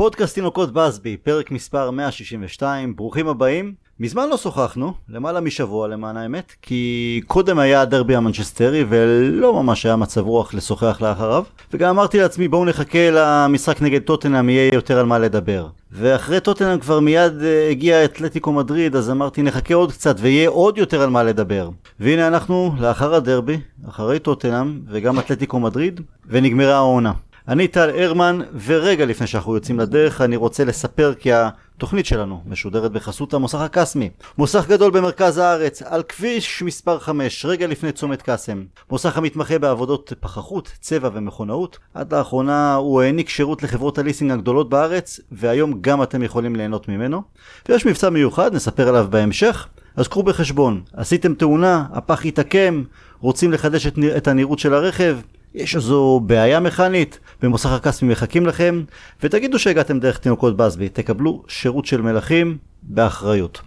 פודקאסט 0.00 0.34
תינוקות 0.34 0.72
בסבי, 0.72 1.16
פרק 1.16 1.50
מספר 1.50 1.90
162, 1.90 2.96
ברוכים 2.96 3.28
הבאים. 3.28 3.74
מזמן 4.00 4.28
לא 4.28 4.36
שוחחנו, 4.36 4.92
למעלה 5.08 5.40
משבוע 5.40 5.88
למען 5.88 6.16
האמת, 6.16 6.52
כי 6.62 7.20
קודם 7.26 7.58
היה 7.58 7.80
הדרבי 7.80 8.16
המנצ'סטרי 8.16 8.84
ולא 8.88 9.62
ממש 9.62 9.86
היה 9.86 9.96
מצב 9.96 10.20
רוח 10.20 10.54
לשוחח 10.54 11.00
לאחריו, 11.00 11.44
וגם 11.72 11.88
אמרתי 11.88 12.18
לעצמי 12.18 12.48
בואו 12.48 12.64
נחכה 12.64 13.10
למשחק 13.12 13.82
נגד 13.82 14.02
טוטנאם 14.02 14.48
יהיה 14.48 14.74
יותר 14.74 14.98
על 14.98 15.06
מה 15.06 15.18
לדבר. 15.18 15.66
ואחרי 15.92 16.40
טוטנאם 16.40 16.78
כבר 16.78 17.00
מיד 17.00 17.32
uh, 17.40 17.70
הגיע 17.70 18.04
אתלטיקו 18.04 18.52
מדריד, 18.52 18.96
אז 18.96 19.10
אמרתי 19.10 19.42
נחכה 19.42 19.74
עוד 19.74 19.92
קצת 19.92 20.16
ויהיה 20.18 20.48
עוד 20.48 20.78
יותר 20.78 21.02
על 21.02 21.10
מה 21.10 21.22
לדבר. 21.22 21.70
והנה 22.00 22.26
אנחנו 22.26 22.72
לאחר 22.78 23.14
הדרבי, 23.14 23.60
אחרי 23.88 24.18
טוטנאם 24.18 24.80
וגם 24.88 25.18
אתלטיקו 25.18 25.60
מדריד, 25.60 26.00
ונגמרה 26.26 26.74
העונה. 26.74 27.12
אני 27.48 27.68
טל 27.68 27.90
הרמן, 27.90 28.40
ורגע 28.64 29.04
לפני 29.04 29.26
שאנחנו 29.26 29.54
יוצאים 29.54 29.78
לדרך, 29.80 30.20
אני 30.20 30.36
רוצה 30.36 30.64
לספר 30.64 31.14
כי 31.14 31.30
התוכנית 31.32 32.06
שלנו 32.06 32.42
משודרת 32.46 32.92
בחסות 32.92 33.34
המוסך 33.34 33.58
הקסמי. 33.58 34.10
מוסך 34.38 34.66
גדול 34.68 34.90
במרכז 34.90 35.38
הארץ, 35.38 35.82
על 35.82 36.02
כביש 36.02 36.62
מספר 36.62 36.98
5, 36.98 37.44
רגע 37.44 37.66
לפני 37.66 37.92
צומת 37.92 38.22
קאסם. 38.22 38.62
מוסך 38.90 39.16
המתמחה 39.16 39.58
בעבודות 39.58 40.12
פחחות, 40.20 40.72
צבע 40.80 41.10
ומכונאות. 41.12 41.78
עד 41.94 42.14
לאחרונה 42.14 42.74
הוא 42.74 43.02
העניק 43.02 43.28
שירות 43.28 43.62
לחברות 43.62 43.98
הליסינג 43.98 44.30
הגדולות 44.32 44.68
בארץ, 44.68 45.20
והיום 45.32 45.78
גם 45.80 46.02
אתם 46.02 46.22
יכולים 46.22 46.56
ליהנות 46.56 46.88
ממנו. 46.88 47.22
ויש 47.68 47.86
מבצע 47.86 48.10
מיוחד, 48.10 48.54
נספר 48.54 48.88
עליו 48.88 49.06
בהמשך. 49.10 49.68
אז 49.96 50.08
קחו 50.08 50.22
בחשבון, 50.22 50.82
עשיתם 50.92 51.34
תאונה, 51.34 51.86
הפח 51.92 52.26
התעקם, 52.26 52.82
רוצים 53.20 53.52
לחדש 53.52 53.86
את, 53.86 53.98
את 54.16 54.28
הנראות 54.28 54.58
של 54.58 54.74
הרכב, 54.74 55.18
יש 55.54 55.76
איזו 55.76 56.20
בעיה 56.26 56.60
מכנית, 56.60 57.18
במוסך 57.42 57.70
הכספי 57.70 58.06
מחכים 58.06 58.46
לכם, 58.46 58.82
ותגידו 59.22 59.58
שהגעתם 59.58 60.00
דרך 60.00 60.18
תינוקות 60.18 60.56
בסבי, 60.56 60.88
תקבלו 60.88 61.42
שירות 61.48 61.86
של 61.86 62.00
מלכים 62.00 62.58
באחריות. 62.82 63.60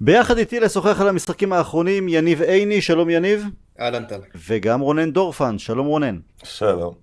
ביחד 0.00 0.38
איתי 0.38 0.60
לשוחח 0.60 1.00
על 1.00 1.08
המשחקים 1.08 1.52
האחרונים, 1.52 2.08
יניב 2.08 2.42
עיני, 2.42 2.80
שלום 2.80 3.10
יניב. 3.10 3.44
אהלן 3.80 4.04
טל. 4.04 4.20
וגם 4.48 4.80
רונן 4.80 5.10
דורפן, 5.10 5.58
שלום 5.58 5.86
רונן. 5.86 6.18
שלום. 6.44 6.94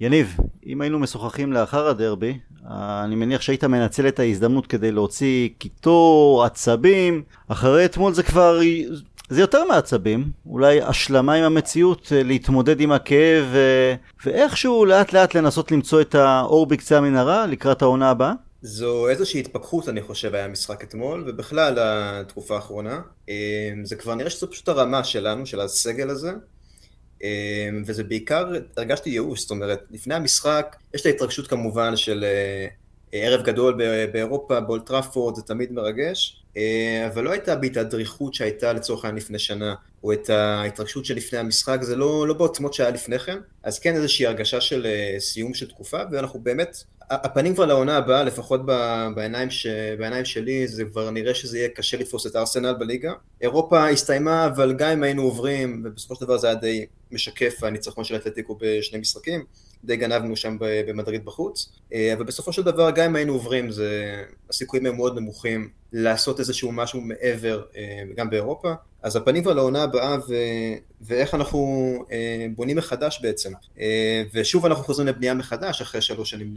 יניב, 0.00 0.36
אם 0.66 0.80
היינו 0.80 0.98
משוחחים 0.98 1.52
לאחר 1.52 1.88
הדרבי, 1.88 2.38
אני 2.70 3.14
מניח 3.14 3.40
שהיית 3.40 3.64
מנצל 3.64 4.08
את 4.08 4.18
ההזדמנות 4.18 4.66
כדי 4.66 4.92
להוציא 4.92 5.48
קיטור, 5.58 6.44
עצבים, 6.44 7.22
אחרי 7.48 7.84
אתמול 7.84 8.12
זה 8.12 8.22
כבר 8.22 8.60
זה 9.28 9.40
יותר 9.40 9.64
מעצבים, 9.64 10.30
אולי 10.46 10.82
השלמה 10.82 11.34
עם 11.34 11.44
המציאות, 11.44 12.12
אה, 12.12 12.22
להתמודד 12.22 12.80
עם 12.80 12.92
הכאב 12.92 13.44
ו... 13.52 13.58
ואיכשהו 14.24 14.84
לאט 14.84 15.12
לאט 15.12 15.34
לנסות 15.34 15.72
למצוא 15.72 16.00
את 16.00 16.14
האור 16.14 16.66
בקצה 16.66 16.98
המנהרה 16.98 17.46
לקראת 17.46 17.82
העונה 17.82 18.10
הבאה? 18.10 18.32
זו 18.62 19.08
איזושהי 19.08 19.40
התפכחות 19.40 19.88
אני 19.88 20.02
חושב 20.02 20.34
היה 20.34 20.48
משחק 20.48 20.84
אתמול 20.84 21.24
ובכלל 21.26 21.74
התקופה 21.78 22.54
האחרונה 22.54 23.00
אה, 23.28 23.34
זה 23.82 23.96
כבר 23.96 24.14
נראה 24.14 24.30
שזו 24.30 24.50
פשוט 24.50 24.68
הרמה 24.68 25.04
שלנו 25.04 25.46
של 25.46 25.60
הסגל 25.60 26.10
הזה 26.10 26.32
אה, 27.22 27.68
וזה 27.86 28.04
בעיקר 28.04 28.52
הרגשתי 28.76 29.10
ייאוש 29.10 29.40
זאת 29.40 29.50
אומרת 29.50 29.80
לפני 29.90 30.14
המשחק 30.14 30.76
יש 30.94 31.00
את 31.00 31.06
ההתרגשות 31.06 31.46
כמובן 31.46 31.96
של 31.96 32.24
ערב 33.12 33.42
גדול 33.42 33.74
באירופה 34.12 34.60
באולטראפורד 34.60 35.34
זה 35.34 35.42
תמיד 35.42 35.72
מרגש 35.72 36.42
אה, 36.56 37.06
אבל 37.06 37.24
לא 37.24 37.30
הייתה 37.30 37.56
בי 37.56 37.68
את 37.68 37.76
הדריכות 37.76 38.34
שהייתה 38.34 38.72
לצורך 38.72 39.04
העניין 39.04 39.22
לפני 39.22 39.38
שנה, 39.38 39.74
או 40.04 40.12
את 40.12 40.30
ההתרגשות 40.30 41.04
שלפני 41.04 41.38
המשחק, 41.38 41.78
זה 41.82 41.96
לא, 41.96 42.28
לא 42.28 42.34
בעוצמות 42.34 42.74
שהיה 42.74 42.90
לפני 42.90 43.18
כן, 43.18 43.38
אז 43.62 43.78
כן 43.78 43.94
איזושהי 43.94 44.26
הרגשה 44.26 44.60
של 44.60 44.86
אה, 44.86 45.20
סיום 45.20 45.54
של 45.54 45.68
תקופה, 45.68 45.98
ואנחנו 46.12 46.40
באמת, 46.40 46.76
הפנים 47.10 47.54
כבר 47.54 47.66
לעונה 47.66 47.96
הבאה, 47.96 48.24
לפחות 48.24 48.60
בעיניים, 49.14 49.50
ש, 49.50 49.66
בעיניים 49.98 50.24
שלי, 50.24 50.68
זה 50.68 50.84
כבר 50.84 51.10
נראה 51.10 51.34
שזה 51.34 51.58
יהיה 51.58 51.68
קשה 51.68 51.96
לתפוס 51.96 52.26
את 52.26 52.36
הארסנל 52.36 52.72
בליגה. 52.72 53.12
אירופה 53.40 53.88
הסתיימה, 53.88 54.46
אבל 54.46 54.74
גם 54.74 54.90
אם 54.90 55.02
היינו 55.02 55.22
עוברים, 55.22 55.82
ובסופו 55.84 56.14
של 56.14 56.24
דבר 56.24 56.38
זה 56.38 56.46
היה 56.46 56.56
די 56.56 56.86
משקף 57.12 57.62
הניצחון 57.62 58.04
של 58.04 58.16
אתלטיקו 58.16 58.58
בשני 58.60 58.98
משחקים, 58.98 59.44
די 59.86 59.96
גנבנו 59.96 60.36
שם 60.36 60.56
במדריד 60.60 61.24
בחוץ, 61.24 61.72
אה, 61.92 62.12
אבל 62.12 62.24
בסופו 62.24 62.52
של 62.52 62.62
דבר 62.62 62.90
גם 62.90 63.04
אם 63.04 63.16
היינו 63.16 63.32
עוברים, 63.32 63.70
זה, 63.70 64.22
הסיכויים 64.50 64.86
הם 64.86 64.96
מאוד 64.96 65.18
נמוכים 65.18 65.68
לעשות 65.92 66.40
איזשהו 66.40 66.72
משהו 66.72 67.00
מעבר 67.00 67.62
אה, 67.76 68.02
גם 68.16 68.30
באירופה, 68.30 68.72
אז 69.02 69.16
הפנים 69.16 69.42
כבר 69.42 69.54
לעונה 69.54 69.82
הבאה 69.82 70.16
ו... 70.28 70.34
ואיך 71.00 71.34
אנחנו 71.34 71.92
אה, 72.12 72.46
בונים 72.56 72.76
מחדש 72.76 73.20
בעצם. 73.22 73.52
ושוב 74.34 74.66
אנחנו 74.66 74.84
חוזרים 74.84 75.08
לבנייה 75.08 75.34
מחדש 75.34 75.82
אחרי 75.82 76.00
שלוש 76.00 76.30
שנים, 76.30 76.54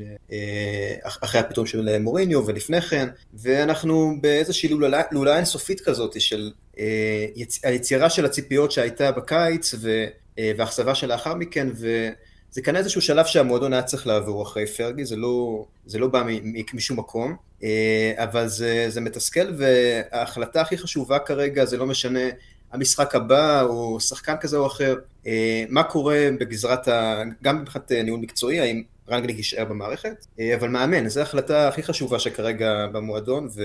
אחרי 1.03 1.41
הפיתום 1.41 1.65
של 1.65 1.99
מוריניו 1.99 2.45
ולפני 2.45 2.81
כן, 2.81 3.07
ואנחנו 3.33 4.15
באיזושהי 4.21 4.69
לולאה 5.11 5.37
אינסופית 5.37 5.81
כזאת 5.81 6.21
של 6.21 6.51
היצירה 7.63 8.09
של 8.09 8.25
הציפיות 8.25 8.71
שהייתה 8.71 9.11
בקיץ 9.11 9.75
והאכזבה 10.37 10.95
שלאחר 10.95 11.33
מכן, 11.33 11.67
ו... 11.75 12.09
זה 12.51 12.61
כנראה 12.61 12.79
איזשהו 12.79 13.01
שלב 13.01 13.25
שהמועדון 13.25 13.73
היה 13.73 13.83
צריך 13.83 14.07
לעבור 14.07 14.43
אחרי 14.43 14.67
פרגי, 14.67 15.05
זה 15.05 15.15
לא, 15.15 15.65
זה 15.85 15.99
לא 15.99 16.07
בא 16.07 16.23
משום 16.73 16.99
מקום, 16.99 17.35
אה, 17.63 18.13
אבל 18.17 18.47
זה, 18.47 18.85
זה 18.89 19.01
מתסכל, 19.01 19.53
וההחלטה 19.57 20.61
הכי 20.61 20.77
חשובה 20.77 21.19
כרגע 21.19 21.65
זה 21.65 21.77
לא 21.77 21.85
משנה 21.85 22.19
המשחק 22.71 23.15
הבא 23.15 23.61
או 23.61 23.99
שחקן 23.99 24.35
כזה 24.41 24.57
או 24.57 24.67
אחר, 24.67 24.95
אה, 25.27 25.63
מה 25.69 25.83
קורה 25.83 26.29
בגזרת, 26.39 26.87
ה... 26.87 27.23
גם 27.43 27.61
מבחינת 27.61 27.91
ניהול 27.91 28.19
מקצועי, 28.19 28.59
האם 28.59 28.83
רנגליק 29.09 29.37
יישאר 29.37 29.65
במערכת, 29.65 30.25
אה, 30.39 30.55
אבל 30.55 30.67
מאמן, 30.67 31.07
זו 31.07 31.19
ההחלטה 31.19 31.67
הכי 31.67 31.83
חשובה 31.83 32.19
שכרגע 32.19 32.87
במועדון, 32.91 33.47
ו... 33.55 33.63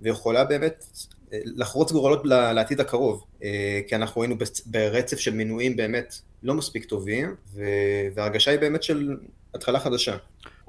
ויכולה 0.00 0.44
באמת 0.44 0.84
לחרוץ 1.32 1.92
גורלות 1.92 2.22
לעתיד 2.24 2.80
הקרוב, 2.80 3.24
כי 3.88 3.96
אנחנו 3.96 4.22
היינו 4.22 4.36
ברצף 4.66 5.18
של 5.18 5.34
מינויים 5.34 5.76
באמת 5.76 6.14
לא 6.42 6.54
מספיק 6.54 6.84
טובים, 6.84 7.34
וההרגשה 8.14 8.50
היא 8.50 8.60
באמת 8.60 8.82
של 8.82 9.16
התחלה 9.54 9.80
חדשה. 9.80 10.16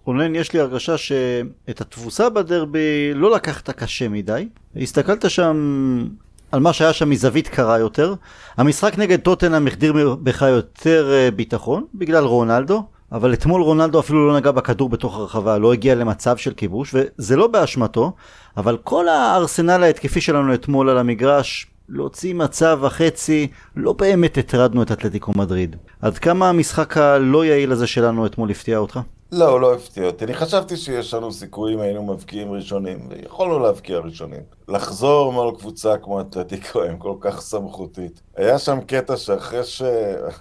רונן, 0.05 0.35
יש 0.35 0.53
לי 0.53 0.59
הרגשה 0.59 0.97
שאת 0.97 1.81
התבוסה 1.81 2.29
בדרבי 2.29 3.13
לא 3.13 3.31
לקחת 3.35 3.69
קשה 3.69 4.07
מדי. 4.07 4.47
הסתכלת 4.75 5.29
שם 5.29 6.07
על 6.51 6.59
מה 6.59 6.73
שהיה 6.73 6.93
שם 6.93 7.09
מזווית 7.09 7.47
קרה 7.47 7.79
יותר. 7.79 8.13
המשחק 8.57 8.97
נגד 8.97 9.19
טוטנאם 9.19 9.67
החדיר 9.67 10.15
בך 10.23 10.41
יותר 10.41 11.11
אה, 11.13 11.31
ביטחון, 11.31 11.85
בגלל 11.93 12.23
רונלדו. 12.23 12.83
אבל 13.13 13.33
אתמול 13.33 13.61
רונלדו 13.61 13.99
אפילו 13.99 14.27
לא 14.27 14.37
נגע 14.37 14.51
בכדור 14.51 14.89
בתוך 14.89 15.17
הרחבה, 15.17 15.57
לא 15.57 15.73
הגיע 15.73 15.95
למצב 15.95 16.37
של 16.37 16.53
כיבוש, 16.53 16.95
וזה 16.95 17.35
לא 17.35 17.47
באשמתו, 17.47 18.11
אבל 18.57 18.77
כל 18.83 19.07
הארסנל 19.07 19.83
ההתקפי 19.83 20.21
שלנו 20.21 20.53
אתמול 20.53 20.89
על 20.89 20.97
המגרש 20.97 21.67
להוציא 21.89 22.33
מצב 22.33 22.79
וחצי, 22.81 23.47
לא 23.75 23.93
באמת 23.93 24.37
הטרדנו 24.37 24.83
את 24.83 24.91
אתלטיקו 24.91 25.31
מדריד. 25.35 25.75
עד 26.01 26.17
כמה 26.17 26.49
המשחק 26.49 26.97
הלא 26.97 27.45
יעיל 27.45 27.71
הזה 27.71 27.87
שלנו 27.87 28.25
אתמול 28.25 28.49
הפתיע 28.51 28.77
אותך? 28.77 28.99
לא, 29.35 29.61
לא 29.61 29.73
הפתיע 29.73 30.05
אותי. 30.05 30.25
אני 30.25 30.33
חשבתי 30.33 30.77
שיש 30.77 31.13
לנו 31.13 31.31
סיכויים, 31.31 31.79
היינו 31.79 32.03
מבקיעים 32.03 32.51
ראשונים, 32.51 33.07
ויכולנו 33.09 33.59
להבקיע 33.59 33.97
ראשונים. 33.97 34.41
לחזור 34.67 35.33
מול 35.33 35.55
קבוצה 35.59 35.97
כמו 35.97 36.21
אתלטיקו 36.21 36.83
הם 36.83 36.97
כל 36.97 37.15
כך 37.19 37.41
סמכותית. 37.41 38.21
היה 38.35 38.59
שם 38.59 38.79
קטע 38.81 39.17
שאחרי 39.17 39.63
ש... 39.63 39.81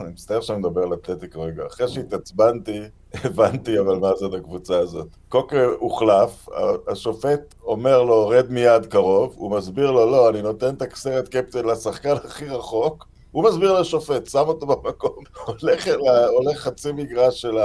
אני 0.01 0.11
מצטער 0.11 0.41
שאני 0.41 0.59
מדבר 0.59 0.83
על 0.83 0.95
אתלטיקו 0.95 1.43
רגע. 1.43 1.67
אחרי 1.67 1.89
שהתעצבנתי, 1.89 2.81
הבנתי 3.25 3.79
אבל 3.79 3.97
מה 3.97 4.15
זאת 4.15 4.35
הקבוצה 4.35 4.79
הזאת. 4.79 5.07
קוקר 5.29 5.71
הוחלף, 5.79 6.49
השופט 6.89 7.55
אומר 7.65 8.03
לו, 8.03 8.29
רד 8.29 8.51
מיד 8.51 8.87
קרוב, 8.87 9.35
הוא 9.37 9.51
מסביר 9.51 9.91
לו, 9.91 10.11
לא, 10.11 10.29
אני 10.29 10.43
נותן 10.43 10.75
את 10.75 10.93
הסרט 10.93 11.29
קפטן 11.29 11.65
לשחקן 11.65 12.15
הכי 12.25 12.49
רחוק, 12.49 13.07
הוא 13.31 13.45
מסביר 13.45 13.81
לשופט, 13.81 14.27
שם 14.27 14.45
אותו 14.49 14.67
במקום, 14.67 15.25
הולך, 15.47 15.89
הולך 16.37 16.59
חצי 16.59 16.93
מגרש 16.93 17.41
של 17.41 17.59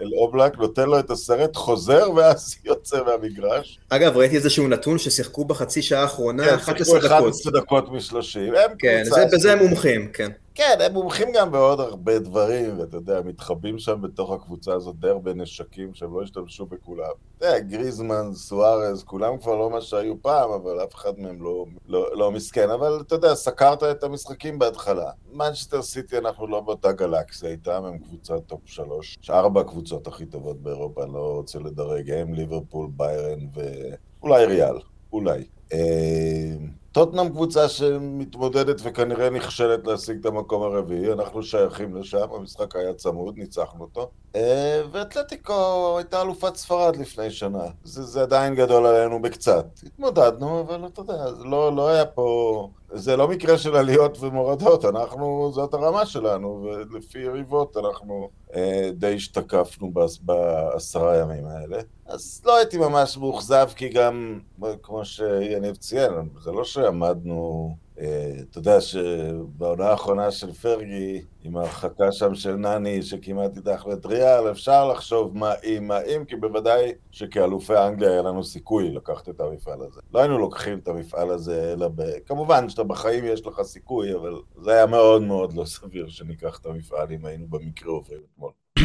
אל 0.00 0.10
אובלק, 0.16 0.58
נותן 0.58 0.88
לו 0.88 0.98
את 0.98 1.10
הסרט, 1.10 1.56
חוזר 1.56 2.10
ואז 2.16 2.54
יוצא 2.64 2.98
מהמגרש. 3.06 3.78
אגב, 3.88 4.16
ראיתי 4.16 4.36
איזשהו 4.36 4.68
נתון 4.68 4.98
ששיחקו 4.98 5.44
בחצי 5.44 5.82
שעה 5.82 6.02
האחרונה 6.02 6.44
כן, 6.44 6.54
11 6.54 6.98
דקות. 6.98 7.10
11 7.10 7.52
דקות 7.52 7.88
מ-30. 7.88 8.58
כן, 8.78 9.02
זה, 9.04 9.24
בזה 9.32 9.52
הם 9.52 9.58
מומחים, 9.58 10.08
כן. 10.12 10.30
כן, 10.54 10.78
הם 10.80 10.92
מומחים 10.92 11.28
גם 11.34 11.52
בעוד 11.52 11.80
הרבה 11.80 12.18
דברים, 12.18 12.78
ואתה 12.78 12.96
יודע, 12.96 13.20
מתחבאים 13.24 13.78
שם 13.78 14.02
בתוך 14.02 14.30
הקבוצה 14.30 14.72
הזאת 14.72 14.96
די 15.00 15.08
הרבה 15.08 15.34
נשקים 15.34 15.94
שהם 15.94 16.14
לא 16.14 16.22
השתמשו 16.22 16.66
בכולם. 16.66 17.10
אתה 17.38 17.46
יודע, 17.46 17.58
גריזמן, 17.58 18.30
סוארז, 18.34 19.02
כולם 19.04 19.38
כבר 19.38 19.54
לא 19.54 19.70
מה 19.70 19.80
שהיו 19.80 20.22
פעם, 20.22 20.50
אבל 20.50 20.84
אף 20.84 20.94
אחד 20.94 21.18
מהם 21.18 21.42
לא, 21.42 21.64
לא, 21.88 22.16
לא 22.16 22.32
מסכן. 22.32 22.70
אבל 22.70 22.98
אתה 23.00 23.14
יודע, 23.14 23.34
סקרת 23.34 23.82
את 23.82 24.04
המשחקים 24.04 24.58
בהתחלה. 24.58 25.10
מנצ'סטר 25.32 25.82
סיטי 25.82 26.18
אנחנו 26.18 26.46
לא 26.46 26.60
באותה 26.60 26.92
גלקסיה 26.92 27.50
איתם, 27.50 27.84
הם 27.84 27.98
קבוצה 27.98 28.40
top 28.40 28.60
שלוש. 28.64 29.18
ארבע 29.30 29.62
הקבוצות 29.92 30.14
הכי 30.14 30.26
טובות 30.26 30.62
באירופה, 30.62 31.04
אני 31.04 31.12
לא 31.12 31.32
רוצה 31.36 31.58
לדרג, 31.58 32.10
הם 32.10 32.34
ליברפול, 32.34 32.88
ביירן 32.96 33.38
ואולי 33.54 34.44
ריאל, 34.46 34.78
אולי. 35.12 35.44
אה, 35.72 36.56
טוטנאם 36.92 37.28
קבוצה 37.28 37.68
שמתמודדת 37.68 38.80
וכנראה 38.84 39.30
נכשלת 39.30 39.86
להשיג 39.86 40.18
את 40.20 40.26
המקום 40.26 40.62
הרביעי, 40.62 41.12
אנחנו 41.12 41.42
שייכים 41.42 41.96
לשם, 41.96 42.26
המשחק 42.32 42.76
היה 42.76 42.94
צמוד, 42.94 43.38
ניצחנו 43.38 43.84
אותו. 43.84 44.10
אה, 44.36 44.82
ואתלטיקו 44.92 45.94
הייתה 45.98 46.22
אלופת 46.22 46.56
ספרד 46.56 46.96
לפני 46.96 47.30
שנה. 47.30 47.64
זה, 47.84 48.02
זה 48.02 48.22
עדיין 48.22 48.54
גדול 48.54 48.86
עלינו 48.86 49.22
בקצת. 49.22 49.66
התמודדנו, 49.86 50.60
אבל 50.60 50.86
אתה 50.86 51.00
יודע, 51.00 51.24
לא, 51.44 51.76
לא 51.76 51.88
היה 51.88 52.06
פה... 52.06 52.68
זה 52.92 53.16
לא 53.16 53.28
מקרה 53.28 53.58
של 53.58 53.76
עליות 53.76 54.18
ומורדות, 54.20 54.84
אנחנו, 54.84 55.50
זאת 55.54 55.74
הרמה 55.74 56.06
שלנו, 56.06 56.62
ולפי 56.64 57.18
יריבות 57.18 57.76
אנחנו 57.76 58.28
אה, 58.54 58.90
די 58.94 59.14
השתקפנו 59.14 59.92
בעשרה 60.22 61.16
ימים 61.16 61.46
האלה. 61.46 61.78
אז 62.06 62.42
לא 62.44 62.56
הייתי 62.56 62.78
ממש 62.78 63.18
מאוכזב, 63.18 63.68
כי 63.76 63.88
גם, 63.88 64.40
כמו 64.82 65.04
שיניב 65.04 65.76
ציין, 65.76 66.28
זה 66.42 66.52
לא 66.52 66.64
שעמדנו 66.64 67.74
אתה 68.00 68.58
יודע 68.58 68.80
שבעונה 68.80 69.86
האחרונה 69.86 70.30
של 70.30 70.52
פרגי, 70.52 71.22
עם 71.44 71.56
ההרחקה 71.56 72.12
שם 72.12 72.34
של 72.34 72.56
נני 72.56 73.02
שכמעט 73.02 73.56
הדחנו 73.56 73.92
את 73.92 74.06
ריאל, 74.06 74.50
אפשר 74.50 74.88
לחשוב 74.88 75.36
מה 75.36 75.52
אם, 75.64 75.88
מה 75.88 76.00
אם, 76.00 76.24
כי 76.24 76.36
בוודאי 76.36 76.92
שכאלופי 77.10 77.76
אנגליה 77.76 78.10
היה 78.10 78.22
לנו 78.22 78.44
סיכוי 78.44 78.90
לקחת 78.90 79.28
את 79.28 79.40
המפעל 79.40 79.82
הזה. 79.82 80.00
לא 80.14 80.18
היינו 80.20 80.38
לוקחים 80.38 80.78
את 80.78 80.88
המפעל 80.88 81.30
הזה, 81.30 81.72
אלא 81.72 81.88
ב... 81.88 82.02
כמובן 82.26 82.68
שאתה 82.68 82.84
בחיים 82.84 83.24
יש 83.24 83.46
לך 83.46 83.62
סיכוי, 83.62 84.14
אבל 84.14 84.34
זה 84.62 84.72
היה 84.72 84.86
מאוד 84.86 85.22
מאוד 85.22 85.52
לא 85.52 85.64
סביר 85.64 86.08
שניקח 86.08 86.58
את 86.60 86.66
המפעל 86.66 87.12
אם 87.12 87.24
היינו 87.24 87.46
במקרה 87.48 87.92
עוברים 87.92 88.20
אתמול. 88.34 88.52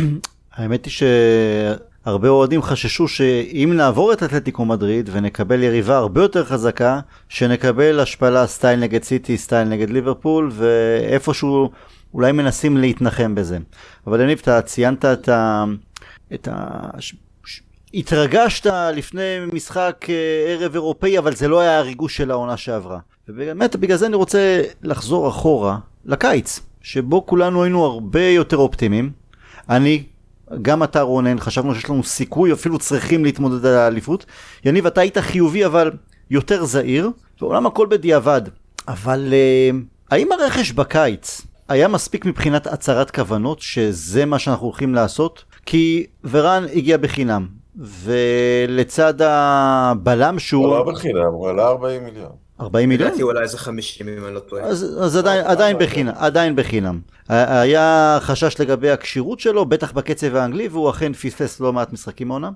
האמת 0.51 0.85
היא 0.85 0.91
ש... 0.91 1.03
הרבה 2.05 2.29
אוהדים 2.29 2.61
חששו 2.61 3.07
שאם 3.07 3.73
נעבור 3.75 4.13
את 4.13 4.23
אתלטיקו 4.23 4.65
מדריד 4.65 5.09
ונקבל 5.13 5.63
יריבה 5.63 5.97
הרבה 5.97 6.21
יותר 6.21 6.45
חזקה, 6.45 6.99
שנקבל 7.29 7.99
השפלה 7.99 8.47
סטייל 8.47 8.79
נגד 8.79 9.03
סיטי, 9.03 9.37
סטייל 9.37 9.67
נגד 9.67 9.89
ליברפול, 9.89 10.51
ואיפשהו 10.53 11.71
אולי 12.13 12.31
מנסים 12.31 12.77
להתנחם 12.77 13.35
בזה. 13.35 13.57
אבל 14.07 14.21
יניב, 14.21 14.39
אתה 14.41 14.61
ציינת 14.61 15.05
את 15.05 15.29
ה... 15.29 15.63
את 16.33 16.47
ה... 16.47 16.79
התרגשת 17.93 18.65
לפני 18.95 19.23
משחק 19.53 20.05
אה, 20.09 20.15
ערב 20.47 20.73
אירופאי, 20.73 21.17
אבל 21.17 21.35
זה 21.35 21.47
לא 21.47 21.59
היה 21.59 21.77
הריגוש 21.77 22.17
של 22.17 22.31
העונה 22.31 22.57
שעברה. 22.57 22.99
ובאמת, 23.29 23.75
בגלל 23.75 23.97
זה 23.97 24.05
אני 24.05 24.15
רוצה 24.15 24.61
לחזור 24.83 25.29
אחורה 25.29 25.77
לקיץ, 26.05 26.59
שבו 26.81 27.25
כולנו 27.25 27.63
היינו 27.63 27.85
הרבה 27.85 28.27
יותר 28.27 28.57
אופטימיים. 28.57 29.11
אני 29.69 30.03
גם 30.61 30.83
אתה 30.83 31.01
רונן, 31.01 31.39
חשבנו 31.39 31.75
שיש 31.75 31.89
לנו 31.89 32.03
סיכוי, 32.03 32.53
אפילו 32.53 32.79
צריכים 32.79 33.25
להתמודד 33.25 33.65
על 33.65 33.73
האליפות. 33.73 34.25
יניב, 34.65 34.85
אתה 34.85 35.01
היית 35.01 35.17
חיובי 35.17 35.65
אבל 35.65 35.91
יותר 36.29 36.65
זהיר, 36.65 37.09
ועולם 37.41 37.65
הכל 37.65 37.87
בדיעבד. 37.89 38.41
אבל 38.87 39.33
uh, 39.33 39.75
האם 40.11 40.31
הרכש 40.31 40.71
בקיץ 40.71 41.41
היה 41.69 41.87
מספיק 41.87 42.25
מבחינת 42.25 42.67
הצהרת 42.67 43.11
כוונות 43.11 43.59
שזה 43.61 44.25
מה 44.25 44.39
שאנחנו 44.39 44.65
הולכים 44.65 44.95
לעשות? 44.95 45.43
כי 45.65 46.05
ורן 46.23 46.65
הגיע 46.73 46.97
בחינם, 46.97 47.47
ולצד 47.75 49.13
הבלם 49.21 50.39
שהוא... 50.39 50.65
הוא 50.65 50.77
לא 50.77 50.83
בחינם, 50.83 51.33
הוא 51.33 51.49
עלה 51.49 51.67
40 51.67 52.03
מיליון. 52.03 52.44
40 52.59 52.89
מיליון? 52.89 53.07
לדעתי 53.09 53.23
אולי 53.23 53.41
איזה 53.41 53.57
50 53.57 54.07
אם 54.07 54.25
אני 54.25 54.35
לא 54.35 54.39
טועה. 54.39 54.63
אז, 54.63 54.97
אז 55.01 55.17
עדיין, 55.17 55.45
עדיין 55.45 55.77
בחינם, 55.79 56.13
עדיין 56.15 56.55
בחינם. 56.55 56.99
היה 57.29 58.17
חשש 58.21 58.59
לגבי 58.59 58.89
הכשירות 58.89 59.39
שלו, 59.39 59.65
בטח 59.65 59.91
בקצב 59.91 60.35
האנגלי, 60.35 60.67
והוא 60.67 60.89
אכן 60.89 61.13
פספס 61.13 61.59
לא 61.59 61.73
מעט 61.73 61.93
משחקים 61.93 62.27
מעונה. 62.27 62.49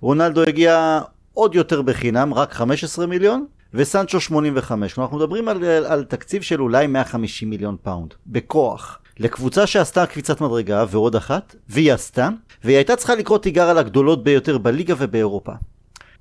רונלדו 0.00 0.42
הגיע 0.42 1.00
עוד 1.34 1.54
יותר 1.54 1.82
בחינם, 1.82 2.34
רק 2.34 2.52
15 2.52 3.06
מיליון, 3.06 3.46
וסנצ'ו 3.74 4.20
85. 4.20 4.92
כלומר, 4.92 5.06
אנחנו 5.06 5.18
מדברים 5.18 5.48
על, 5.48 5.64
על 5.64 6.04
תקציב 6.04 6.42
של 6.42 6.60
אולי 6.60 6.86
150 6.86 7.50
מיליון 7.50 7.76
פאונד, 7.82 8.14
בכוח. 8.26 8.98
לקבוצה 9.18 9.66
שעשתה 9.66 10.06
קפיצת 10.06 10.40
מדרגה 10.40 10.84
ועוד 10.90 11.16
אחת, 11.16 11.56
והיא 11.68 11.92
עשתה, 11.92 12.28
והיא 12.64 12.76
הייתה 12.76 12.96
צריכה 12.96 13.14
לקרוא 13.14 13.38
תיגר 13.38 13.68
על 13.68 13.78
הגדולות 13.78 14.24
ביותר 14.24 14.58
בליגה 14.58 14.94
ובאירופה. 14.98 15.52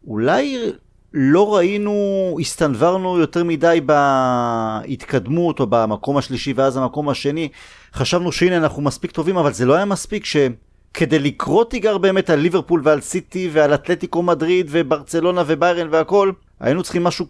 אולי 0.07 0.71
לא 1.13 1.55
ראינו, 1.55 2.37
הסתנוורנו 2.39 3.19
יותר 3.19 3.43
מדי 3.43 3.81
בהתקדמות 3.85 5.59
או 5.59 5.67
במקום 5.69 6.17
השלישי 6.17 6.53
ואז 6.53 6.77
המקום 6.77 7.09
השני. 7.09 7.49
חשבנו 7.93 8.31
שהנה 8.31 8.57
אנחנו 8.57 8.81
מספיק 8.81 9.11
טובים, 9.11 9.37
אבל 9.37 9.53
זה 9.53 9.65
לא 9.65 9.73
היה 9.73 9.85
מספיק 9.85 10.25
שכדי 10.25 11.19
לקרוא 11.19 11.63
תיגר 11.63 11.97
באמת 11.97 12.29
על 12.29 12.39
ליברפול 12.39 12.81
ועל 12.83 13.01
סיטי 13.01 13.49
ועל 13.53 13.73
אתלטיקו 13.73 14.23
מדריד 14.23 14.67
וברצלונה 14.69 15.43
וביירן 15.47 15.87
והכל, 15.91 16.31
היינו 16.59 16.83
צריכים 16.83 17.03
משהו, 17.03 17.25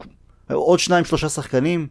עוד 0.51 0.80
שניים 0.80 1.06
שלושה 1.06 1.30
שחקנים, 1.30 1.88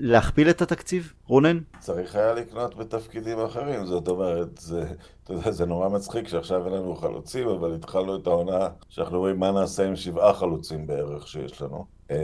להכפיל 0.00 0.50
את 0.50 0.62
התקציב, 0.62 1.12
רונן? 1.26 1.58
צריך 1.80 2.16
היה 2.16 2.34
לקנות 2.34 2.76
בתפקידים 2.76 3.38
אחרים, 3.38 3.86
זאת 3.86 4.08
אומרת, 4.08 4.58
זה, 4.58 4.84
אתה 5.24 5.32
יודע, 5.32 5.50
זה 5.50 5.66
נורא 5.66 5.88
מצחיק 5.88 6.28
שעכשיו 6.28 6.66
אין 6.66 6.72
לנו 6.74 6.96
חלוצים, 6.96 7.48
אבל 7.48 7.74
התחלנו 7.74 8.16
את 8.16 8.26
העונה 8.26 8.68
שאנחנו 8.88 9.18
רואים 9.18 9.38
מה 9.38 9.52
נעשה 9.52 9.86
עם 9.86 9.96
שבעה 9.96 10.34
חלוצים 10.34 10.86
בערך 10.86 11.28
שיש 11.28 11.62
לנו. 11.62 11.84
אה, 12.10 12.16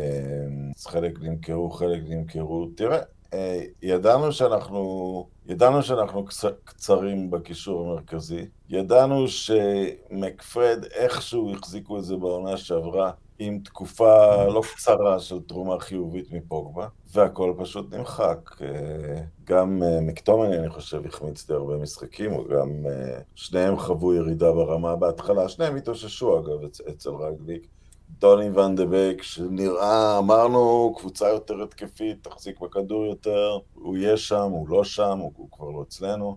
אז 0.77 0.87
חלק 0.87 1.19
נמכרו, 1.23 1.71
חלק 1.71 2.01
נמכרו. 2.09 2.67
תראה, 2.77 2.99
אה, 3.35 3.63
ידענו 3.83 4.33
שאנחנו, 4.33 5.29
ידענו 5.47 5.83
שאנחנו 5.83 6.25
קצרים 6.65 7.31
בקישור 7.31 7.91
המרכזי, 7.91 8.47
ידענו 8.69 9.29
שמקפרד 9.29 10.85
איכשהו 10.95 11.53
החזיקו 11.55 11.99
את 11.99 12.05
זה 12.05 12.17
בעונה 12.17 12.57
שעברה, 12.57 13.11
עם 13.43 13.59
תקופה 13.59 14.45
לא 14.45 14.63
קצרה 14.75 15.19
של 15.19 15.41
תרומה 15.41 15.81
חיובית 15.81 16.33
מפוגבה, 16.33 16.89
והכל 17.13 17.55
פשוט 17.59 17.95
נמחק. 17.95 18.51
אה, 18.63 19.23
גם 19.45 19.83
אה, 19.83 20.01
מקטומני, 20.01 20.59
אני 20.59 20.69
חושב, 20.69 21.07
החמיץ 21.07 21.47
די 21.47 21.55
הרבה 21.55 21.77
משחקים, 21.77 22.33
או 22.33 22.45
גם 22.45 22.87
אה, 22.87 23.21
שניהם 23.35 23.77
חוו 23.77 24.15
ירידה 24.15 24.53
ברמה 24.53 24.97
בהתחלה, 24.97 25.49
שניהם 25.49 25.77
התאוששו 25.77 26.39
אגב 26.39 26.65
אצל 26.91 27.11
רגליק. 27.11 27.67
דוני 28.19 28.51
ואן 28.51 28.75
דה 28.75 28.87
בייק, 28.87 29.23
שנראה, 29.23 30.19
אמרנו, 30.19 30.95
קבוצה 30.99 31.29
יותר 31.29 31.63
התקפית, 31.63 32.25
תחזיק 32.25 32.61
בכדור 32.61 33.07
יותר, 33.07 33.59
הוא 33.75 33.97
יהיה 33.97 34.17
שם, 34.17 34.51
הוא 34.51 34.69
לא 34.69 34.85
שם, 34.85 35.19
הוא, 35.19 35.33
הוא 35.37 35.49
כבר 35.53 35.71
לא 35.71 35.83
אצלנו. 35.83 36.37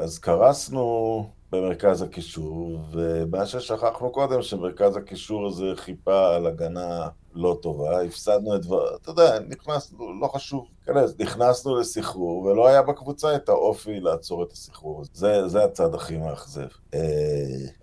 אז 0.00 0.18
קרסנו 0.18 1.26
במרכז 1.52 2.02
הקישור, 2.02 2.78
ומה 2.92 3.46
ששכחנו 3.46 4.10
קודם, 4.10 4.42
שמרכז 4.42 4.96
הקישור 4.96 5.46
הזה 5.46 5.72
חיפה 5.76 6.34
על 6.34 6.46
הגנה 6.46 7.08
לא 7.34 7.58
טובה, 7.62 8.02
הפסדנו 8.02 8.56
את 8.56 8.62
דבר, 8.62 8.96
אתה 8.96 9.10
יודע, 9.10 9.38
נכנסנו, 9.48 10.20
לא 10.20 10.26
חשוב, 10.26 10.66
כנס, 10.86 11.14
נכנסנו 11.18 11.76
לסחרור, 11.76 12.42
ולא 12.44 12.68
היה 12.68 12.82
בקבוצה 12.82 13.36
את 13.36 13.48
האופי 13.48 14.00
לעצור 14.00 14.42
את 14.42 14.52
הסחרור 14.52 15.00
הזה. 15.00 15.10
זה, 15.14 15.48
זה 15.48 15.64
הצד 15.64 15.94
הכי 15.94 16.16
מאכזב. 16.16 16.68
אה, 16.94 17.00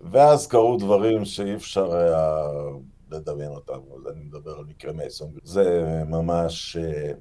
ואז 0.00 0.46
קרו 0.46 0.76
דברים 0.76 1.24
שאי 1.24 1.54
אפשר 1.54 1.94
היה 1.94 2.48
לדמיין 3.10 3.50
אותם, 3.50 3.78
אני 4.10 4.20
מדבר 4.24 4.58
על 4.58 4.64
מקרה 4.64 4.92
מייסון. 4.92 5.30
זה 5.44 5.84
ממש... 6.06 6.76
אה, 6.76 7.12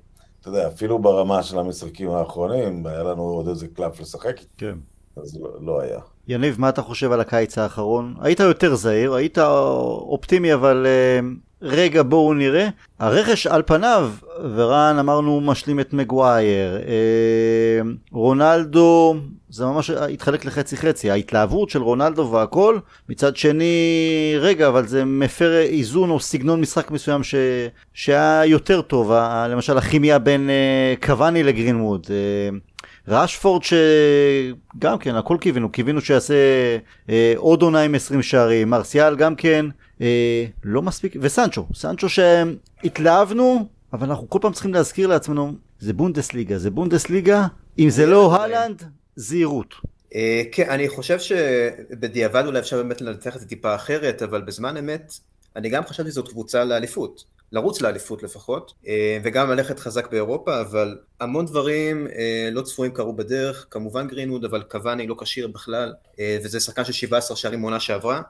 אתה 0.42 0.50
יודע, 0.50 0.68
אפילו 0.68 1.00
ברמה 1.00 1.44
של 1.44 1.60
המשחקים 1.60 2.10
האחרונים, 2.10 2.86
היה 2.86 3.04
לנו 3.04 3.24
עוד 3.24 3.48
איזה 3.48 3.68
קלף 3.68 4.00
לשחק. 4.00 4.39
כן. 4.58 4.77
אז 5.16 5.38
לא, 5.39 5.62
לא 5.62 5.82
היה. 5.82 6.00
יניב, 6.28 6.56
מה 6.60 6.70
אתה 6.70 6.82
חושב 6.82 7.12
על 7.12 7.20
הקיץ 7.22 7.58
האחרון? 7.58 8.14
היית 8.22 8.40
יותר 8.40 8.76
זהיר, 8.76 9.14
היית 9.14 9.38
אופטימי, 9.38 10.54
אבל 10.54 10.86
uh, 10.86 11.26
רגע 11.62 12.04
בואו 12.04 12.34
נראה. 12.34 12.68
הרכש 13.00 13.48
על 13.48 13.64
פניו, 13.66 14.12
ורן 14.56 14.96
אמרנו 15.00 15.42
משלים 15.42 15.80
את 15.80 15.94
מגווייר, 15.94 16.78
uh, 16.78 17.88
רונלדו, 18.12 19.16
זה 19.50 19.66
ממש 19.66 19.90
התחלק 19.90 20.46
לחצי 20.46 20.78
חצי, 20.78 21.12
ההתלהבות 21.12 21.70
של 21.70 21.82
רונלדו 21.82 22.30
והכל, 22.32 22.78
מצד 23.10 23.38
שני, 23.38 24.36
רגע, 24.40 24.68
אבל 24.68 24.88
זה 24.88 25.06
מפר 25.06 25.58
איזון 25.58 26.10
או 26.10 26.20
סגנון 26.20 26.62
משחק 26.62 26.92
מסוים 26.92 27.24
ש... 27.24 27.36
שהיה 27.94 28.46
יותר 28.46 28.82
טוב, 28.82 29.12
למשל 29.50 29.78
הכימיה 29.78 30.20
בין 30.20 30.50
uh, 30.50 31.06
קוואני 31.06 31.44
לגרינווד. 31.44 32.06
Uh, 32.06 32.67
ראשפורד 33.08 33.62
שגם 33.64 34.98
כן, 34.98 35.16
הכל 35.16 35.38
קיווינו, 35.42 35.72
קיווינו 35.72 36.02
שיעשה 36.02 36.34
אה, 37.10 37.34
עוד 37.36 37.62
עונה 37.62 37.82
עם 37.82 37.96
20 37.96 38.22
שערים, 38.22 38.70
מרסיאל 38.70 39.16
גם 39.16 39.36
כן, 39.36 39.66
אה, 40.02 40.46
לא 40.64 40.82
מספיק, 40.82 41.16
וסנצ'ו, 41.22 41.68
סנצ'ו 41.74 42.08
שהתלהבנו, 42.10 43.68
אבל 43.94 44.08
אנחנו 44.08 44.30
כל 44.30 44.40
פעם 44.42 44.54
צריכים 44.54 44.74
להזכיר 44.74 45.08
לעצמנו, 45.08 45.54
זה 45.80 45.94
בונדסליגה, 45.94 46.58
זה 46.58 46.72
בונדסליגה, 46.72 47.48
אם 47.80 47.90
זה 47.90 48.06
לא 48.06 48.36
הלנד, 48.36 48.84
זהירות. 49.16 49.74
אה, 50.16 50.42
כן, 50.52 50.70
אני 50.70 50.90
חושב 50.90 51.20
שבדיעבד 51.20 52.44
אולי 52.46 52.60
אפשר 52.60 52.78
באמת 52.78 53.02
לנתח 53.02 53.36
את 53.36 53.42
זה 53.42 53.48
טיפה 53.48 53.76
אחרת, 53.76 54.22
אבל 54.22 54.42
בזמן 54.42 54.78
אמת, 54.78 55.14
אני 55.56 55.70
גם 55.70 55.84
חשבתי 55.86 56.12
שזאת 56.12 56.28
קבוצה 56.28 56.64
לאליפות. 56.64 57.24
לרוץ 57.51 57.82
לאליפות 57.82 58.24
לפחות, 58.24 58.74
אה, 58.88 59.18
וגם 59.24 59.50
ללכת 59.50 59.80
חזק 59.80 60.12
באירופה, 60.12 60.62
אבל 60.62 60.98
המון 61.20 61.46
דברים 61.46 62.08
אה, 62.08 62.50
לא 62.51 62.62
צפויים 62.62 62.94
קרו 62.94 63.13
בדרך, 63.13 63.68
כמובן 63.70 64.08
גרינווד, 64.08 64.46
אבל 64.46 64.63
קוואני 64.63 65.08
לא 65.08 65.16
כשיר 65.20 65.48
בכלל, 65.48 65.94
אה, 66.20 66.38
וזה 66.44 66.60
שחקן 66.60 66.86
של 66.86 66.94
17 66.94 67.38
שערים 67.38 67.60
מעונה 67.60 67.80
שעברה. 67.80 68.22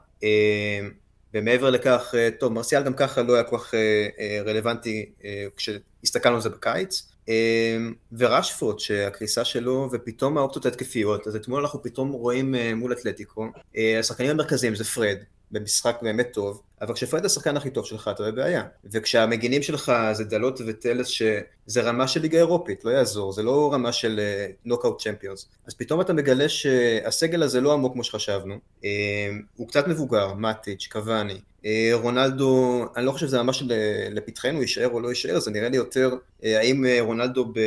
ומעבר 1.34 1.70
לכך, 1.70 2.14
טוב, 2.40 2.52
מרסיאל 2.52 2.82
גם 2.82 2.94
ככה 2.94 3.22
לא 3.22 3.34
היה 3.34 3.42
כל 3.42 3.58
כך 3.58 3.74
רלוונטי 4.46 5.12
כשהסתכלנו 5.56 6.34
על 6.34 6.42
זה 6.42 6.48
בקיץ. 6.48 7.08
ורשפורד 8.12 8.78
שהקריסה 8.78 9.44
שלו 9.44 9.88
ופתאום 9.92 10.38
האופציות 10.38 10.66
ההתקפיות, 10.66 11.26
אז 11.26 11.36
אתמול 11.36 11.60
אנחנו 11.60 11.82
פתאום 11.82 12.12
רואים 12.12 12.54
מול 12.76 12.92
אתלטיקו, 12.92 13.46
השחקנים 13.98 14.30
המרכזיים 14.30 14.74
זה 14.74 14.84
פרד, 14.84 15.16
במשחק 15.52 15.98
באמת 16.02 16.28
טוב, 16.32 16.62
אבל 16.82 16.94
כשפרד 16.94 17.24
השחקן 17.24 17.56
הכי 17.56 17.70
טוב 17.70 17.86
שלך 17.86 18.10
אתה 18.14 18.22
בבעיה. 18.22 18.62
וכשהמגינים 18.92 19.62
שלך 19.62 19.92
זה 20.12 20.24
דלות 20.24 20.60
וטלס 20.66 21.08
שזה 21.08 21.82
רמה 21.82 22.08
של 22.08 22.20
ליגה 22.20 22.38
אירופית, 22.38 22.84
לא 22.84 22.90
יעזור, 22.90 23.32
זה 23.32 23.42
לא 23.42 23.72
רמה 23.72 23.92
של 23.92 24.20
נוקאוט 24.64 25.02
צ'מפיונס. 25.02 25.48
אז 25.66 25.74
פתאום 25.74 26.00
אתה 26.00 26.12
מגלה 26.12 26.48
שהסגל 26.48 27.42
הזה 27.42 27.60
לא 27.60 27.72
עמוק 27.72 27.92
כמו 27.92 28.04
שחשבנו, 28.04 28.54
אה, 28.84 28.90
הוא 29.56 29.68
קצת 29.68 29.88
מבוגר, 29.88 30.32
מאטיץ', 30.32 30.88
קוואני, 30.92 31.40
אה, 31.64 31.90
רונלדו, 31.92 32.84
אני 32.96 33.06
לא 33.06 33.12
חושב 33.12 33.26
שזה 33.26 33.42
ממש 33.42 33.62
לפתחנו, 34.10 34.60
יישאר 34.60 34.88
או 34.88 35.00
לא 35.00 35.08
יישאר, 35.08 35.40
זה 35.40 35.50
נראה 35.50 35.68
לי 35.68 35.76
יותר 35.76 36.10
אה, 36.44 36.58
האם 36.58 36.84
רונלדו 37.00 37.44
ב... 37.44 37.60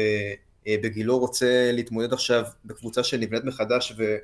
בגילו 0.68 1.20
רוצה 1.20 1.72
להתמודד 1.74 2.14
עכשיו 2.14 2.44
בקבוצה 2.66 3.04
שנבנית 3.04 3.44
מחדש 3.44 3.94
ו, 3.98 4.16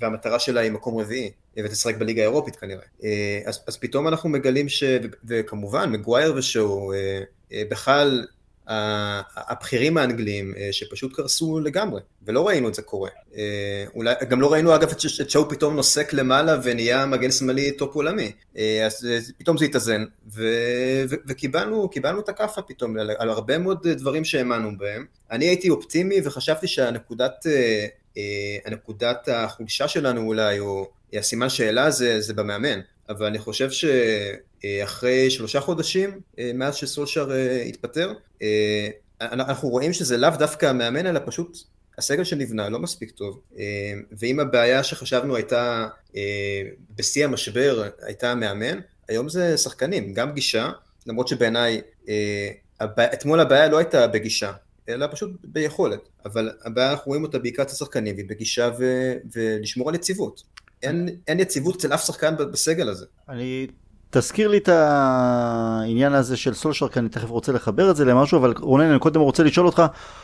והמטרה 0.00 0.38
שלה 0.38 0.60
היא 0.60 0.70
מקום 0.72 0.98
רביעי, 0.98 1.30
ותשחק 1.64 1.96
בליגה 1.96 2.22
האירופית 2.22 2.56
כנראה. 2.56 2.82
אה, 3.04 3.40
אז, 3.44 3.60
אז 3.66 3.76
פתאום 3.76 4.08
אנחנו 4.08 4.28
מגלים 4.28 4.68
ש... 4.68 4.84
וכמובן, 5.24 5.92
מגווייר 5.92 6.34
ושואו, 6.36 6.92
אה, 6.92 7.20
אה, 7.52 7.62
בכלל 7.70 8.26
הבכירים 9.36 9.96
האנגלים 9.96 10.54
שפשוט 10.72 11.16
קרסו 11.16 11.60
לגמרי, 11.60 12.00
ולא 12.26 12.48
ראינו 12.48 12.68
את 12.68 12.74
זה 12.74 12.82
קורה. 12.82 13.10
אולי, 13.94 14.14
גם 14.28 14.40
לא 14.40 14.52
ראינו 14.52 14.74
אגב 14.74 14.90
את 14.90 15.00
שואו 15.30 15.48
פתאום 15.50 15.76
נוסק 15.76 16.12
למעלה 16.12 16.58
ונהיה 16.62 17.06
מגן 17.06 17.30
שמאלי 17.30 17.72
top 17.72 17.94
עולמי, 17.94 18.32
אז 18.86 19.08
פתאום 19.38 19.58
זה 19.58 19.64
התאזן, 19.64 20.04
ו, 20.34 20.42
ו, 21.08 21.14
וקיבלנו 21.26 22.20
את 22.20 22.28
הכאפה 22.28 22.62
פתאום 22.62 22.98
על, 22.98 23.10
על 23.18 23.30
הרבה 23.30 23.58
מאוד 23.58 23.88
דברים 23.88 24.24
שהאמנו 24.24 24.78
בהם. 24.78 25.06
אני 25.30 25.44
הייתי 25.44 25.70
אופטימי 25.70 26.20
וחשבתי 26.24 26.66
שהנקודת 26.66 27.46
הנקודת 28.64 29.28
החולשה 29.32 29.88
שלנו 29.88 30.26
אולי, 30.26 30.58
או 30.58 30.90
הסימן 31.12 31.48
שאלה 31.48 31.90
זה, 31.90 32.20
זה 32.20 32.34
במאמן, 32.34 32.80
אבל 33.08 33.26
אני 33.26 33.38
חושב 33.38 33.68
שאחרי 33.70 35.30
שלושה 35.30 35.60
חודשים 35.60 36.20
אה, 36.38 36.50
מאז 36.54 36.74
שסולשר 36.74 37.32
אה, 37.32 37.62
התפטר, 37.62 38.12
אה, 38.42 38.88
אנחנו 39.20 39.68
רואים 39.68 39.92
שזה 39.92 40.16
לאו 40.16 40.30
דווקא 40.38 40.66
המאמן, 40.66 41.06
אלא 41.06 41.20
פשוט 41.26 41.58
הסגל 41.98 42.24
שנבנה 42.24 42.68
לא 42.68 42.78
מספיק 42.78 43.10
טוב, 43.10 43.40
ואם 44.18 44.40
הבעיה 44.40 44.84
שחשבנו 44.84 45.36
הייתה 45.36 45.88
בשיא 46.96 47.24
המשבר 47.24 47.88
הייתה 48.02 48.32
המאמן, 48.32 48.80
היום 49.08 49.28
זה 49.28 49.58
שחקנים, 49.58 50.12
גם 50.12 50.32
גישה, 50.32 50.70
למרות 51.06 51.28
שבעיניי 51.28 51.80
אתמול 53.12 53.40
הבעיה 53.40 53.68
לא 53.68 53.78
הייתה 53.78 54.06
בגישה, 54.06 54.52
אלא 54.88 55.06
פשוט 55.10 55.30
ביכולת, 55.44 56.08
אבל 56.24 56.50
הבעיה 56.64 56.90
אנחנו 56.90 57.08
רואים 57.08 57.22
אותה 57.22 57.38
בעיקר 57.38 57.62
אצל 57.62 57.74
שחקנים, 57.74 58.14
והיא 58.14 58.28
בגישה 58.28 58.70
ו... 58.78 59.12
ולשמור 59.34 59.88
על 59.88 59.94
יציבות. 59.94 60.42
אין, 60.82 61.08
אין 61.28 61.40
יציבות 61.40 61.76
אצל 61.76 61.94
אף 61.94 62.04
שחקן 62.04 62.36
בסגל 62.36 62.88
הזה. 62.88 63.06
אני... 63.28 63.66
תזכיר 64.10 64.48
לי 64.48 64.58
את 64.58 64.68
העניין 64.68 66.12
הזה 66.12 66.36
של 66.36 66.54
סולשר, 66.54 66.88
כי 66.88 66.98
אני 66.98 67.08
תכף 67.08 67.28
רוצה 67.28 67.52
לחבר 67.52 67.90
את 67.90 67.96
זה 67.96 68.04
למשהו, 68.04 68.38
אבל 68.38 68.54
רונן, 68.60 68.90
אני 68.90 68.98
קודם 68.98 69.20
רוצה 69.20 69.42
לשאול 69.42 69.66
אותך, 69.66 69.82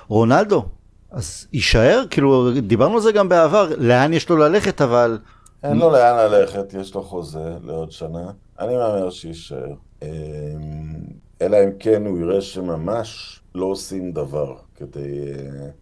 רונלדו, 0.08 0.64
אז 1.10 1.46
יישאר? 1.52 2.04
כאילו, 2.10 2.50
דיברנו 2.60 2.94
על 2.94 3.00
זה 3.00 3.12
גם 3.12 3.28
בעבר, 3.28 3.72
לאן 3.78 4.12
יש 4.12 4.28
לו 4.28 4.36
ללכת, 4.36 4.80
אבל... 4.80 5.18
אין 5.62 5.76
לו 5.76 5.90
לאן 5.90 6.16
ללכת, 6.16 6.74
יש 6.80 6.94
לו 6.94 7.02
חוזה 7.02 7.54
לעוד 7.64 7.92
שנה. 7.92 8.30
אני 8.58 8.76
מהמר 8.76 9.10
שיישאר. 9.10 9.72
אמ, 10.02 10.08
אלא 11.42 11.56
אם 11.64 11.70
כן 11.78 12.06
הוא 12.06 12.18
יראה 12.18 12.40
שממש 12.40 13.41
לא 13.54 13.66
עושים 13.66 14.12
דבר 14.12 14.56
כדי... 14.74 15.32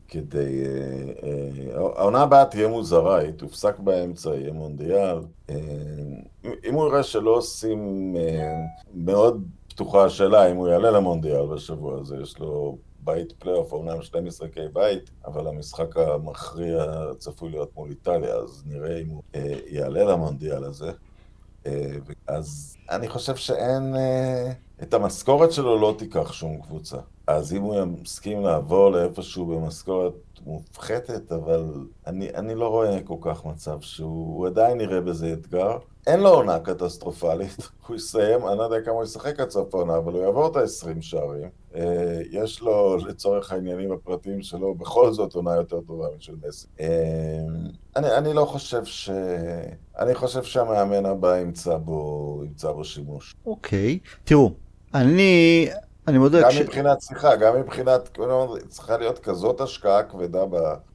כדי... 0.09 0.63
אה, 0.65 1.29
אה, 1.29 1.79
העונה 1.99 2.23
הבאה 2.23 2.45
תהיה 2.45 2.69
מוזרה, 2.69 3.19
היא 3.19 3.31
תופסק 3.31 3.79
באמצע, 3.79 4.31
יהיה 4.35 4.53
מונדיאל. 4.53 5.19
אה, 5.51 5.57
אם 6.45 6.75
הוא 6.75 6.89
יראה 6.89 7.03
שלא 7.03 7.31
עושים... 7.31 8.15
מאוד 8.95 9.43
פתוחה 9.69 10.05
השאלה 10.05 10.51
אם 10.51 10.57
הוא 10.57 10.69
יעלה 10.69 10.91
למונדיאל 10.91 11.47
בשבוע 11.47 12.01
הזה, 12.01 12.17
יש 12.23 12.39
לו 12.39 12.79
בית 13.05 13.33
פלייאוף, 13.33 13.73
אומנם 13.73 14.03
שני 14.03 14.21
משחקי 14.21 14.69
בית, 14.73 15.11
אבל 15.27 15.47
המשחק 15.47 15.97
המכריע 15.97 16.85
צפוי 17.19 17.51
להיות 17.51 17.77
מול 17.77 17.91
איטליה, 17.91 18.35
אז 18.35 18.63
נראה 18.67 18.99
אם 18.99 19.09
הוא 19.09 19.23
יעלה 19.67 20.05
למונדיאל 20.05 20.65
הזה. 20.65 20.91
אז 22.27 22.77
אני 22.91 23.09
חושב 23.09 23.37
שאין... 23.37 23.95
את 24.83 24.95
המשכורת 24.95 25.53
שלו 25.53 25.79
לא 25.79 25.95
תיקח 25.99 26.33
שום 26.33 26.61
קבוצה. 26.63 26.97
אז 27.37 27.53
אם 27.53 27.63
הוא 27.63 27.77
יסכים 28.05 28.43
לעבור 28.43 28.91
לאיפשהו 28.91 29.47
במשכורת 29.47 30.13
מופחתת, 30.47 31.33
אבל 31.33 31.65
אני, 32.07 32.31
אני 32.35 32.55
לא 32.55 32.69
רואה 32.69 32.99
כל 33.05 33.17
כך 33.21 33.45
מצב 33.45 33.81
שהוא 33.81 34.47
עדיין 34.47 34.81
יראה 34.81 35.01
בזה 35.01 35.33
אתגר. 35.33 35.79
אין 36.07 36.21
לו 36.21 36.29
עונה 36.29 36.59
קטסטרופלית, 36.59 37.57
הוא 37.87 37.97
יסיים, 37.97 38.47
אני 38.49 38.59
לא 38.59 38.63
יודע 38.63 38.81
כמה 38.85 38.95
הוא 38.95 39.05
ישחק 39.05 39.41
עד 39.41 39.51
סוף 39.51 39.75
העונה, 39.75 39.97
אבל 39.97 40.13
הוא 40.13 40.23
יעבור 40.23 40.47
את 40.47 40.57
ה-20 40.57 41.01
שערים. 41.01 41.49
אה, 41.75 42.21
יש 42.31 42.61
לו, 42.61 42.97
לצורך 42.97 43.53
העניינים 43.53 43.93
הפרטיים 43.93 44.43
שלו, 44.43 44.75
בכל 44.75 45.13
זאת 45.13 45.35
עונה 45.35 45.55
יותר 45.55 45.81
טובה 45.81 46.07
משל 46.17 46.35
מסי. 46.49 46.67
אה, 46.81 46.87
אני, 47.97 48.17
אני 48.17 48.35
לא 48.35 48.45
חושב 48.45 48.85
ש... 48.85 49.11
אני 49.99 50.15
חושב 50.15 50.43
שהמאמן 50.43 51.07
הבא 51.07 51.39
ימצא 51.39 51.77
בו, 51.77 52.43
ימצא 52.47 52.73
בו 52.73 52.85
שימוש. 52.85 53.35
אוקיי, 53.47 53.99
okay. 54.05 54.17
תראו, 54.25 54.53
אני... 54.95 55.69
אני 56.11 56.19
מודה... 56.19 56.43
גם 56.43 56.51
כש... 56.51 56.57
מבחינת, 56.57 57.01
סליחה, 57.01 57.37
גם 57.37 57.61
מבחינת, 57.61 58.19
צריכה 58.69 58.97
להיות 58.99 59.19
כזאת 59.19 59.61
השקעה 59.61 60.03
כבדה 60.03 60.45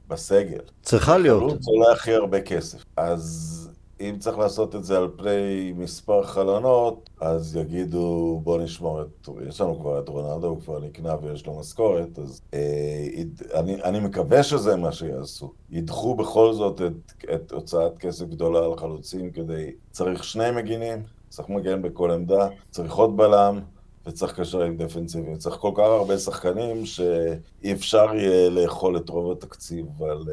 בסגל. 0.08 0.60
צריכה 0.82 1.18
להיות. 1.18 1.50
חלוץ 1.50 1.66
עולה 1.68 1.92
הכי 1.92 2.14
הרבה 2.14 2.40
כסף. 2.40 2.78
אז 2.96 3.52
אם 4.00 4.16
צריך 4.18 4.38
לעשות 4.38 4.74
את 4.74 4.84
זה 4.84 4.98
על 4.98 5.08
פני 5.16 5.72
מספר 5.76 6.22
חלונות, 6.22 7.10
אז 7.20 7.56
יגידו 7.56 8.40
בוא 8.44 8.58
נשמור 8.58 9.02
את, 9.02 9.28
יש 9.48 9.60
לנו 9.60 9.80
כבר 9.80 9.98
את 9.98 10.08
רונלדו, 10.08 10.46
הוא 10.46 10.60
כבר 10.60 10.78
נקנה 10.78 11.14
ויש 11.22 11.46
לו 11.46 11.58
משכורת, 11.60 12.18
אז 12.18 12.40
אה, 12.54 13.06
אני, 13.54 13.82
אני 13.82 14.00
מקווה 14.00 14.42
שזה 14.42 14.76
מה 14.76 14.92
שיעשו. 14.92 15.52
ידחו 15.70 16.14
בכל 16.14 16.52
זאת 16.52 16.80
את, 16.80 17.24
את 17.34 17.52
הוצאת 17.52 17.98
כסף 17.98 18.24
גדולה 18.24 18.64
על 18.64 18.76
חלוצים 18.76 19.30
כדי, 19.30 19.70
צריך 19.90 20.24
שני 20.24 20.50
מגינים, 20.50 21.02
צריך 21.28 21.48
מגן 21.48 21.82
בכל 21.82 22.10
עמדה, 22.10 22.48
צריך 22.70 22.94
עוד 22.94 23.16
בלם, 23.16 23.60
וצריך 24.06 24.40
קשרים 24.40 24.76
דפנסיביים. 24.76 25.36
צריך 25.36 25.56
כל 25.56 25.70
כך 25.74 25.82
הרבה 25.82 26.18
שחקנים 26.18 26.86
שאי 26.86 27.72
אפשר 27.72 28.06
יהיה 28.14 28.50
לאכול 28.50 28.96
את 28.96 29.08
רוב 29.08 29.32
התקציב 29.32 29.86
על, 30.00 30.24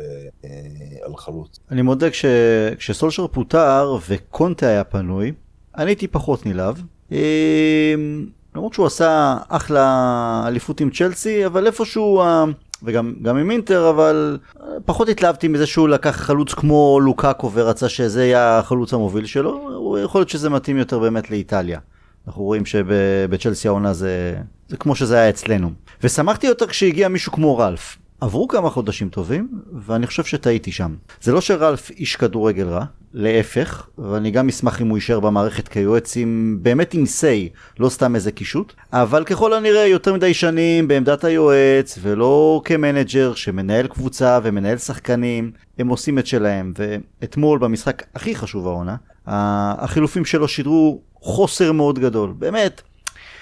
אה, 0.45 0.49
על 1.05 1.15
חלוץ. 1.17 1.59
אני 1.71 1.81
מודה, 1.81 2.09
כש, 2.09 2.25
כשסולשר 2.77 3.27
פוטר 3.27 3.97
וקונטה 4.09 4.67
היה 4.67 4.83
פנוי, 4.83 5.31
אני 5.77 5.89
הייתי 5.89 6.07
פחות 6.07 6.45
נלהב. 6.45 6.75
אה, 7.11 7.95
למרות 8.55 8.73
שהוא 8.73 8.85
עשה 8.85 9.37
אחלה 9.49 10.43
אליפות 10.47 10.81
עם 10.81 10.89
צ'לסי, 10.89 11.45
אבל 11.45 11.67
איפשהו, 11.67 12.21
אה, 12.21 12.45
וגם 12.83 13.37
עם 13.37 13.51
אינטר, 13.51 13.89
אבל 13.89 14.37
פחות 14.85 15.09
התלהבתי 15.09 15.47
מזה 15.47 15.65
שהוא 15.65 15.89
לקח 15.89 16.15
חלוץ 16.15 16.53
כמו 16.53 16.99
לוקאקו 17.01 17.51
ורצה 17.53 17.89
שזה 17.89 18.25
יהיה 18.25 18.59
החלוץ 18.59 18.93
המוביל 18.93 19.25
שלו, 19.25 19.99
יכול 20.03 20.19
להיות 20.21 20.29
שזה 20.29 20.49
מתאים 20.49 20.77
יותר 20.77 20.99
באמת 20.99 21.31
לאיטליה. 21.31 21.79
אנחנו 22.27 22.43
רואים 22.43 22.65
שבצ'לסי 22.65 23.67
העונה 23.67 23.93
זה, 23.93 24.35
זה 24.67 24.77
כמו 24.77 24.95
שזה 24.95 25.17
היה 25.17 25.29
אצלנו. 25.29 25.71
ושמחתי 26.03 26.47
יותר 26.47 26.67
כשהגיע 26.67 27.07
מישהו 27.07 27.31
כמו 27.31 27.57
רלף. 27.57 27.97
עברו 28.21 28.47
כמה 28.47 28.69
חודשים 28.69 29.09
טובים, 29.09 29.47
ואני 29.85 30.07
חושב 30.07 30.23
שטעיתי 30.23 30.71
שם. 30.71 30.95
זה 31.21 31.31
לא 31.31 31.41
שרלף 31.41 31.89
איש 31.89 32.15
כדורגל 32.15 32.67
רע, 32.67 32.85
להפך, 33.13 33.87
ואני 33.97 34.31
גם 34.31 34.47
אשמח 34.47 34.81
אם 34.81 34.87
הוא 34.87 34.97
יישאר 34.97 35.19
במערכת 35.19 35.67
כיועץ 35.67 36.17
עם, 36.17 36.59
באמת 36.61 36.93
עם 36.93 37.05
סיי, 37.05 37.49
לא 37.79 37.89
סתם 37.89 38.15
איזה 38.15 38.31
קישוט, 38.31 38.73
אבל 38.93 39.23
ככל 39.23 39.53
הנראה 39.53 39.85
יותר 39.87 40.13
מדי 40.13 40.33
שנים 40.33 40.87
בעמדת 40.87 41.23
היועץ, 41.23 41.99
ולא 42.01 42.61
כמנג'ר 42.65 43.33
שמנהל 43.33 43.87
קבוצה 43.87 44.39
ומנהל 44.43 44.77
שחקנים, 44.77 45.51
הם 45.79 45.87
עושים 45.87 46.19
את 46.19 46.27
שלהם, 46.27 46.73
ואתמול 46.77 47.59
במשחק 47.59 48.03
הכי 48.15 48.35
חשוב 48.35 48.67
העונה, 48.67 48.95
החילופים 49.27 50.25
שלו 50.25 50.47
שידרו 50.47 51.01
חוסר 51.23 51.71
מאוד 51.71 51.99
גדול. 51.99 52.33
באמת, 52.39 52.81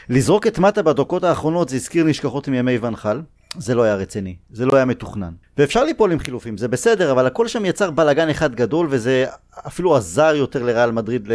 לזרוק 0.10 0.48
את 0.48 0.60
מטה 0.60 0.82
בדקות 0.82 1.24
האחרונות 1.24 1.70
זה 1.70 1.76
הזכיר 1.76 2.04
נשכחות 2.04 2.48
עם 2.48 2.54
ימי 2.54 2.78
ואן 2.78 2.97
חאל. 2.97 3.22
זה 3.58 3.76
לא 3.76 3.84
היה 3.84 3.96
רציני, 3.96 4.36
זה 4.52 4.66
לא 4.66 4.76
היה 4.76 4.86
מתוכנן. 4.86 5.32
ואפשר 5.58 5.84
ליפול 5.84 6.12
עם 6.12 6.20
חילופים, 6.20 6.58
זה 6.58 6.68
בסדר, 6.68 7.12
אבל 7.12 7.26
הכל 7.26 7.48
שם 7.48 7.66
יצר 7.66 7.92
בלאגן 7.92 8.30
אחד 8.30 8.56
גדול, 8.56 8.88
וזה 8.90 9.26
אפילו 9.68 9.96
עזר 9.96 10.34
יותר 10.36 10.64
לריאל 10.64 10.92
מדריד, 10.92 11.30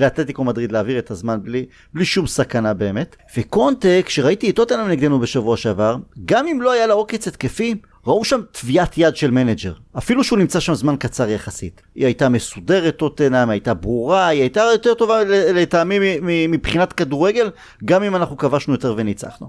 לאתלטיקו 0.00 0.44
מדריד 0.44 0.72
להעביר 0.72 0.98
את 0.98 1.10
הזמן 1.10 1.38
בלי, 1.42 1.66
בלי 1.94 2.04
שום 2.04 2.26
סכנה 2.26 2.74
באמת. 2.74 3.16
וקונטה, 3.36 3.88
כשראיתי 4.04 4.50
את 4.50 4.56
טוטנאם 4.56 4.88
נגדנו 4.88 5.18
בשבוע 5.18 5.56
שעבר, 5.56 5.96
גם 6.24 6.46
אם 6.46 6.62
לא 6.62 6.72
היה 6.72 6.86
לה 6.86 6.94
עוקץ 6.94 7.28
התקפי, 7.28 7.74
ראו 8.08 8.24
שם 8.24 8.40
טביעת 8.52 8.98
יד 8.98 9.16
של 9.16 9.30
מנג'ר, 9.30 9.72
אפילו 9.98 10.24
שהוא 10.24 10.38
נמצא 10.38 10.60
שם 10.60 10.74
זמן 10.74 10.96
קצר 10.96 11.28
יחסית. 11.28 11.82
היא 11.94 12.04
הייתה 12.04 12.28
מסודרת 12.28 12.96
טוטנאם, 12.96 13.50
הייתה 13.50 13.74
ברורה, 13.74 14.26
היא 14.26 14.40
הייתה 14.40 14.60
יותר 14.72 14.94
טובה 14.94 15.24
לטעמי 15.54 15.98
מבחינת 16.48 16.92
כדורגל, 16.92 17.50
גם 17.84 18.02
אם 18.02 18.16
אנחנו 18.16 18.36
כבשנו 18.36 18.74
יותר 18.74 18.94
וניצחנו. 18.96 19.48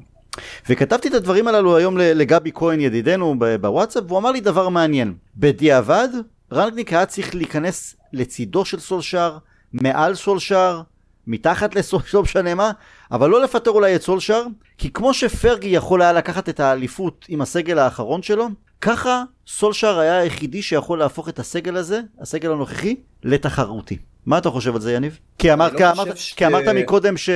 וכתבתי 0.69 1.07
את 1.07 1.13
הדברים 1.13 1.47
הללו 1.47 1.77
היום 1.77 1.97
לגבי 1.97 2.51
כהן 2.53 2.79
ידידנו 2.79 3.35
בוואטסאפ, 3.61 4.03
והוא 4.07 4.19
אמר 4.19 4.31
לי 4.31 4.41
דבר 4.41 4.69
מעניין. 4.69 5.13
בדיעבד, 5.37 6.09
רנגניק 6.53 6.93
היה 6.93 7.05
צריך 7.05 7.35
להיכנס 7.35 7.95
לצידו 8.13 8.65
של 8.65 8.79
סולשאר, 8.79 9.37
מעל 9.73 10.15
סולשאר, 10.15 10.81
מתחת 11.29 11.75
לא 12.13 12.21
משנה 12.21 12.55
מה, 12.55 12.71
אבל 13.11 13.29
לא 13.29 13.43
לפטר 13.43 13.71
אולי 13.71 13.95
את 13.95 14.01
סולשאר, 14.01 14.43
כי 14.77 14.91
כמו 14.93 15.13
שפרגי 15.13 15.67
יכול 15.67 16.01
היה 16.01 16.13
לקחת 16.13 16.49
את 16.49 16.59
האליפות 16.59 17.25
עם 17.29 17.41
הסגל 17.41 17.79
האחרון 17.79 18.21
שלו, 18.21 18.47
ככה 18.81 19.23
סולשאר 19.47 19.99
היה 19.99 20.19
היחידי 20.19 20.61
שיכול 20.61 20.99
להפוך 20.99 21.29
את 21.29 21.39
הסגל 21.39 21.75
הזה, 21.75 22.01
הסגל 22.21 22.51
הנוכחי, 22.51 22.95
לתחרותי. 23.23 23.97
מה 24.25 24.37
אתה 24.37 24.49
חושב 24.49 24.75
על 24.75 24.81
זה 24.81 24.93
יניב? 24.93 25.19
כי, 25.37 25.53
אמר, 25.53 25.69
לא 25.71 25.77
כי, 25.77 25.85
אמרת, 25.89 26.17
ש... 26.17 26.33
כי 26.33 26.45
אמרת 26.45 26.67
מקודם 26.67 27.17
ש... 27.17 27.29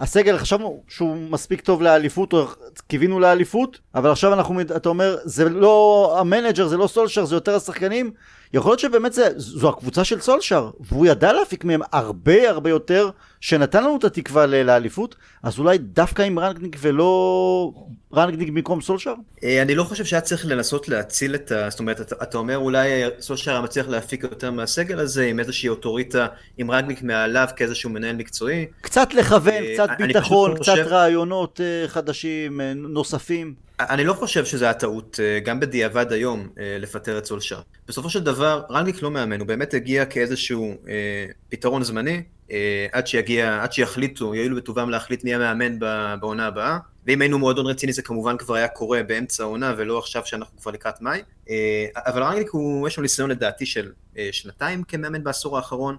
הסגל 0.00 0.38
חשבנו 0.38 0.82
שהוא 0.88 1.16
מספיק 1.16 1.60
טוב 1.60 1.82
לאליפות, 1.82 2.32
או 2.32 2.46
קיווינו 2.88 3.20
לאליפות, 3.20 3.80
אבל 3.94 4.10
עכשיו 4.10 4.32
אנחנו, 4.32 4.60
אתה 4.60 4.88
אומר, 4.88 5.16
זה 5.24 5.48
לא 5.48 6.16
המנג'ר, 6.20 6.66
זה 6.66 6.76
לא 6.76 6.86
סולשר, 6.86 7.24
זה 7.24 7.36
יותר 7.36 7.56
השחקנים. 7.56 8.10
יכול 8.52 8.70
להיות 8.70 8.80
שבאמת 8.80 9.12
זה, 9.12 9.28
זו 9.36 9.68
הקבוצה 9.68 10.04
של 10.04 10.20
סולשר, 10.20 10.70
והוא 10.80 11.06
ידע 11.06 11.32
להפיק 11.32 11.64
מהם 11.64 11.80
הרבה 11.92 12.50
הרבה 12.50 12.70
יותר, 12.70 13.10
שנתן 13.40 13.84
לנו 13.84 13.96
את 13.96 14.04
התקווה 14.04 14.46
לאליפות, 14.46 15.14
אז 15.42 15.58
אולי 15.58 15.78
דווקא 15.78 16.22
עם 16.22 16.38
רנגניק 16.38 16.76
ולא 16.80 17.72
רנגניק 18.14 18.48
במקום 18.48 18.80
סולשר? 18.80 19.14
אה, 19.44 19.62
אני 19.62 19.74
לא 19.74 19.84
חושב 19.84 20.04
שהיה 20.04 20.20
צריך 20.20 20.46
לנסות 20.46 20.88
להציל 20.88 21.34
את 21.34 21.52
ה... 21.52 21.70
זאת 21.70 21.80
אומרת, 21.80 22.00
אתה, 22.00 22.16
אתה 22.22 22.38
אומר 22.38 22.58
אולי 22.58 22.88
סולשר 23.20 23.50
היה 23.50 23.60
מצליח 23.60 23.88
להפיק 23.88 24.22
יותר 24.22 24.50
מהסגל 24.50 24.98
הזה, 24.98 25.26
עם 25.26 25.40
איזושהי 25.40 25.68
אוטוריטה, 25.68 26.26
עם 26.58 26.70
רנגניק 26.70 27.02
מעליו 27.02 27.48
כאיזשהו 27.56 27.90
מנהל 27.90 28.16
מקצועי. 28.16 28.66
קצת 28.80 29.14
לכוון, 29.14 29.54
אה, 29.54 29.74
קצת 29.74 29.88
ביטחון, 29.98 30.54
קצת 30.54 30.60
חושב... 30.60 30.86
רעיונות 30.86 31.60
אה, 31.60 31.88
חדשים, 31.88 32.60
נוספים. 32.76 33.69
אני 33.88 34.04
לא 34.04 34.12
חושב 34.12 34.44
שזה 34.44 34.64
היה 34.64 34.74
טעות, 34.74 35.20
גם 35.44 35.60
בדיעבד 35.60 36.12
היום, 36.12 36.48
לפטר 36.56 37.18
את 37.18 37.24
סולשר. 37.24 37.60
בסופו 37.88 38.10
של 38.10 38.24
דבר, 38.24 38.62
רנגניק 38.70 39.02
לא 39.02 39.10
מאמן, 39.10 39.40
הוא 39.40 39.46
באמת 39.48 39.74
הגיע 39.74 40.04
כאיזשהו 40.04 40.74
אה, 40.88 41.26
פתרון 41.48 41.82
זמני, 41.82 42.22
אה, 42.50 42.86
עד 42.92 43.06
שיגיע, 43.06 43.62
עד 43.62 43.72
שיחליטו, 43.72 44.34
יועילו 44.34 44.56
בטובם 44.56 44.90
להחליט 44.90 45.24
מי 45.24 45.34
המאמן 45.34 45.78
בעונה 46.20 46.46
הבאה. 46.46 46.78
ואם 47.06 47.20
היינו 47.20 47.38
מועדון 47.38 47.66
רציני 47.66 47.92
זה 47.92 48.02
כמובן 48.02 48.36
כבר 48.36 48.54
היה 48.54 48.68
קורה 48.68 49.02
באמצע 49.02 49.42
העונה 49.42 49.74
ולא 49.76 49.98
עכשיו 49.98 50.22
שאנחנו 50.26 50.58
כבר 50.58 50.70
לקראת 50.70 51.00
מאי. 51.00 51.22
אה, 51.50 51.86
אבל 51.96 52.22
רנגליק 52.22 52.50
הוא, 52.50 52.88
יש 52.88 52.96
לו 52.96 53.02
ניסיון 53.02 53.30
לדעתי 53.30 53.66
של 53.66 53.92
אה, 54.18 54.28
שנתיים 54.32 54.82
כמאמן 54.82 55.24
בעשור 55.24 55.56
האחרון, 55.56 55.96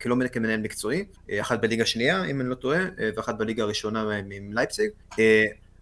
כלא 0.00 0.16
כמנהל 0.32 0.60
מקצועי, 0.60 1.04
אחת 1.40 1.60
בליגה 1.60 1.86
שנייה 1.86 2.24
אם 2.24 2.40
אני 2.40 2.48
לא 2.48 2.54
טועה, 2.54 2.80
ואחת 3.16 3.38
בליגה 3.38 3.62
הראשונה 3.62 4.16
עם 4.32 4.52
לייפציג. 4.52 4.90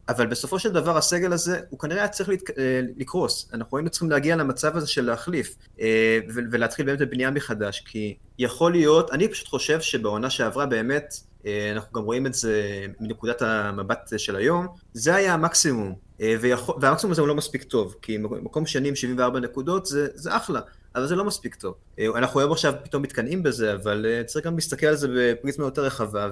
אבל 0.08 0.26
בסופו 0.26 0.58
של 0.58 0.72
דבר 0.72 0.96
הסגל 0.96 1.32
הזה, 1.32 1.60
הוא 1.70 1.78
כנראה 1.78 2.00
היה 2.00 2.08
צריך 2.08 2.28
להת... 2.28 2.50
אה, 2.58 2.80
לקרוס. 2.96 3.50
אנחנו 3.52 3.76
היינו 3.76 3.90
צריכים 3.90 4.10
להגיע 4.10 4.36
למצב 4.36 4.76
הזה 4.76 4.86
של 4.86 5.04
להחליף, 5.04 5.56
אה, 5.80 6.18
ולהתחיל 6.28 6.86
באמת 6.86 6.98
בבנייה 6.98 7.30
מחדש, 7.30 7.82
כי 7.86 8.16
יכול 8.38 8.72
להיות, 8.72 9.10
אני 9.10 9.28
פשוט 9.28 9.48
חושב 9.48 9.80
שבעונה 9.80 10.30
שעברה 10.30 10.66
באמת, 10.66 11.14
אה, 11.46 11.72
אנחנו 11.72 11.92
גם 11.92 12.02
רואים 12.02 12.26
את 12.26 12.34
זה 12.34 12.86
מנקודת 13.00 13.42
המבט 13.42 14.12
של 14.16 14.36
היום, 14.36 14.66
זה 14.92 15.14
היה 15.14 15.34
המקסימום, 15.34 15.94
ויכול, 16.40 16.74
והמקסימום 16.80 17.12
הזה 17.12 17.20
הוא 17.20 17.28
לא 17.28 17.34
מספיק 17.34 17.62
טוב, 17.62 17.94
כי 18.02 18.18
מקום 18.18 18.66
שני 18.66 18.88
עם 18.88 18.94
74 18.94 19.40
נקודות 19.40 19.86
זה, 19.86 20.06
זה 20.14 20.36
אחלה. 20.36 20.60
אבל 20.94 21.06
זה 21.06 21.16
לא 21.16 21.24
מספיק 21.24 21.54
טוב. 21.54 21.74
אנחנו 22.16 22.40
היום 22.40 22.52
עכשיו 22.52 22.74
פתאום 22.84 23.02
מתקנאים 23.02 23.42
בזה, 23.42 23.74
אבל 23.74 24.06
צריך 24.26 24.46
גם 24.46 24.54
להסתכל 24.54 24.86
על 24.86 24.96
זה 24.96 25.08
בפריזמה 25.16 25.64
יותר 25.64 25.82
רחבה, 25.82 26.28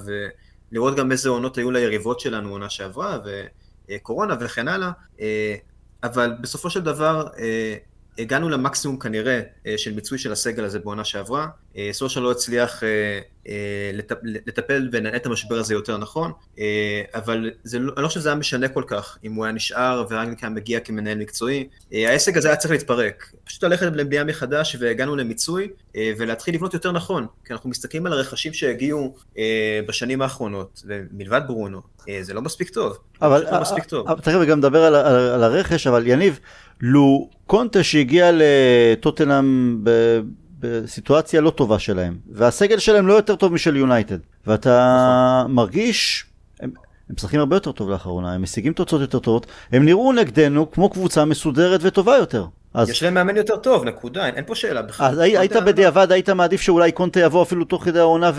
ולראות 0.73 0.97
גם 0.97 1.12
איזה 1.12 1.29
עונות 1.29 1.59
היו 1.59 1.71
ליריבות 1.71 2.21
שלנו 2.21 2.50
עונה 2.50 2.71
שעברה, 2.71 3.19
קורונה 4.03 4.37
וכן 4.41 4.69
הלאה, 4.69 4.91
אה, 5.21 5.55
אבל 6.03 6.33
בסופו 6.41 6.71
של 6.71 6.81
דבר 6.81 7.27
אה, 7.39 7.77
הגענו 8.19 8.49
למקסימום 8.49 8.99
כנראה 8.99 9.40
אה, 9.67 9.79
של 9.79 9.95
מיצוי 9.95 10.19
של 10.19 10.33
הסגל 10.33 10.64
הזה 10.64 10.79
בעונה 10.79 11.05
שעברה. 11.05 11.47
סושה 11.93 12.21
לא 12.21 12.31
הצליח 12.31 12.83
לטפל 14.23 14.88
ולנהל 14.93 15.17
את 15.17 15.26
המשבר 15.26 15.55
הזה 15.55 15.75
יותר 15.75 15.99
נכון, 15.99 16.33
אבל 17.14 17.50
לא, 17.73 17.93
אני 17.97 18.02
לא 18.02 18.09
חושב 18.09 18.20
שזה 18.20 18.29
היה 18.29 18.37
משנה 18.37 18.68
כל 18.68 18.85
כך 18.87 19.18
אם 19.25 19.35
הוא 19.35 19.44
היה 19.44 19.53
נשאר 19.53 20.05
ורנגניק 20.11 20.42
היה 20.42 20.51
מגיע 20.51 20.81
כמנהל 20.81 21.18
מקצועי. 21.18 21.68
העסק 21.92 22.37
הזה 22.37 22.49
היה 22.49 22.57
צריך 22.57 22.70
להתפרק. 22.70 23.33
פשוט 23.44 23.64
ללכת 23.64 23.87
לבנייה 23.87 24.25
מחדש 24.25 24.77
והגענו 24.81 25.16
למיצוי 25.16 25.68
ולהתחיל 25.96 26.55
לבנות 26.55 26.75
יותר 26.75 26.92
נכון, 26.92 27.27
כי 27.44 27.53
אנחנו 27.53 27.70
מסתכלים 27.70 28.07
על 28.07 28.12
הרכשים 28.12 28.53
שהגיעו 28.53 29.16
בשנים 29.87 30.23
האחרונות, 30.23 30.83
ומלבד 30.87 31.40
ברונו, 31.46 31.83
זה 32.23 32.35
לא 32.35 32.42
מספיק 32.42 32.68
טוב. 32.68 32.99
אבל 33.23 33.44
לא 33.53 33.61
מספיק 33.61 33.85
טוב. 33.85 34.14
תכף 34.20 34.44
גם 34.49 34.59
נדבר 34.59 34.85
על, 34.85 34.94
על, 34.94 35.16
על 35.16 35.44
הרכש, 35.44 35.87
אבל 35.87 36.07
יניב, 36.07 36.38
לו 36.81 37.29
קונטה 37.46 37.83
שהגיע 37.83 38.31
לטוטנאם 38.33 39.79
בסיטואציה 40.61 41.40
לא 41.40 41.51
טובה 41.51 41.79
שלהם, 41.79 42.18
והסגל 42.33 42.79
שלהם 42.79 43.07
לא 43.07 43.12
יותר 43.12 43.37
טוב 43.37 43.53
משל 43.53 43.77
יונייטד, 43.77 44.18
ואתה 44.46 45.03
נכון. 45.42 45.55
מרגיש, 45.55 46.27
הם, 46.61 46.70
הם 47.09 47.14
משחקים 47.14 47.40
הרבה 47.40 47.57
יותר 47.57 47.73
טוב 47.73 47.90
לאחרונה, 47.90 48.33
הם 48.33 48.42
משיגים 48.42 48.73
תוצאות 48.73 49.01
יותר 49.01 49.18
טובות, 49.18 49.46
הם 49.73 49.85
נראו 49.85 50.12
נגדנו 50.12 50.70
כמו 50.70 50.90
קבוצה 50.90 51.25
מסודרת 51.25 51.81
וטובה 51.83 52.16
יותר. 52.16 52.46
אז... 52.75 52.90
יש 52.90 53.03
להם 53.03 53.14
מאמן 53.14 53.37
יותר 53.37 53.57
טוב, 53.57 53.85
נקודה, 53.85 54.27
אין, 54.27 54.35
אין 54.35 54.44
פה 54.46 54.55
שאלה 54.55 54.83
בכלל. 54.83 55.07
אז 55.07 55.18
היית 55.18 55.53
בדיעבד, 55.53 56.12
היית 56.12 56.29
מעדיף 56.29 56.61
שאולי 56.61 56.92
קונטה 56.92 57.20
יבוא 57.20 57.42
אפילו 57.42 57.64
תוך 57.64 57.85
כדי 57.85 57.99
העונה 57.99 58.31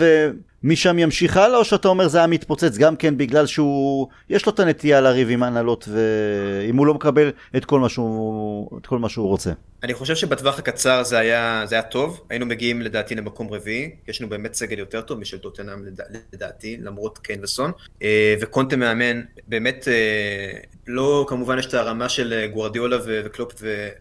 ומשם 0.64 0.98
ימשיך 0.98 1.36
הלאה, 1.36 1.58
או 1.58 1.64
שאתה 1.64 1.88
אומר 1.88 2.08
זה 2.08 2.18
היה 2.18 2.26
מתפוצץ 2.26 2.78
גם 2.78 2.96
כן 2.96 3.16
בגלל 3.16 3.46
שהוא, 3.46 4.08
יש 4.30 4.46
לו 4.46 4.52
את 4.52 4.60
הנטייה 4.60 5.00
לריב 5.00 5.30
עם 5.30 5.42
הנהלות, 5.42 5.88
ואם 5.92 6.76
הוא 6.76 6.86
לא 6.86 6.94
מקבל 6.94 7.30
את 7.56 7.64
כל 7.64 7.80
מה 7.80 7.88
שהוא, 7.88 8.78
את 8.78 8.86
כל 8.86 8.98
מה 8.98 9.08
שהוא 9.08 9.28
רוצה. 9.28 9.52
אני 9.82 9.94
חושב 9.94 10.16
שבטווח 10.16 10.58
הקצר 10.58 11.02
זה 11.02 11.18
היה, 11.18 11.62
זה 11.66 11.74
היה 11.74 11.82
טוב, 11.82 12.20
היינו 12.30 12.46
מגיעים 12.46 12.82
לדעתי 12.82 13.14
למקום 13.14 13.52
רביעי, 13.52 13.90
יש 14.08 14.20
לנו 14.20 14.30
באמת 14.30 14.54
סגל 14.54 14.78
יותר 14.78 15.00
טוב 15.00 15.18
משל 15.18 15.38
טוטנאם 15.38 15.84
לדע, 15.84 16.04
לדעתי, 16.32 16.76
למרות 16.80 17.18
קיין 17.18 17.40
וסון, 17.42 17.72
אה, 18.02 18.34
וקונטה 18.40 18.76
מאמן, 18.76 19.20
באמת 19.48 19.88
אה, 19.88 20.58
לא 20.86 21.26
כמובן 21.28 21.58
יש 21.58 21.66
את 21.66 21.74
הרמה 21.74 22.08
של 22.08 22.46
גוורדיולה 22.52 22.96
וקלופ 23.06 23.52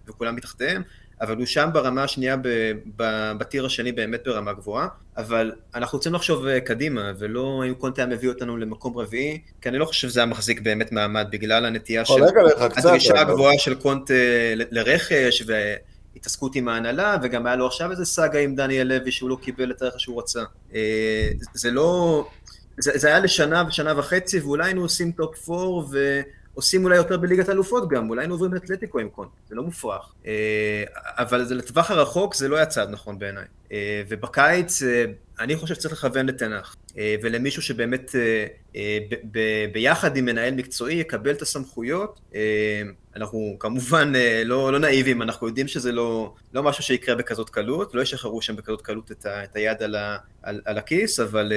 וכולם 0.08 0.36
מתחתיהם, 0.36 0.82
אבל 1.22 1.38
הוא 1.38 1.46
שם 1.46 1.70
ברמה 1.74 2.04
השנייה, 2.04 2.36
בטיר 3.38 3.66
השני 3.66 3.92
באמת 3.92 4.22
ברמה 4.26 4.54
גבוהה, 4.54 4.88
אבל 5.18 5.52
אנחנו 5.76 5.98
רוצים 5.98 6.14
לחשוב 6.14 6.46
אה, 6.46 6.60
קדימה, 6.60 7.12
ולא 7.20 7.64
אם 7.68 7.74
קונטה 7.74 8.06
מביא 8.06 8.30
אותנו 8.30 8.58
למקום 8.58 8.98
רביעי, 8.98 9.42
כי 9.62 9.70
אני 9.70 9.78
לא 9.78 9.86
חושב 9.86 10.10
שזה 10.10 10.20
היה 10.20 10.26
מחזיק 10.26 10.62
באמת 10.62 10.92
מעמד, 10.92 11.28
בגלל 11.32 11.66
הנטייה 11.66 12.06
של... 12.06 12.24
הדרישה 12.60 13.22
הגבוהה 13.22 13.58
של 13.58 13.76
קונטה 13.76 14.14
לרכש, 14.72 15.44
והתעסקות 15.46 16.56
עם 16.56 16.68
ההנהלה, 16.68 17.18
וגם 17.24 17.46
היה 17.46 17.56
לו 17.56 17.68
עכשיו 17.68 17.92
איזה 17.92 18.06
סאגה 18.06 18.40
עם 18.40 18.56
דניאל 18.56 18.88
לוי 18.88 19.12
שהוא 19.12 19.30
לא 19.30 19.38
קיבל 19.42 19.72
את 19.72 19.82
הרכש 19.82 20.04
שהוא 20.04 20.20
רצה. 20.20 20.44
אה, 20.76 21.30
זה 21.54 21.72
לא... 21.72 22.28
זה, 22.80 22.92
זה 22.96 23.08
היה 23.08 23.20
לשנה 23.20 23.64
ושנה 23.68 24.00
וחצי, 24.00 24.40
ואולי 24.40 24.66
היינו 24.66 24.82
עושים 24.82 25.12
טופ 25.12 25.50
4, 25.50 25.60
ו... 25.92 26.22
עושים 26.54 26.84
אולי 26.84 26.96
יותר 26.96 27.18
בליגת 27.18 27.50
אלופות 27.50 27.90
גם, 27.90 28.10
אולי 28.10 28.22
היינו 28.22 28.34
עוברים 28.34 28.54
לאתלטיקו 28.54 29.00
עם 29.00 29.10
קונטה, 29.10 29.30
זה 29.50 29.56
לא 29.56 29.64
מופרך. 29.64 30.14
אה, 30.26 30.84
אבל 30.98 31.46
לטווח 31.50 31.92
הרחוק 31.92 32.36
זה 32.36 32.48
לא 32.48 32.56
היה 32.56 32.66
צעד 32.66 32.90
נכון 32.90 33.20
בעיניי. 33.20 33.46
אה, 33.72 34.04
ובקיץ 34.10 34.84
אה, 34.84 35.06
אני 35.42 35.56
חושב 35.56 35.76
שצריך 35.76 35.94
לכוון 35.94 36.26
לטן 36.26 36.47
האח, 36.47 36.76
ולמישהו 37.22 37.62
שבאמת 37.62 38.16
ביחד 39.72 40.18
עם 40.18 40.26
מנהל 40.26 40.54
מקצועי 40.54 40.96
יקבל 40.96 41.32
את 41.32 41.42
הסמכויות. 41.42 42.20
אנחנו 43.16 43.56
כמובן 43.60 44.14
לא, 44.46 44.74
לא 44.74 44.80
נאיבים, 44.80 45.22
אנחנו 45.22 45.48
יודעים 45.48 45.68
שזה 45.68 45.92
לא, 45.92 46.34
לא 46.54 46.64
משהו 46.64 46.84
שיקרה 46.84 47.16
בכזאת 47.16 47.50
קלות, 47.50 47.96
לא 47.96 48.02
ישחררו 48.02 48.42
שם 48.42 48.56
בכזאת 48.56 48.82
קלות 48.82 49.12
את, 49.12 49.26
ה, 49.26 49.44
את 49.44 49.56
היד 49.56 49.84
על, 49.84 49.96
ה, 49.96 50.18
על, 50.44 50.62
על 50.66 50.78
הכיס, 50.78 51.20
אבל, 51.20 51.54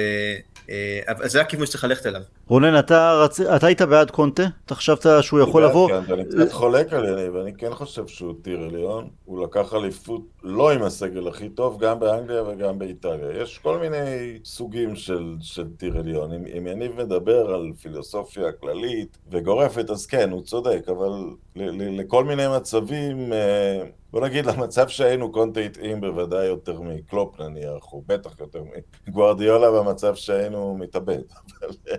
אבל 1.07 1.27
זה 1.27 1.41
הכיוון 1.41 1.65
שצריך 1.65 1.83
ללכת 1.83 2.05
אליו. 2.05 2.21
רונן, 2.47 2.79
אתה, 2.79 3.13
רצ... 3.23 3.39
אתה 3.39 3.67
היית 3.67 3.81
בעד 3.81 4.11
קונטה? 4.11 4.43
אתה 4.65 4.75
חשבת 4.75 5.05
שהוא 5.21 5.39
יכול 5.39 5.65
לבוא? 5.65 5.89
כן, 5.89 6.13
אני 6.13 6.25
קצת 6.25 6.51
חולק 6.51 6.93
עליהם, 6.93 7.35
ואני 7.35 7.53
כן 7.57 7.73
חושב 7.73 8.07
שהוא 8.07 8.33
טיר 8.41 8.59
עליון. 8.59 9.09
הוא 9.25 9.43
לקח 9.43 9.73
אליפות 9.73 10.21
לא 10.43 10.71
עם 10.71 10.83
הסגל 10.83 11.27
הכי 11.27 11.49
טוב, 11.49 11.83
גם 11.83 11.99
באנגליה 11.99 12.43
וגם 12.43 12.79
באיטליה. 12.79 13.41
יש 13.41 13.57
כל 13.57 13.74
מיני 13.79 14.39
סוגים 14.45 14.95
של, 14.95 15.35
של 15.41 15.67
טיר 15.77 15.97
עליון. 15.97 16.33
אם, 16.33 16.45
אם 16.57 16.67
יניב 16.67 17.01
מדבר 17.01 17.53
על 17.55 17.71
פילוסופיה 17.81 18.51
כללית 18.51 19.17
וגורפת, 19.31 19.89
אז 19.89 20.05
כן, 20.05 20.31
הוא 20.31 20.41
צודק, 20.41 20.85
אבל 20.87 21.11
ל, 21.55 21.63
ל, 21.63 21.99
לכל 21.99 22.23
מיני 22.23 22.43
מצבים... 22.57 23.33
אה, 23.33 23.83
בוא 24.11 24.21
נגיד, 24.21 24.45
למצב 24.45 24.87
שהיינו 24.87 25.31
קונטה 25.31 25.59
התאים 25.59 26.01
בוודאי 26.01 26.45
יותר 26.45 26.81
מקלופ 26.81 27.39
נניח, 27.39 27.93
או 27.93 28.03
בטח 28.07 28.39
יותר 28.39 28.63
מגוארדיולה 29.07 29.71
במצב 29.71 30.15
שהיינו 30.15 30.77
מתאבד. 30.77 31.21
אבל 31.65 31.97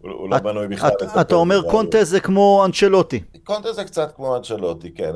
הוא, 0.00 0.10
הוא 0.20 0.30
לא 0.30 0.38
בנוי 0.38 0.68
בכלל 0.68 0.90
אתה 1.20 1.34
אומר. 1.34 1.70
קונטה 1.70 2.04
זה 2.04 2.20
כמו 2.20 2.62
אנצ'לוטי. 2.64 3.22
קונטה 3.44 3.72
זה 3.72 3.84
קצת 3.84 4.12
כמו 4.16 4.36
אנצ'לוטי, 4.36 4.94
כן. 4.94 5.12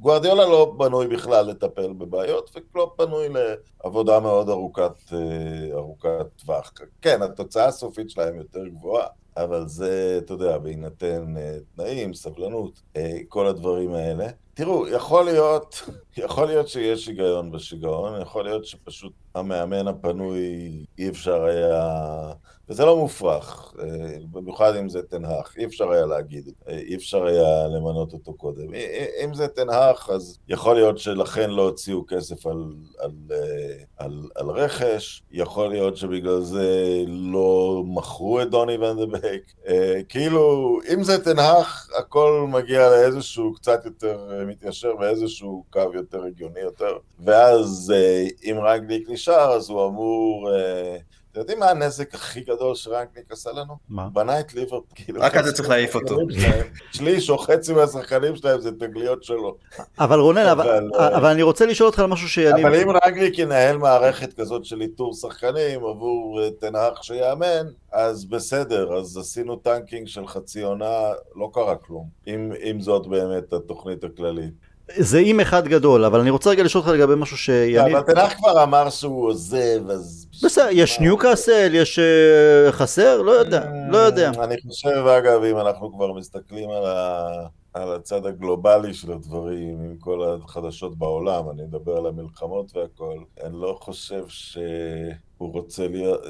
גוארדיולה 0.00 0.44
לא 0.46 0.74
בנוי 0.78 1.06
בכלל 1.06 1.46
לטפל 1.46 1.92
בבעיות, 1.92 2.50
וקלופ 2.56 3.00
בנוי 3.00 3.28
לעבודה 3.84 4.20
מאוד 4.20 4.48
ארוכת, 4.48 4.92
אה, 5.12 5.18
ארוכת 5.74 6.26
טווח. 6.44 6.72
כן, 7.02 7.22
התוצאה 7.22 7.66
הסופית 7.66 8.10
שלהם 8.10 8.36
יותר 8.36 8.66
גבוהה, 8.66 9.06
אבל 9.36 9.68
זה, 9.68 10.20
אתה 10.24 10.32
יודע, 10.32 10.58
בהינתן 10.58 11.36
אה, 11.36 11.56
תנאים, 11.76 12.14
סבלנות, 12.14 12.82
אה, 12.96 13.18
כל 13.28 13.46
הדברים 13.46 13.94
האלה. 13.94 14.26
תראו, 14.54 14.88
יכול 14.88 15.24
להיות, 15.24 15.82
יכול 16.24 16.46
להיות 16.46 16.68
שיש 16.68 17.06
היגיון 17.06 17.50
בשיגעון, 17.52 18.22
יכול 18.22 18.44
להיות 18.44 18.64
שפשוט 18.64 19.12
המאמן 19.34 19.88
הפנוי 19.88 20.70
אי 20.98 21.08
אפשר 21.08 21.44
היה... 21.44 22.32
וזה 22.68 22.84
לא 22.84 22.96
מופרך, 22.96 23.74
אה, 23.78 24.16
במיוחד 24.30 24.76
אם 24.76 24.88
זה 24.88 25.02
תנהך, 25.02 25.54
אי 25.56 25.64
אפשר 25.64 25.90
היה 25.90 26.06
להגיד, 26.06 26.52
אי 26.68 26.94
אפשר 26.94 27.24
היה 27.24 27.68
למנות 27.68 28.12
אותו 28.12 28.34
קודם. 28.34 28.74
אם 29.24 29.34
זה 29.34 29.48
תנהך, 29.48 30.10
אז 30.10 30.38
יכול 30.48 30.74
להיות 30.74 30.98
שלכן 30.98 31.50
לא 31.50 31.62
הוציאו 31.62 32.04
כסף 32.08 32.46
על, 32.46 32.74
על, 32.98 33.10
על, 33.96 34.28
על 34.34 34.50
רכש, 34.50 35.22
יכול 35.30 35.68
להיות 35.68 35.96
שבגלל 35.96 36.40
זה 36.40 36.96
לא 37.06 37.82
מכרו 37.86 38.40
את 38.42 38.50
דוני 38.50 38.76
ונדבייק. 39.22 39.54
כאילו, 40.08 40.78
אם 40.94 41.02
זה 41.02 41.24
תנהך, 41.24 41.90
הכל 41.98 42.46
מגיע 42.48 42.90
לאיזשהו 42.90 43.54
קצת 43.54 43.84
יותר 43.84 44.44
מתיישר 44.46 44.96
באיזשהו 44.96 45.64
קו 45.70 45.90
יותר 45.94 46.24
הגיוני 46.24 46.60
יותר, 46.60 46.96
ואז 47.24 47.92
אם 48.44 48.56
רגליק 48.62 49.08
נשאר, 49.10 49.52
אז 49.52 49.70
הוא 49.70 49.86
אמור... 49.88 50.50
אתם 51.32 51.40
יודעים 51.40 51.58
מה 51.58 51.70
הנזק 51.70 52.14
הכי 52.14 52.40
גדול 52.40 52.74
שרנקניק 52.74 53.32
עשה 53.32 53.50
לנו? 53.52 53.74
מה? 53.88 54.08
בנה 54.12 54.40
את 54.40 54.54
ליברפול. 54.54 54.80
כאילו, 54.94 55.20
רק 55.20 55.36
על 55.36 55.44
זה 55.44 55.52
צריך 55.52 55.68
להעיף 55.68 55.94
אותו. 55.94 56.16
שליש 56.92 57.30
או 57.30 57.38
חצי 57.38 57.72
מהשחקנים 57.72 58.36
שלהם 58.36 58.60
זה 58.60 58.72
תגליות 58.72 59.24
שלו. 59.24 59.56
אבל 59.98 60.18
רונן, 60.18 60.46
אבל, 60.46 60.70
אבל, 60.70 61.14
אבל 61.14 61.30
אני 61.30 61.42
רוצה 61.42 61.66
לשאול 61.66 61.86
אותך 61.86 61.98
על 61.98 62.06
משהו 62.06 62.28
שאני... 62.28 62.62
אבל 62.62 62.74
אם 62.74 62.90
רנגניק 62.90 63.38
ינהל 63.38 63.78
מערכת 63.78 64.32
כזאת 64.32 64.64
של 64.64 64.80
איתור 64.80 65.14
שחקנים 65.14 65.84
עבור 65.84 66.40
אה, 66.42 66.50
טן 66.60 66.78
האח 66.78 67.04
שיאמן, 67.04 67.66
אז 67.92 68.24
בסדר, 68.24 68.98
אז 68.98 69.16
עשינו 69.16 69.56
tanking 69.56 70.06
של 70.06 70.26
חצי 70.26 70.62
עונה, 70.62 71.00
לא 71.36 71.50
קרה 71.52 71.76
כלום. 71.76 72.08
אם, 72.26 72.52
אם 72.70 72.80
זאת 72.80 73.06
באמת 73.06 73.52
התוכנית 73.52 74.04
הכללית. 74.04 74.54
זה 74.96 75.18
אם 75.18 75.40
אחד 75.40 75.68
גדול, 75.68 76.04
אבל 76.04 76.20
אני 76.20 76.30
רוצה 76.30 76.50
רגע 76.50 76.62
לשאול 76.62 76.84
אותך 76.84 76.94
לגבי 76.94 77.14
משהו 77.16 77.36
שיניב... 77.36 77.96
אבל 77.96 78.14
טן 78.14 78.21
האח 78.21 78.32
כבר 78.34 78.62
אמר 78.62 78.90
שהוא 78.90 79.28
עוזב, 79.28 79.90
אז... 79.90 80.26
בסדר, 80.44 80.68
יש 80.72 81.00
ניוקאסל, 81.00 81.74
יש 81.74 81.98
אה, 81.98 82.72
חסר? 82.72 83.22
לא 83.22 83.30
יודע, 83.30 83.64
לא 83.88 83.98
יודע. 83.98 84.30
אני 84.42 84.54
חושב, 84.68 85.06
אגב, 85.18 85.44
אם 85.44 85.58
אנחנו 85.58 85.92
כבר 85.92 86.12
מסתכלים 86.12 86.70
על 86.70 86.86
ה... 86.86 87.46
על 87.74 87.92
הצד 87.92 88.26
הגלובלי 88.26 88.94
של 88.94 89.12
הדברים, 89.12 89.80
עם 89.80 89.96
כל 89.96 90.38
החדשות 90.44 90.98
בעולם, 90.98 91.50
אני 91.50 91.62
מדבר 91.62 91.96
על 91.96 92.06
המלחמות 92.06 92.76
והכל, 92.76 93.18
אני 93.44 93.60
לא 93.60 93.78
חושב 93.80 94.24
שהוא 95.40 95.52
רוצה 95.52 95.88
להיות... 95.88 96.20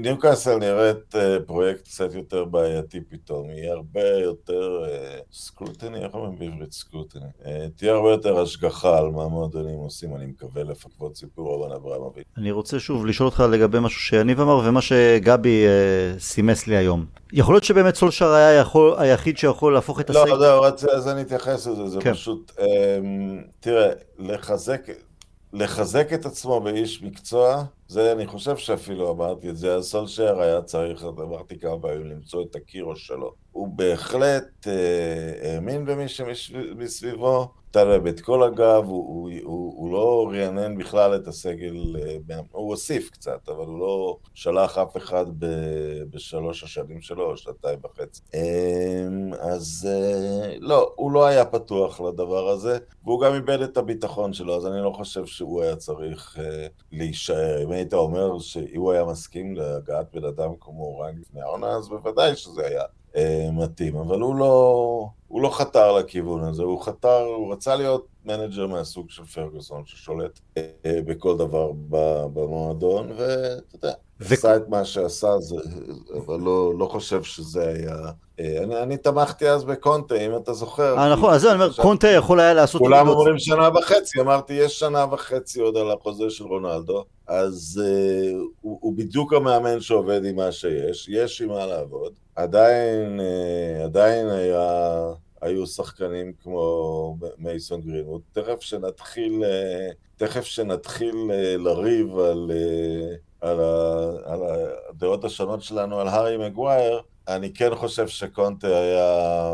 ניוקאסל 0.00 0.56
נראית 0.56 1.14
אה, 1.14 1.36
פרויקט 1.46 1.84
קצת 1.84 2.14
יותר 2.14 2.44
בעייתי 2.44 3.00
פתאום, 3.08 3.48
היא 3.48 3.70
הרבה 3.70 4.08
יותר 4.08 4.84
סקרוטני, 5.32 6.04
איך 6.04 6.14
אומרים 6.14 6.38
בעברית 6.38 6.72
סקרוטני? 6.72 7.26
אה, 7.46 7.66
תהיה 7.76 7.92
הרבה 7.92 8.10
יותר 8.10 8.40
השגחה 8.40 8.98
על 8.98 9.10
מה 9.10 9.24
המועדונים 9.24 9.78
עושים, 9.78 10.16
אני 10.16 10.26
מקווה 10.26 10.62
לפקוות 10.62 11.16
סיפור 11.16 11.56
רובן 11.56 11.74
אברמוביץ'. 11.74 12.24
אני 12.36 12.50
רוצה 12.50 12.78
שוב 12.78 13.06
לשאול 13.06 13.26
אותך 13.26 13.40
לגבי 13.40 13.78
משהו 13.80 14.00
שיניב 14.00 14.40
אמר 14.40 14.60
ומה 14.64 14.80
שגבי 14.80 15.64
אה, 15.66 16.18
סימס 16.18 16.66
לי 16.66 16.76
היום. 16.76 17.06
יכול 17.32 17.54
להיות 17.54 17.64
שבאמת 17.64 17.94
סולשר 17.94 18.32
היה 18.32 18.60
יכול, 18.60 18.94
היחיד 18.98 19.38
שיכול 19.38 19.74
להפוך 19.74 20.00
את 20.00 20.10
לא, 20.10 20.22
הסגל? 20.22 20.34
לא, 20.34 20.66
רצ... 20.66 20.84
אז 20.84 21.08
אני 21.08 21.22
אתייחס 21.22 21.66
לזה, 21.66 21.88
זה 21.88 22.00
כן. 22.00 22.12
פשוט, 22.12 22.52
אמ, 22.60 23.42
תראה, 23.60 23.88
לחזק, 24.18 24.86
לחזק 25.52 26.12
את 26.12 26.26
עצמו 26.26 26.60
באיש 26.60 27.02
מקצוע, 27.02 27.64
זה 27.90 28.12
אני 28.12 28.26
חושב 28.26 28.56
שאפילו 28.56 29.10
אמרתי 29.10 29.50
את 29.50 29.56
זה, 29.56 29.74
אז 29.74 29.84
סולשר 29.84 30.40
היה 30.40 30.62
צריך, 30.62 31.04
אמרתי 31.04 31.58
כמה 31.58 31.78
פעמים, 31.82 32.06
למצוא 32.06 32.42
את 32.42 32.56
הקירוש 32.56 33.06
שלו. 33.06 33.34
הוא 33.52 33.68
בהחלט 33.68 34.66
אה, 34.66 35.54
האמין 35.54 35.84
במי 35.84 36.08
שמסביבו, 36.08 37.52
להם 37.76 38.06
את 38.06 38.20
כל 38.20 38.42
הגב, 38.42 38.84
הוא, 38.86 39.06
הוא, 39.08 39.30
הוא, 39.42 39.74
הוא 39.76 39.92
לא 39.92 40.30
רענן 40.32 40.78
בכלל 40.78 41.16
את 41.16 41.28
הסגל, 41.28 41.96
אה, 42.30 42.40
הוא 42.52 42.70
הוסיף 42.70 43.10
קצת, 43.10 43.48
אבל 43.48 43.66
הוא 43.66 43.78
לא 43.78 44.16
שלח 44.34 44.78
אף 44.78 44.96
אחד 44.96 45.26
ב, 45.38 45.46
בשלוש 46.10 46.64
השנים 46.64 47.00
שלו, 47.00 47.30
או 47.30 47.36
שנתיים 47.36 47.78
וחצי. 47.84 48.22
אמ, 48.34 49.34
אז 49.40 49.88
אה, 49.90 50.54
לא, 50.60 50.92
הוא 50.96 51.12
לא 51.12 51.26
היה 51.26 51.44
פתוח 51.44 52.00
לדבר 52.00 52.48
הזה, 52.48 52.78
והוא 53.04 53.20
גם 53.20 53.34
איבד 53.34 53.62
את 53.62 53.76
הביטחון 53.76 54.32
שלו, 54.32 54.56
אז 54.56 54.66
אני 54.66 54.82
לא 54.82 54.90
חושב 54.90 55.26
שהוא 55.26 55.62
היה 55.62 55.76
צריך 55.76 56.38
אה, 56.38 56.66
להישאר. 56.92 57.62
אם 57.62 57.70
היית 57.70 57.94
אומר 57.94 58.38
שאם 58.38 58.80
הוא 58.80 58.92
היה 58.92 59.04
מסכים 59.04 59.54
להגעת 59.56 60.06
בן 60.14 60.24
אדם 60.24 60.50
כמו 60.60 60.98
רנגניק 60.98 61.18
לפני 61.20 61.40
העונה, 61.40 61.76
אז 61.76 61.88
בוודאי 61.88 62.36
שזה 62.36 62.66
היה 62.66 62.82
מתאים, 63.52 63.96
אבל 63.96 64.20
הוא 64.20 64.34
לא, 64.34 65.08
הוא 65.28 65.42
לא 65.42 65.50
חתר 65.50 65.92
לכיוון 65.92 66.44
הזה, 66.44 66.62
הוא 66.62 66.82
חתר, 66.82 67.22
הוא 67.22 67.52
רצה 67.52 67.76
להיות 67.76 68.06
מנג'ר 68.24 68.66
מהסוג 68.66 69.10
של 69.10 69.24
פרגוסון 69.24 69.82
ששולט 69.86 70.40
אה, 70.56 70.66
אה, 70.86 71.00
בכל 71.06 71.36
דבר 71.36 71.72
במועדון, 72.34 73.10
ואתה 73.10 73.76
יודע, 73.76 73.92
ו- 74.20 74.34
עשה 74.34 74.56
את 74.56 74.68
מה 74.68 74.84
שעשה, 74.84 75.38
זה, 75.38 75.56
אבל 76.16 76.40
לא, 76.40 76.72
לא 76.78 76.86
חושב 76.86 77.22
שזה 77.22 77.68
היה... 77.68 77.96
אה, 78.40 78.64
אני, 78.64 78.82
אני 78.82 78.96
תמכתי 78.96 79.48
אז 79.48 79.64
בקונטה, 79.64 80.14
אם 80.14 80.36
אתה 80.36 80.52
זוכר. 80.52 80.98
אה, 80.98 81.12
נכון, 81.12 81.34
אז 81.34 81.46
אני 81.46 81.54
אומר, 81.54 81.72
קונטה 81.72 82.08
יכול 82.08 82.40
היה 82.40 82.54
לעשות... 82.54 82.78
כולם 82.82 83.08
אומרים 83.08 83.38
שנה 83.38 83.68
וחצי, 83.78 84.20
אמרתי, 84.20 84.52
יש 84.52 84.78
שנה 84.78 85.06
וחצי 85.10 85.60
עוד 85.60 85.76
על 85.76 85.90
החוזה 85.90 86.30
של 86.30 86.44
רונלדו, 86.44 87.04
אז 87.26 87.82
uh, 87.82 88.36
הוא, 88.60 88.78
הוא 88.80 88.96
בדיוק 88.96 89.32
המאמן 89.32 89.80
שעובד 89.80 90.24
עם 90.24 90.36
מה 90.36 90.52
שיש, 90.52 91.08
יש 91.08 91.42
עם 91.42 91.48
מה 91.48 91.66
לעבוד. 91.66 92.12
עדיין, 92.36 93.20
uh, 93.20 93.84
עדיין 93.84 94.28
היה, 94.28 95.02
היו 95.40 95.66
שחקנים 95.66 96.32
כמו 96.42 97.16
מייסון 97.38 97.80
גרינווד. 97.80 98.20
תכף 98.32 98.60
שנתחיל, 98.60 99.42
uh, 99.42 99.94
תכף 100.16 100.44
שנתחיל 100.44 101.14
uh, 101.14 101.58
לריב 101.58 102.18
על, 102.18 102.50
uh, 102.50 103.46
על, 103.46 103.60
ה, 103.60 104.10
על 104.24 104.40
הדעות 104.90 105.24
השונות 105.24 105.62
שלנו 105.62 106.00
על 106.00 106.08
הארי 106.08 106.36
מגווייר, 106.36 107.00
אני 107.28 107.52
כן 107.52 107.74
חושב 107.74 108.08
שקונטה 108.08 108.66
היה 108.66 109.52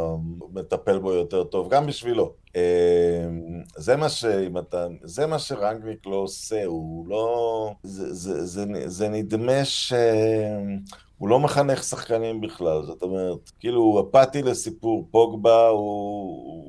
מטפל 0.53 0.99
בו 0.99 1.12
יותר 1.12 1.44
טוב, 1.44 1.68
גם 1.68 1.87
בשבילו. 1.87 2.33
אה, 2.57 3.27
זה 3.77 3.96
מה, 3.96 4.09
ש, 4.09 4.25
אתה, 4.59 4.87
זה 5.03 5.27
מה 5.27 5.38
שרנגניק 5.38 6.07
לא 6.07 6.16
עושה, 6.16 6.64
הוא 6.64 7.09
לא... 7.09 7.72
זה, 7.83 8.14
זה, 8.14 8.44
זה, 8.46 8.64
זה 8.87 9.09
נדמה 9.09 9.64
שהוא 11.18 11.29
לא 11.29 11.40
מחנך 11.40 11.85
שחקנים 11.85 12.40
בכלל, 12.40 12.83
זאת 12.87 13.02
אומרת, 13.02 13.50
כאילו 13.61 13.81
הוא 13.81 14.00
אפאתי 14.11 14.42
לסיפור 14.42 15.09
פוגבה, 15.11 15.68
הוא, 15.68 15.81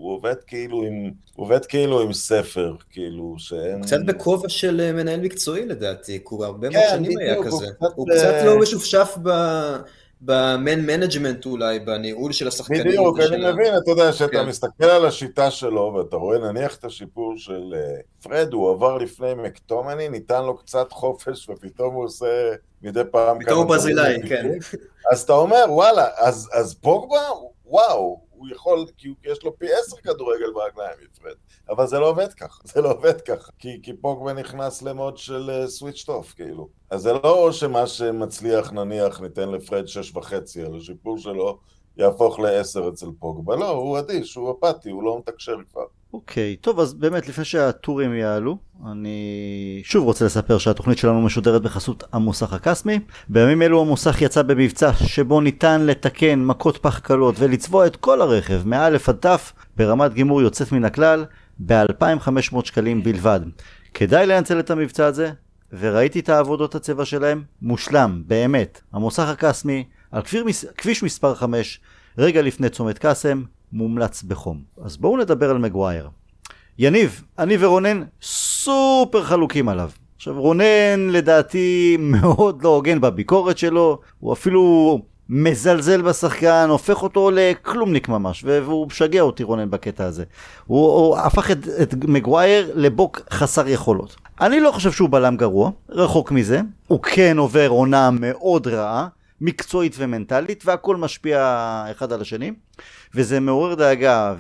הוא 0.02 0.14
עובד 0.16 0.36
כאילו 0.48 0.84
עם, 0.84 1.12
הוא 1.36 1.46
עובד 1.46 1.66
כאילו 1.66 2.02
עם 2.02 2.14
ספר, 2.14 2.76
כאילו 2.90 3.36
שאין... 3.38 3.84
קצת 3.84 4.00
בכובע 4.06 4.50
של 4.50 4.82
אה, 4.82 4.94
מנהל 4.94 5.20
מקצועי 5.22 5.66
לדעתי, 5.66 6.18
כי 6.18 6.24
הוא 6.30 6.46
הרבה 6.46 6.70
כן, 6.70 6.74
מאוד 6.74 6.86
שנים 6.90 7.18
היה 7.18 7.40
בדיוק, 7.40 7.48
הוא 7.48 7.62
כזה. 7.62 7.72
קצת, 7.72 7.88
הוא 7.96 8.08
קצת 8.10 8.24
אה, 8.24 8.46
לא 8.46 8.60
משופשף 8.60 9.18
ב- 9.24 9.76
ב 10.22 10.37
man 10.37 10.82
management 10.82 11.46
אולי, 11.46 11.80
בניהול 11.80 12.32
של 12.32 12.48
השחקנים. 12.48 12.84
בדיוק, 12.84 13.20
אני 13.20 13.52
מבין, 13.52 13.78
אתה 13.78 13.92
יודע, 13.92 14.14
שאתה 14.14 14.32
כן. 14.32 14.46
מסתכל 14.46 14.86
על 14.86 15.06
השיטה 15.06 15.52
שלו, 15.52 15.94
ואתה 15.98 16.16
רואה 16.16 16.38
נניח 16.38 16.76
את 16.76 16.86
השיפור 16.86 17.34
של 17.38 17.74
אה, 17.76 18.00
פרד, 18.24 18.54
הוא 18.54 18.72
עבר 18.72 18.98
לפני 18.98 19.34
מקטומני, 19.34 20.10
ניתן 20.10 20.44
לו 20.44 20.58
קצת 20.58 20.92
חופש, 20.92 21.50
ופתאום 21.50 21.96
הוא 21.96 22.06
עושה 22.06 22.52
מדי 22.82 23.02
פעם 23.12 23.40
פתאום 23.40 23.58
הוא 23.58 23.66
ברזילאי, 23.68 24.30
כן. 24.30 24.52
אז 25.12 25.22
אתה 25.22 25.34
אומר, 25.34 25.66
וואלה, 25.70 26.08
אז, 26.18 26.50
אז 26.54 26.74
פוגבה, 26.74 27.22
וואו, 27.66 28.20
הוא 28.38 28.48
יכול, 28.52 28.86
כי 28.98 29.14
יש 29.24 29.44
לו 29.44 29.58
פי 29.58 29.66
עשר 29.74 29.98
כדורגל 29.98 30.54
ברגליים 30.54 30.98
מפרד. 31.12 31.36
אבל 31.70 31.88
זה 31.88 32.00
לא 32.00 32.10
עובד 32.10 32.34
ככה, 32.34 32.62
זה 32.66 32.82
לא 32.82 32.92
עובד 32.92 33.22
ככה. 33.22 33.52
כי, 33.60 33.80
כי 33.84 33.94
פוגבה 33.94 34.34
נכנס 34.34 34.82
למוד 34.82 35.18
של 35.18 35.64
switch 35.68 36.04
off, 36.06 36.34
כאילו. 36.34 36.70
אז 36.90 37.02
זה 37.02 37.14
לא 37.14 37.52
שמה 37.52 37.88
שמצליח, 37.88 38.72
נניח, 38.72 39.22
ניתן 39.22 39.50
לפרד 39.50 39.88
שש 39.88 40.16
וחצי 40.16 40.62
על 40.62 40.78
השיפור 40.78 41.18
שלו, 41.18 41.60
יהפוך 41.98 42.40
לעשר 42.40 42.90
אצל 42.94 43.08
פוגבה. 43.20 43.56
לא, 43.56 43.70
הוא 43.70 44.00
אדיש, 44.00 44.36
הוא 44.36 44.52
אפאתי, 44.52 44.90
הוא 44.90 45.04
לא 45.04 45.20
מתקשר 45.20 45.56
כבר. 45.72 45.86
אוקיי, 46.14 46.56
טוב, 46.56 46.80
אז 46.80 46.94
באמת, 46.94 47.28
לפני 47.28 47.46
שהטורים 47.46 48.14
יעלו, 48.14 48.58
אני 48.92 49.82
שוב 49.84 50.04
רוצה 50.04 50.26
לספר 50.26 50.58
שהתוכנית 50.58 50.98
שלנו 50.98 51.22
משודרת 51.22 51.62
בחסות 51.62 52.04
המוסך 52.14 52.54
הקסמי. 52.54 53.00
בימים 53.30 53.62
אלו 53.62 53.82
המוסך 53.82 54.22
יצא 54.22 54.42
במבצע 54.42 54.94
שבו 54.94 55.42
ניתן 55.42 55.86
לתקן 55.86 56.40
מכות 56.40 56.78
פח 56.78 57.00
קלות 57.00 57.36
ולצבוע 57.40 57.88
את 57.88 57.96
כל 57.96 58.22
הרכב, 58.22 58.62
מא' 58.66 58.86
עד 58.86 59.26
ת', 59.26 59.40
ברמת 59.78 60.14
גימור 60.14 60.42
יוצאת 60.42 60.72
מן 60.72 60.86
הכלל, 60.86 61.26
ב-2,500 61.60 62.66
שקלים 62.66 63.04
בלבד. 63.04 63.40
כדאי 63.94 64.26
לנצל 64.26 64.60
את 64.60 64.72
המבצע 64.72 65.06
הזה, 65.06 65.32
וראיתי 65.80 66.20
את 66.20 66.30
העבודות 66.30 66.76
הצבע 66.76 67.06
שלהם, 67.06 67.44
מושלם, 67.62 68.24
באמת. 68.28 68.82
המוסך 68.94 69.28
הקסמי, 69.28 69.84
על 70.12 70.22
כביש, 70.22 70.66
כביש 70.78 71.04
מספר 71.04 71.36
5, 71.36 71.80
רגע 72.18 72.42
לפני 72.42 72.70
צומת 72.70 72.98
קאסם, 72.98 73.44
מומלץ 73.72 74.24
בחום. 74.24 74.62
אז 74.84 74.98
בואו 74.98 75.18
נדבר 75.18 75.50
על 75.50 75.58
מגווייר. 75.58 76.10
יניב, 76.80 77.24
אני 77.40 77.58
ורונן 77.60 78.04
סופר 78.22 79.24
חלוקים 79.24 79.70
עליו. 79.70 79.90
עכשיו 80.16 80.42
רונן 80.42 81.10
לדעתי 81.10 81.98
מאוד 82.14 82.64
לא 82.64 82.70
הוגן 82.70 83.02
בביקורת 83.02 83.58
שלו, 83.58 84.00
הוא 84.20 84.34
אפילו 84.34 85.02
מזלזל 85.30 86.02
בשחקן, 86.02 86.68
הופך 86.70 87.04
אותו 87.04 87.32
לכלומניק 87.34 88.10
ממש, 88.10 88.44
והוא 88.44 88.88
משגע 88.88 89.22
אותי 89.22 89.44
רונן 89.44 89.70
בקטע 89.70 90.06
הזה. 90.06 90.24
הוא, 90.66 90.86
הוא 90.86 91.18
הפך 91.18 91.52
את, 91.52 91.58
את 91.82 91.94
מגווייר 92.08 92.72
לבוק 92.76 93.22
חסר 93.32 93.68
יכולות. 93.68 94.16
אני 94.42 94.60
לא 94.60 94.72
חושב 94.72 94.92
שהוא 94.92 95.10
בלם 95.10 95.38
גרוע, 95.38 95.72
רחוק 95.90 96.32
מזה. 96.32 96.62
הוא 96.88 97.00
כן 97.02 97.38
עובר 97.38 97.68
עונה 97.70 98.10
מאוד 98.12 98.68
רעה, 98.68 99.08
מקצועית 99.42 99.96
ומנטלית, 99.98 100.64
והכל 100.66 100.96
משפיע 100.96 101.84
אחד 101.92 102.14
על 102.14 102.22
השני, 102.22 102.52
וזה 103.16 103.40
מעורר 103.40 103.76
דאגה, 103.76 104.36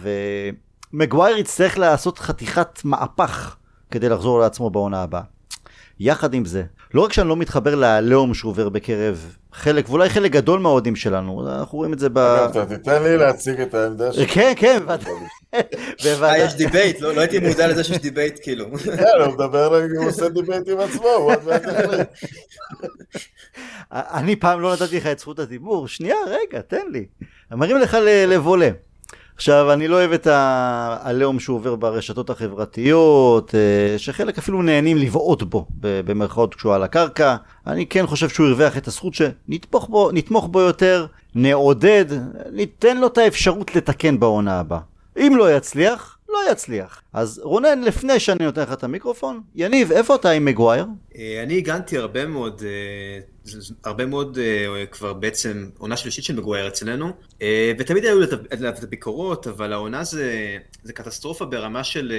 ומגווייר 0.93 1.37
יצטרך 1.37 1.77
לעשות 1.77 2.19
חתיכת 2.19 2.79
מהפך 2.83 3.55
כדי 3.91 4.09
לחזור 4.09 4.39
לעצמו 4.39 4.69
בעונה 4.69 5.03
הבאה. 5.03 5.36
יחד 5.99 6.33
עם 6.33 6.45
זה, 6.45 6.63
לא 6.93 7.01
רק 7.01 7.13
שאני 7.13 7.29
לא 7.29 7.37
מתחבר 7.37 7.75
לעליהום 7.75 8.33
שהוא 8.33 8.49
עובר 8.49 8.69
בקרב 8.69 9.35
חלק, 9.53 9.89
ואולי 9.89 10.09
חלק 10.09 10.31
גדול 10.31 10.59
מהאוהדים 10.59 10.95
שלנו, 10.95 11.47
אנחנו 11.49 11.77
רואים 11.77 11.93
את 11.93 11.99
זה 11.99 12.09
ב... 12.09 12.17
אתה 12.17 12.65
תיתן 12.65 13.03
לי 13.03 13.17
להציג 13.17 13.61
את 13.61 13.73
העמדה 13.73 14.13
שלי. 14.13 14.27
כן, 14.27 14.53
כן, 14.55 14.83
אה, 16.23 16.37
יש 16.37 16.53
debate, 16.53 17.01
לא, 17.01 17.15
לא 17.15 17.21
הייתי 17.21 17.39
מודע 17.39 17.67
לזה 17.67 17.83
שיש 17.83 17.97
debate, 17.97 18.39
כאילו. 18.41 18.65
כן, 18.83 19.21
הוא 19.25 19.33
מדבר, 19.33 19.81
הוא 19.97 20.07
עושה 20.07 20.29
debate 20.29 20.69
עם 20.69 20.79
עצמו, 20.79 21.07
הוא 21.07 21.31
עוד 21.31 21.45
מעט 21.45 21.61
יחליט. 21.63 22.07
אני 23.91 24.35
פעם 24.35 24.61
לא 24.61 24.73
נתתי 24.73 24.97
לך 24.97 25.07
את 25.07 25.19
זכות 25.19 25.39
הדיבור, 25.39 25.87
שנייה, 25.87 26.15
רגע, 26.27 26.61
תן 26.61 26.85
לי. 26.91 27.05
מרים 27.51 27.77
לך 27.77 27.97
לבולה. 28.27 28.69
עכשיו, 29.37 29.73
אני 29.73 29.87
לא 29.87 29.95
אוהב 29.95 30.11
את 30.11 30.27
העליהום 30.27 31.39
שהוא 31.39 31.55
עובר 31.57 31.75
ברשתות 31.75 32.29
החברתיות, 32.29 33.55
אה, 33.55 33.97
שחלק 33.97 34.37
אפילו 34.37 34.61
נהנים 34.61 34.97
לבעוט 34.97 35.43
בו, 35.43 35.65
במרכאות 35.79 36.55
כשהוא 36.55 36.73
על 36.73 36.83
הקרקע. 36.83 37.35
אני 37.67 37.85
כן 37.85 38.07
חושב 38.07 38.29
שהוא 38.29 38.47
הרוויח 38.47 38.77
את 38.77 38.87
הזכות 38.87 39.13
שנתמוך 39.13 39.89
בו, 39.89 40.11
בו 40.51 40.59
יותר, 40.59 41.05
נעודד, 41.35 42.05
ניתן 42.51 42.97
לו 42.97 43.07
את 43.07 43.17
האפשרות 43.17 43.75
לתקן 43.75 44.19
בעונה 44.19 44.59
הבאה. 44.59 44.79
אם 45.17 45.33
לא 45.37 45.55
יצליח, 45.55 46.17
לא 46.29 46.51
יצליח. 46.51 47.01
אז 47.13 47.41
רונן, 47.43 47.81
לפני 47.81 48.19
שאני 48.19 48.45
נותן 48.45 48.61
לך 48.61 48.73
את 48.73 48.83
המיקרופון, 48.83 49.41
יניב, 49.55 49.91
איפה 49.91 50.15
אתה 50.15 50.29
עם 50.29 50.45
מגווייר? 50.45 50.85
אה, 51.17 51.43
אני 51.43 51.57
הגנתי 51.57 51.97
הרבה 51.97 52.25
מאוד, 52.25 52.61
אה, 52.65 53.19
הרבה 53.83 54.05
מאוד 54.05 54.37
אה, 54.37 54.85
כבר 54.85 55.13
בעצם 55.13 55.69
עונה 55.77 55.97
שלישית 55.97 56.23
של 56.23 56.35
מגווייר 56.35 56.67
אצלנו, 56.67 57.13
ותמיד 57.79 58.05
היו 58.05 58.17
עליו 58.51 58.73
את 58.77 58.83
הביקורות, 58.83 59.47
אבל 59.47 59.73
העונה 59.73 60.03
זה, 60.03 60.57
זה 60.83 60.93
קטסטרופה 60.93 61.45
ברמה 61.45 61.83
של... 61.83 62.13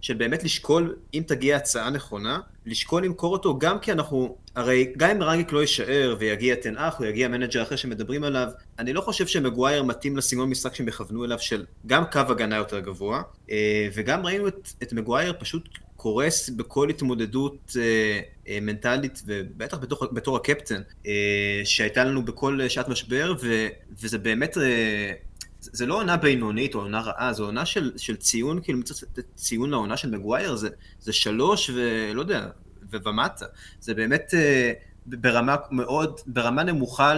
של 0.00 0.14
באמת 0.14 0.44
לשקול, 0.44 0.96
אם 1.14 1.22
תגיע 1.26 1.56
הצעה 1.56 1.90
נכונה, 1.90 2.40
לשקול 2.66 3.04
למכור 3.04 3.32
אותו 3.32 3.58
גם 3.58 3.78
כי 3.78 3.92
אנחנו, 3.92 4.36
הרי 4.54 4.92
גם 4.96 5.10
אם 5.10 5.22
רנגניק 5.22 5.52
לא 5.52 5.60
יישאר 5.60 6.16
ויגיע 6.18 6.54
טן 6.54 6.72
האח 6.72 7.00
או 7.00 7.04
יגיע 7.04 7.28
מנג'ר 7.28 7.62
אחר 7.62 7.76
שמדברים 7.76 8.24
עליו, 8.24 8.48
אני 8.78 8.92
לא 8.92 9.00
חושב 9.00 9.26
שמגווייר 9.26 9.82
מתאים 9.82 10.16
לסגנון 10.16 10.50
משחק 10.50 10.74
שהם 10.74 10.88
יכוונו 10.88 11.24
אליו 11.24 11.38
של 11.38 11.64
גם 11.86 12.04
קו 12.12 12.20
הגנה 12.28 12.56
יותר 12.56 12.80
גבוה, 12.80 13.22
אה, 13.50 13.88
וגם 13.94 14.26
ראינו 14.26 14.48
את, 14.48 14.68
את 14.82 14.92
מגווייר 14.92 15.32
פשוט 15.38 15.68
קורס 15.98 16.50
בכל 16.50 16.88
התמודדות 16.88 17.76
אה, 17.76 18.20
אה, 18.48 18.58
מנטלית, 18.62 19.22
ובטח 19.26 19.78
בתור, 19.78 19.98
בתור 20.12 20.36
הקפטן, 20.36 20.82
אה, 21.06 21.60
שהייתה 21.64 22.04
לנו 22.04 22.24
בכל 22.24 22.60
שעת 22.68 22.88
משבר, 22.88 23.34
ו, 23.42 23.66
וזה 24.00 24.18
באמת... 24.18 24.58
אה, 24.58 25.12
זה 25.60 25.86
לא 25.86 25.94
עונה 25.94 26.16
בינונית 26.16 26.74
או 26.74 26.80
עונה 26.80 27.00
רעה, 27.00 27.32
זו 27.32 27.44
עונה 27.44 27.66
של, 27.66 27.92
של 27.96 28.16
ציון, 28.16 28.60
כאילו, 28.62 28.78
לתת 28.78 29.24
ציון 29.34 29.70
לעונה 29.70 29.96
של 29.96 30.10
מגווייר, 30.10 30.56
זה, 30.56 30.68
זה 31.00 31.12
שלוש 31.12 31.70
ולא 31.74 32.20
יודע, 32.20 32.46
ומטה. 32.90 33.46
זה 33.80 33.94
באמת 33.94 34.34
אה, 34.34 34.72
ברמה 35.06 35.56
מאוד, 35.70 36.20
ברמה 36.26 36.62
נמוכה 36.62 37.14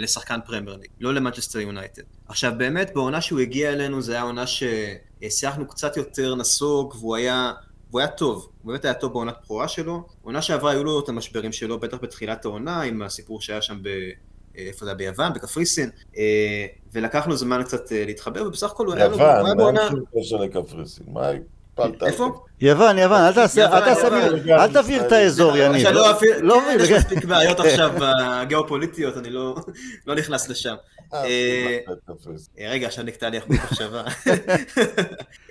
לשחקן 0.00 0.38
פרמייר 0.46 0.76
ליג, 0.76 0.90
לא 1.00 1.14
למנצ'סטר 1.14 1.60
יונייטד. 1.60 2.02
עכשיו, 2.28 2.52
באמת, 2.58 2.90
בעונה 2.94 3.20
שהוא 3.20 3.40
הגיע 3.40 3.72
אלינו, 3.72 4.02
זו 4.02 4.12
הייתה 4.12 4.26
עונה 4.26 4.44
ששיחקנו 4.46 5.68
קצת 5.68 5.96
יותר 5.96 6.34
נסוג, 6.34 6.94
והוא 6.94 7.16
היה... 7.16 7.52
והוא 7.90 8.00
היה 8.00 8.08
טוב, 8.08 8.48
הוא 8.62 8.72
באמת 8.72 8.84
היה 8.84 8.94
טוב 8.94 9.12
בעונת 9.12 9.34
בכורה 9.42 9.68
שלו. 9.68 10.06
עונה 10.22 10.42
שעברה 10.42 10.70
היו 10.70 10.84
לו 10.84 11.00
את 11.00 11.08
המשברים 11.08 11.52
שלו, 11.52 11.80
בטח 11.80 11.98
בתחילת 12.02 12.44
העונה, 12.44 12.82
עם 12.82 13.02
הסיפור 13.02 13.40
שהיה 13.40 13.62
שם 13.62 13.78
ב... 13.82 13.88
איפה 14.54 14.84
זה 14.84 14.90
היה 14.90 14.94
ביוון, 14.94 15.32
בקפריסין, 15.32 15.90
אה, 16.16 16.66
ולקח 16.92 17.26
לו 17.26 17.36
זמן 17.36 17.62
קצת 17.62 17.92
אה, 17.92 18.04
להתחבר, 18.06 18.46
ובסך 18.46 18.70
הכל 18.70 18.86
הוא 18.86 18.94
היה 18.94 19.08
לו... 19.08 19.16
יוון, 19.16 19.56
מה 19.56 19.68
אין 19.68 19.90
שום 19.90 20.00
קשר 20.20 20.36
לקפריסין? 20.36 21.06
מה 21.08 21.30
איפה? 22.06 22.44
יוון, 22.60 22.98
יוון, 22.98 23.20
אל 24.48 24.72
תבעיר 24.72 25.06
את 25.06 25.12
האזור, 25.12 25.56
יניב. 25.56 25.86
לא, 25.86 26.60
כן, 26.66 26.76
יש 26.80 26.90
מספיק 26.90 27.24
בעיות 27.24 27.60
עכשיו 27.60 27.92
הגיאופוליטיות, 28.00 29.16
אני 29.16 29.30
לא, 29.30 29.56
לא 30.06 30.14
נכנס 30.14 30.48
לשם. 30.48 30.74
אה, 31.14 31.78
רגע, 32.58 32.86
עכשיו 32.86 33.04
נקטע 33.04 33.28
לי 33.28 33.38
החוט 33.38 33.50
מחשבה. 33.50 34.02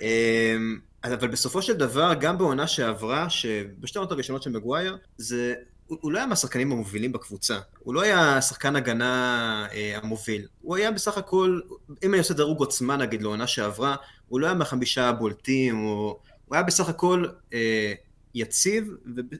אבל 1.04 1.28
בסופו 1.28 1.62
של 1.62 1.76
דבר, 1.76 2.12
גם 2.20 2.38
בעונה 2.38 2.66
שעברה, 2.66 3.30
שבשתי 3.30 3.98
העונות 3.98 4.12
הראשונות 4.12 4.42
של 4.42 4.50
מגווייר, 4.50 4.96
זה 5.16 5.54
הוא 5.86 6.12
לא 6.12 6.18
היה 6.18 6.26
מהשחקנים 6.26 6.72
המובילים 6.72 7.12
בקבוצה, 7.12 7.58
הוא 7.78 7.94
לא 7.94 8.02
היה 8.02 8.42
שחקן 8.42 8.76
הגנה 8.76 9.66
אה, 9.72 9.98
המוביל, 10.02 10.46
הוא 10.62 10.76
היה 10.76 10.90
בסך 10.90 11.18
הכל, 11.18 11.60
אם 12.02 12.10
אני 12.10 12.18
עושה 12.18 12.34
דירוג 12.34 12.58
עוצמה 12.58 12.96
נגיד 12.96 13.22
לעונה 13.22 13.46
שעברה, 13.46 13.96
הוא 14.28 14.40
לא 14.40 14.46
היה 14.46 14.54
מהחמישה 14.54 15.08
הבולטים, 15.08 15.76
הוא, 15.76 16.16
הוא 16.46 16.56
היה 16.56 16.62
בסך 16.62 16.88
הכל 16.88 17.26
אה, 17.52 17.92
יציב 18.34 18.90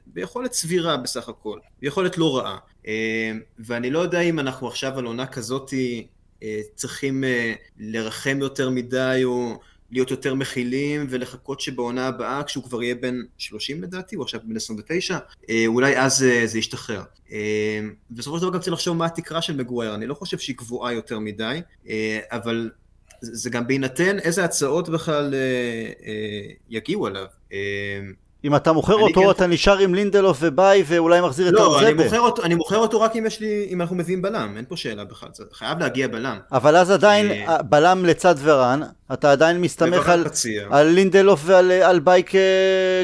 וביכולת 0.07 0.53
סבירה 0.53 0.97
בסך 0.97 1.29
הכל, 1.29 1.59
ביכולת 1.81 2.17
לא 2.17 2.37
רעה. 2.37 2.57
אה, 2.87 3.31
ואני 3.59 3.89
לא 3.89 3.99
יודע 3.99 4.19
אם 4.19 4.39
אנחנו 4.39 4.67
עכשיו 4.67 4.99
על 4.99 5.05
עונה 5.05 5.27
כזאתי 5.27 6.07
אה, 6.43 6.59
צריכים 6.75 7.23
אה, 7.23 7.53
לרחם 7.79 8.37
יותר 8.41 8.69
מדי 8.69 9.21
או... 9.23 9.59
להיות 9.91 10.11
יותר 10.11 10.35
מכילים 10.35 11.05
ולחכות 11.09 11.59
שבעונה 11.59 12.07
הבאה, 12.07 12.43
כשהוא 12.43 12.63
כבר 12.63 12.83
יהיה 12.83 12.95
בן 12.95 13.21
30 13.37 13.83
לדעתי, 13.83 14.15
הוא 14.15 14.23
עכשיו 14.23 14.39
בן 14.43 14.55
29, 14.55 15.17
אה, 15.49 15.63
אולי 15.67 15.97
אז 15.97 16.23
אה, 16.23 16.47
זה 16.47 16.59
ישתחרר. 16.59 17.03
אה, 17.31 17.79
בסופו 18.11 18.37
של 18.37 18.41
דבר 18.43 18.53
גם 18.53 18.59
צריך 18.59 18.73
לחשוב 18.73 18.97
מה 18.97 19.05
התקרה 19.05 19.41
של 19.41 19.55
מגווייר, 19.55 19.95
אני 19.95 20.05
לא 20.05 20.13
חושב 20.13 20.37
שהיא 20.37 20.55
גבוהה 20.57 20.93
יותר 20.93 21.19
מדי, 21.19 21.61
אבל 22.31 22.69
זה 23.21 23.49
גם 23.49 23.67
בהינתן 23.67 24.19
איזה 24.19 24.45
הצעות 24.45 24.89
בכלל 24.89 25.33
יגיעו 26.69 27.07
עליו. 27.07 27.25
אם 28.43 28.55
אתה 28.55 28.71
מוכר 28.71 28.93
אותו, 28.93 29.21
כן... 29.21 29.29
אתה 29.29 29.47
נשאר 29.47 29.77
עם 29.77 29.95
לינדלוף 29.95 30.37
וביי 30.41 30.83
ואולי 30.87 31.21
מחזיר 31.21 31.49
את 31.49 31.53
לא, 31.53 31.79
אני 31.79 31.93
מוכר, 31.93 32.19
אותו, 32.19 32.43
אני 32.43 32.55
מוכר 32.55 32.77
אותו 32.77 33.01
רק 33.01 33.15
אם 33.15 33.25
יש 33.25 33.39
לי, 33.39 33.67
אם 33.69 33.81
אנחנו 33.81 33.95
מביאים 33.95 34.21
בלם, 34.21 34.53
אין 34.57 34.65
פה 34.67 34.77
שאלה 34.77 35.03
בכלל, 35.03 35.29
זה 35.33 35.43
חייב 35.53 35.79
להגיע 35.79 36.07
בלם. 36.07 36.37
אבל 36.51 36.75
אז 36.75 36.91
עדיין, 36.91 37.31
אה, 37.31 37.61
בלם 37.61 38.05
לצד 38.05 38.35
ורן, 38.43 38.81
אתה 39.13 39.31
עדיין 39.31 39.61
מסתמך 39.61 40.09
על, 40.09 40.25
על 40.69 40.87
לינדלוף 40.87 41.41
ועל 41.45 41.71
על 41.71 41.99
ביי 41.99 42.23
כ, 42.25 42.35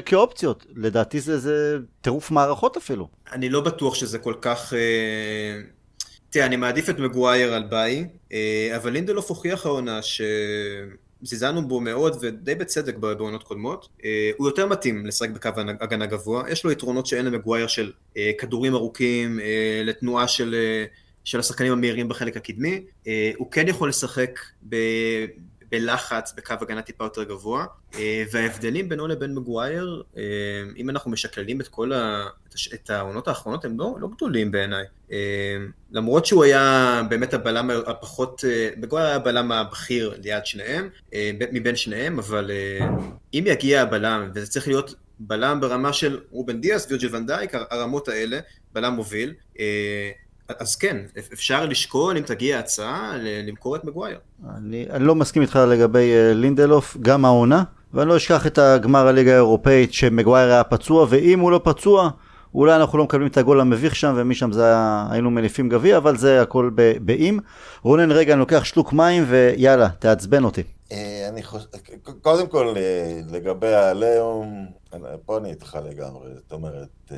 כאופציות. 0.05 0.65
לדעתי 0.75 1.19
זה, 1.19 1.39
זה 1.39 1.77
טירוף 2.01 2.31
מערכות 2.31 2.77
אפילו. 2.77 3.07
אני 3.31 3.49
לא 3.49 3.61
בטוח 3.61 3.95
שזה 3.95 4.17
כל 4.17 4.33
כך... 4.41 4.73
אה... 4.73 5.61
תראה, 6.29 6.45
אני 6.45 6.55
מעדיף 6.55 6.89
את 6.89 6.99
מגווייר 6.99 7.53
על 7.53 7.63
ביי, 7.63 8.07
אה, 8.33 8.73
אבל 8.75 8.91
לינדלוף 8.91 9.29
הוכיח 9.29 9.65
העונה 9.65 10.01
ש... 10.01 10.21
זיזנו 11.21 11.67
בו 11.67 11.81
מאוד 11.81 12.17
ודי 12.21 12.55
בצדק 12.55 12.97
בעונות 12.97 13.43
קודמות. 13.43 13.87
אה, 14.05 14.31
הוא 14.37 14.47
יותר 14.47 14.67
מתאים 14.67 15.05
לשחק 15.05 15.29
בקו 15.29 15.49
הגנה 15.79 16.05
גבוה, 16.05 16.43
יש 16.51 16.63
לו 16.63 16.71
יתרונות 16.71 17.05
שאין 17.05 17.25
למגווייר 17.25 17.67
של 17.67 17.91
אה, 18.17 18.31
כדורים 18.37 18.73
ארוכים, 18.73 19.39
אה, 19.39 19.81
לתנועה 19.85 20.27
של, 20.27 20.55
של 21.23 21.39
השחקנים 21.39 21.71
המהירים 21.71 22.07
בחלק 22.07 22.37
הקדמי. 22.37 22.83
הוא 23.37 23.51
כן 23.51 23.67
יכול 23.67 23.89
לשחק 23.89 24.39
ב... 24.69 24.75
בלחץ, 25.71 26.33
בקו 26.37 26.53
הגנה 26.61 26.81
טיפה 26.81 27.03
יותר 27.03 27.23
גבוה, 27.23 27.65
וההבדלים 28.31 28.89
בינו 28.89 29.07
לבין 29.07 29.35
מגווייר, 29.35 30.03
אם 30.77 30.89
אנחנו 30.89 31.11
משקללים 31.11 31.61
את 31.61 31.67
כל 31.67 31.93
ה... 31.93 32.27
את 32.73 32.89
העונות 32.89 33.27
האחרונות, 33.27 33.65
הם 33.65 33.79
לא, 33.79 33.95
לא 33.99 34.07
גדולים 34.07 34.51
בעיניי. 34.51 34.85
למרות 35.91 36.25
שהוא 36.25 36.43
היה 36.43 37.01
באמת 37.09 37.33
הבלם 37.33 37.69
הפחות, 37.87 38.43
מגווייר 38.77 39.07
היה 39.07 39.15
הבלם 39.15 39.51
הבכיר 39.51 40.17
ליד 40.23 40.45
שניהם, 40.45 40.89
מבין 41.51 41.75
שניהם, 41.75 42.19
אבל 42.19 42.51
אם 43.33 43.43
יגיע 43.47 43.81
הבלם, 43.81 44.31
וזה 44.35 44.47
צריך 44.47 44.67
להיות 44.67 44.95
בלם 45.19 45.61
ברמה 45.61 45.93
של 45.93 46.19
רובן 46.31 46.61
דיאס, 46.61 46.91
וירג'ל 46.91 47.15
ונדייק, 47.15 47.51
הרמות 47.53 48.07
האלה, 48.07 48.39
בלם 48.73 48.93
מוביל, 48.93 49.33
אז 50.59 50.75
כן, 50.75 50.97
אפשר 51.33 51.65
לשקול 51.65 52.17
אם 52.17 52.23
תגיע 52.23 52.59
הצעה 52.59 53.13
למכור 53.17 53.75
את 53.75 53.83
מגווייר. 53.83 54.17
אני, 54.57 54.85
אני 54.89 55.03
לא 55.05 55.15
מסכים 55.15 55.41
איתך 55.41 55.59
לגבי 55.67 56.11
uh, 56.13 56.35
לינדלוף, 56.35 56.97
גם 57.01 57.25
העונה, 57.25 57.63
ואני 57.93 58.09
לא 58.09 58.17
אשכח 58.17 58.47
את 58.47 58.57
הגמר 58.57 59.07
הליגה 59.07 59.31
האירופאית 59.31 59.93
שמגווייר 59.93 60.51
היה 60.51 60.63
פצוע, 60.63 61.05
ואם 61.09 61.39
הוא 61.39 61.51
לא 61.51 61.61
פצוע, 61.63 62.09
אולי 62.55 62.75
אנחנו 62.75 62.97
לא 62.97 63.03
מקבלים 63.03 63.27
את 63.27 63.37
הגול 63.37 63.61
המביך 63.61 63.95
שם, 63.95 64.13
ומשם 64.17 64.51
זה 64.51 64.65
היה, 64.65 65.07
היינו 65.11 65.31
מניפים 65.31 65.69
גביע, 65.69 65.97
אבל 65.97 66.17
זה 66.17 66.41
הכל 66.41 66.69
באם. 67.01 67.39
רונן, 67.83 68.11
רגע, 68.11 68.33
אני 68.33 68.39
לוקח 68.39 68.63
שלוק 68.63 68.93
מים, 68.93 69.23
ויאללה, 69.27 69.89
תעצבן 69.99 70.43
אותי. 70.43 70.63
אה, 70.91 71.27
אני 71.29 71.43
חושב, 71.43 71.67
קודם 72.21 72.47
כל, 72.47 72.73
אה, 72.77 73.19
לגבי 73.31 73.73
העליהום, 73.73 74.65
פה 75.25 75.37
אני 75.37 75.49
איתך 75.49 75.77
לגמרי, 75.89 76.29
זאת 76.35 76.51
אומרת, 76.51 76.87
אה, 77.11 77.17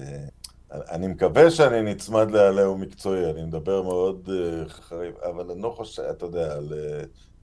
אני 0.72 1.08
מקווה 1.08 1.52
שאני 1.52 1.82
נצמד 1.82 2.32
לעליהום 2.32 2.82
מקצועי, 2.82 3.30
אני 3.32 3.44
מדבר 3.44 3.82
מאוד 3.82 4.30
חריף, 4.68 5.16
אבל 5.24 5.52
אני 5.52 5.62
לא 5.62 5.70
חושב, 5.70 6.02
אתה 6.02 6.26
יודע, 6.26 6.56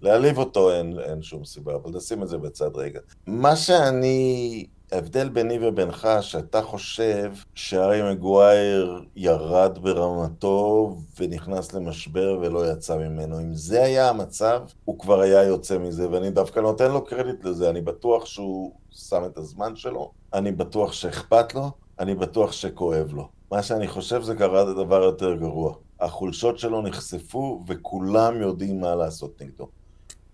להעליב 0.02 0.38
אותו 0.38 0.72
אין, 0.72 0.98
אין 0.98 1.22
שום 1.22 1.44
סיבה, 1.44 1.74
אבל 1.74 1.90
נשים 1.90 2.22
את 2.22 2.28
זה 2.28 2.38
בצד 2.38 2.76
רגע. 2.76 3.00
מה 3.26 3.56
שאני 3.56 4.66
ההבדל 4.92 5.28
ביני 5.28 5.58
ובינך, 5.62 6.08
שאתה 6.20 6.62
חושב 6.62 7.32
שארי 7.54 8.12
מגווייר 8.12 9.04
ירד 9.16 9.78
ברמתו 9.82 10.96
ונכנס 11.20 11.72
למשבר 11.72 12.38
ולא 12.42 12.72
יצא 12.72 12.96
ממנו. 12.96 13.40
אם 13.40 13.54
זה 13.54 13.82
היה 13.82 14.08
המצב, 14.08 14.62
הוא 14.84 14.98
כבר 14.98 15.20
היה 15.20 15.42
יוצא 15.42 15.78
מזה, 15.78 16.10
ואני 16.10 16.30
דווקא 16.30 16.60
נותן 16.60 16.92
לו 16.92 17.04
קרדיט 17.04 17.44
לזה. 17.44 17.70
אני 17.70 17.80
בטוח 17.80 18.26
שהוא 18.26 18.72
שם 18.90 19.22
את 19.26 19.38
הזמן 19.38 19.76
שלו, 19.76 20.10
אני 20.32 20.52
בטוח 20.52 20.92
שאכפת 20.92 21.54
לו, 21.54 21.70
אני 22.00 22.14
בטוח 22.14 22.52
שכואב 22.52 23.12
לו. 23.12 23.28
מה 23.50 23.62
שאני 23.62 23.88
חושב 23.88 24.22
זה 24.22 24.34
קרה 24.34 24.64
דבר 24.64 25.02
יותר 25.02 25.34
גרוע. 25.34 25.74
החולשות 26.00 26.58
שלו 26.58 26.82
נחשפו 26.82 27.64
וכולם 27.66 28.40
יודעים 28.40 28.80
מה 28.80 28.94
לעשות 28.94 29.42
נגדו. 29.42 29.68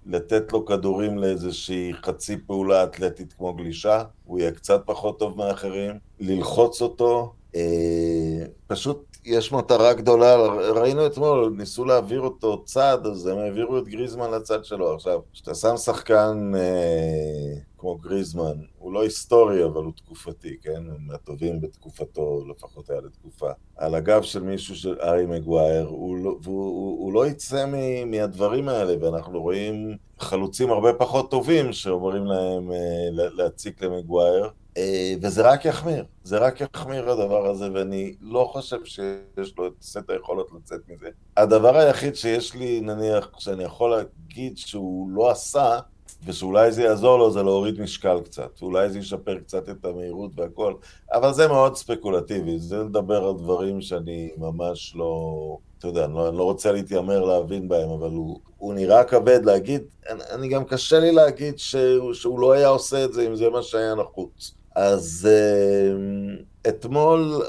לתת 0.07 0.53
לו 0.53 0.65
כדורים 0.67 1.19
לאיזושהי 1.19 1.93
חצי 2.03 2.37
פעולה 2.37 2.85
אתלטית 2.85 3.33
כמו 3.33 3.55
גלישה, 3.55 4.05
הוא 4.25 4.39
יהיה 4.39 4.53
קצת 4.53 4.83
פחות 4.87 5.19
טוב 5.19 5.39
מאחרים, 5.39 5.99
ללחוץ 6.21 6.83
אותו, 6.83 7.33
אה, 7.55 8.45
פשוט 8.67 9.12
יש 9.25 9.53
מטרה 9.53 9.93
גדולה, 9.93 10.37
ראינו 10.75 11.07
אתמול, 11.07 11.55
ניסו 11.57 11.85
להעביר 11.85 12.21
אותו 12.21 12.65
צד, 12.65 12.99
אז 13.07 13.27
הם 13.27 13.39
העבירו 13.39 13.79
את 13.79 13.89
גריזמן 13.89 14.31
לצד 14.31 14.65
שלו. 14.65 14.95
עכשיו, 14.95 15.21
כשאתה 15.33 15.55
שם 15.55 15.77
שחקן 15.77 16.53
אה, 16.55 17.55
כמו 17.79 17.97
גריזמן, 17.97 18.57
הוא 18.79 18.93
לא 18.93 19.03
היסטורי, 19.03 19.65
אבל 19.65 19.85
הוא 19.85 19.93
תקופתי, 19.97 20.57
כן? 20.63 20.83
הוא 20.91 20.99
מהטובים 21.01 21.61
בתקופתו, 21.61 22.45
לפחות 22.51 22.91
היה 22.91 23.01
לתקופה. 23.01 23.51
על 23.77 23.95
הגב 23.95 24.23
של 24.23 24.43
מישהו, 24.43 24.77
של 24.77 24.97
ארי 25.01 25.27
מגווייר, 25.27 25.87
הוא, 25.87 26.17
לא, 26.17 26.37
והוא, 26.43 26.65
הוא, 26.65 27.05
הוא 27.05 27.13
לא 27.13 27.27
יצא 27.27 27.67
מ, 27.67 28.11
מהדברים 28.11 28.69
האלה, 28.69 28.95
ואנחנו 29.01 29.43
רואים 29.43 29.97
חלוצים 30.19 30.71
הרבה 30.71 30.93
פחות 30.93 31.31
טובים 31.31 31.73
שאומרים 31.73 32.27
להם 32.27 32.73
אה, 32.73 33.29
להציק 33.37 33.83
למגווייר. 33.83 34.51
אה, 34.77 35.15
וזה 35.23 35.43
רק 35.43 35.65
יחמיר, 35.65 36.05
זה 36.25 36.39
רק 36.39 36.61
יחמיר 36.61 37.11
הדבר 37.11 37.47
הזה, 37.47 37.73
ואני 37.73 38.15
לא 38.21 38.49
חושב 38.53 38.85
שיש 38.85 39.59
לו 39.59 39.67
את 39.67 39.73
סט 39.83 40.11
היכולות 40.11 40.51
לצאת 40.57 40.81
מזה. 40.89 41.09
הדבר 41.37 41.77
היחיד 41.77 42.15
שיש 42.17 42.55
לי, 42.55 42.81
נניח, 42.81 43.31
שאני 43.39 43.65
יכול 43.65 43.91
להגיד 43.97 44.59
שהוא 44.59 45.11
לא 45.11 45.31
עשה, 45.31 45.79
ושאולי 46.25 46.73
זה 46.73 46.83
יעזור 46.83 47.19
לו, 47.19 47.31
זה 47.31 47.43
להוריד 47.43 47.81
משקל 47.81 48.21
קצת. 48.25 48.63
אולי 48.63 48.91
זה 48.91 48.99
ישפר 48.99 49.39
קצת 49.39 49.69
את 49.69 49.85
המהירות 49.85 50.31
והכל, 50.37 50.75
אבל 51.13 51.33
זה 51.33 51.49
מאוד 51.49 51.77
ספקולטיבי, 51.77 52.59
זה 52.59 52.79
לדבר 52.79 53.25
על 53.25 53.35
דברים 53.35 53.81
שאני 53.81 54.31
ממש 54.37 54.97
לא... 54.97 55.59
אתה 55.79 55.89
יודע, 55.89 56.05
אני 56.05 56.15
לא, 56.15 56.29
אני 56.29 56.37
לא 56.37 56.45
רוצה 56.45 56.73
להתיימר 56.73 57.25
להבין 57.25 57.69
בהם, 57.69 57.91
אבל 57.91 58.11
הוא, 58.11 58.41
הוא 58.59 58.75
נראה 58.75 59.05
כבד 59.05 59.45
להגיד, 59.45 59.83
אני, 60.09 60.23
אני 60.31 60.49
גם 60.49 60.65
קשה 60.65 60.99
לי 60.99 61.13
להגיד 61.13 61.59
שהוא, 61.59 62.15
שהוא 62.15 62.41
לא 62.41 62.53
היה 62.53 62.69
עושה 62.69 63.05
את 63.05 63.13
זה 63.13 63.27
אם 63.27 63.37
זה 63.37 63.51
מה 63.51 63.63
שהיה 63.63 63.95
נחוץ. 63.95 64.55
אז 64.75 65.29
uh, 65.31 66.69
אתמול, 66.69 67.43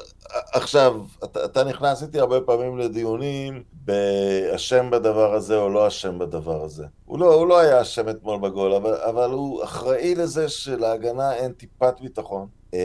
עכשיו, 0.54 1.02
אתה, 1.24 1.46
אתה 1.46 1.64
נכנס 1.64 2.04
איתי 2.04 2.20
הרבה 2.20 2.42
פעמים 2.42 2.78
לדיונים 2.78 3.64
באשם 3.74 4.90
בדבר 4.92 5.34
הזה 5.34 5.58
או 5.58 5.70
לא 5.70 5.88
אשם 5.88 6.20
בדבר 6.20 6.64
הזה. 6.64 6.86
הוא 7.06 7.20
לא, 7.20 7.34
הוא 7.34 7.48
לא 7.48 7.60
היה 7.60 7.82
אשם 7.82 8.10
אתמול 8.10 8.40
בגול, 8.40 8.74
אבל, 8.74 8.94
אבל 8.94 9.32
הוא 9.32 9.64
אחראי 9.64 10.16
לזה 10.16 10.50
שלהגנה 10.50 11.34
אין 11.34 11.52
טיפת 11.52 12.02
ביטחון. 12.02 12.48
Um, 12.74 12.76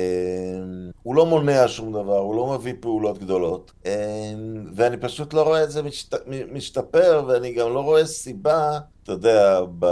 הוא 1.02 1.14
לא 1.14 1.26
מונע 1.26 1.68
שום 1.68 1.92
דבר, 1.92 2.18
הוא 2.18 2.36
לא 2.36 2.46
מביא 2.46 2.74
פעולות 2.80 3.18
גדולות, 3.18 3.72
um, 3.84 3.88
ואני 4.74 4.96
פשוט 4.96 5.34
לא 5.34 5.42
רואה 5.42 5.64
את 5.64 5.70
זה 5.70 5.82
משת, 5.82 6.14
משתפר, 6.52 7.24
ואני 7.28 7.52
גם 7.52 7.74
לא 7.74 7.80
רואה 7.80 8.06
סיבה 8.06 8.78
אתה 9.08 9.14
יודע, 9.14 9.60
ב, 9.78 9.86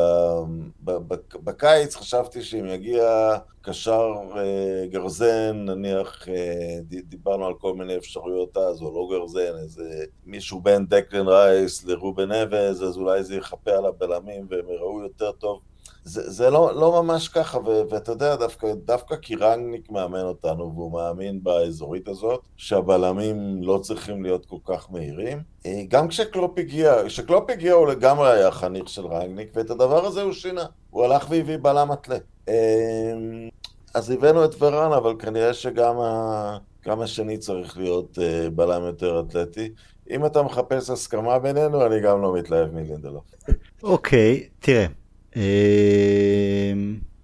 ב, 0.84 1.14
בקיץ 1.44 1.96
חשבתי 1.96 2.42
שאם 2.42 2.66
יגיע 2.66 3.36
קשר 3.62 4.14
אה, 4.36 4.86
גרזן, 4.86 5.64
נניח 5.64 6.28
אה, 6.28 6.78
דיברנו 6.82 7.46
על 7.46 7.54
כל 7.54 7.74
מיני 7.74 7.96
אפשרויות 7.96 8.56
אז, 8.56 8.82
או 8.82 8.94
לא 8.94 9.18
גרזן, 9.18 9.58
איזה 9.62 10.04
מישהו 10.26 10.60
בין 10.60 10.86
דקלן 10.86 11.28
רייס 11.28 11.84
לרובן 11.84 12.32
אבז, 12.32 12.82
אז 12.82 12.96
אולי 12.96 13.24
זה 13.24 13.36
יכפה 13.36 13.70
על 13.70 13.86
הבלמים 13.86 14.46
והם 14.50 14.68
יראו 14.68 15.02
יותר 15.02 15.32
טוב. 15.32 15.60
זה, 16.06 16.30
זה 16.30 16.50
לא, 16.50 16.72
לא 16.74 17.02
ממש 17.02 17.28
ככה, 17.28 17.58
ו, 17.58 17.82
ואתה 17.90 18.12
יודע, 18.12 18.36
דווקא, 18.36 18.74
דווקא 18.74 19.16
כי 19.16 19.36
רנגניק 19.36 19.90
מאמן 19.90 20.20
אותנו, 20.20 20.72
והוא 20.74 20.92
מאמין 20.92 21.42
באזורית 21.42 22.08
הזאת, 22.08 22.40
שהבלמים 22.56 23.62
לא 23.62 23.78
צריכים 23.82 24.22
להיות 24.22 24.46
כל 24.46 24.56
כך 24.64 24.92
מהירים. 24.92 25.38
אה, 25.66 25.82
גם 25.88 26.08
כשקלופ 26.08 26.58
הגיע, 26.58 26.94
כשקלופ 27.06 27.50
הגיע 27.50 27.72
הוא 27.72 27.86
לגמרי 27.86 28.32
היה 28.32 28.50
חניך 28.50 28.88
של 28.88 29.06
רנגניק, 29.06 29.48
ואת 29.54 29.70
הדבר 29.70 30.06
הזה 30.06 30.22
הוא 30.22 30.32
שינה. 30.32 30.64
הוא 30.90 31.04
הלך 31.04 31.26
והביא 31.30 31.56
בלם 31.62 31.92
אתלה. 31.92 32.16
אה, 32.48 32.54
אז 33.94 34.10
הבאנו 34.10 34.44
את 34.44 34.62
ורן, 34.62 34.92
אבל 34.92 35.14
כנראה 35.18 35.54
שגם 35.54 36.00
ה... 36.00 36.58
גם 36.86 37.00
השני 37.00 37.38
צריך 37.38 37.78
להיות 37.78 38.18
uh, 38.18 38.50
בלם 38.50 38.82
יותר 38.82 39.20
אתלטי. 39.20 39.70
אם 40.10 40.26
אתה 40.26 40.42
מחפש 40.42 40.90
הסכמה 40.90 41.38
בינינו, 41.38 41.86
אני 41.86 42.00
גם 42.00 42.22
לא 42.22 42.34
מתלהב 42.34 42.74
מלינדלוף. 42.74 43.24
אוקיי, 43.82 44.40
okay, 44.42 44.64
תראה, 44.64 44.86
אמ, 44.86 45.05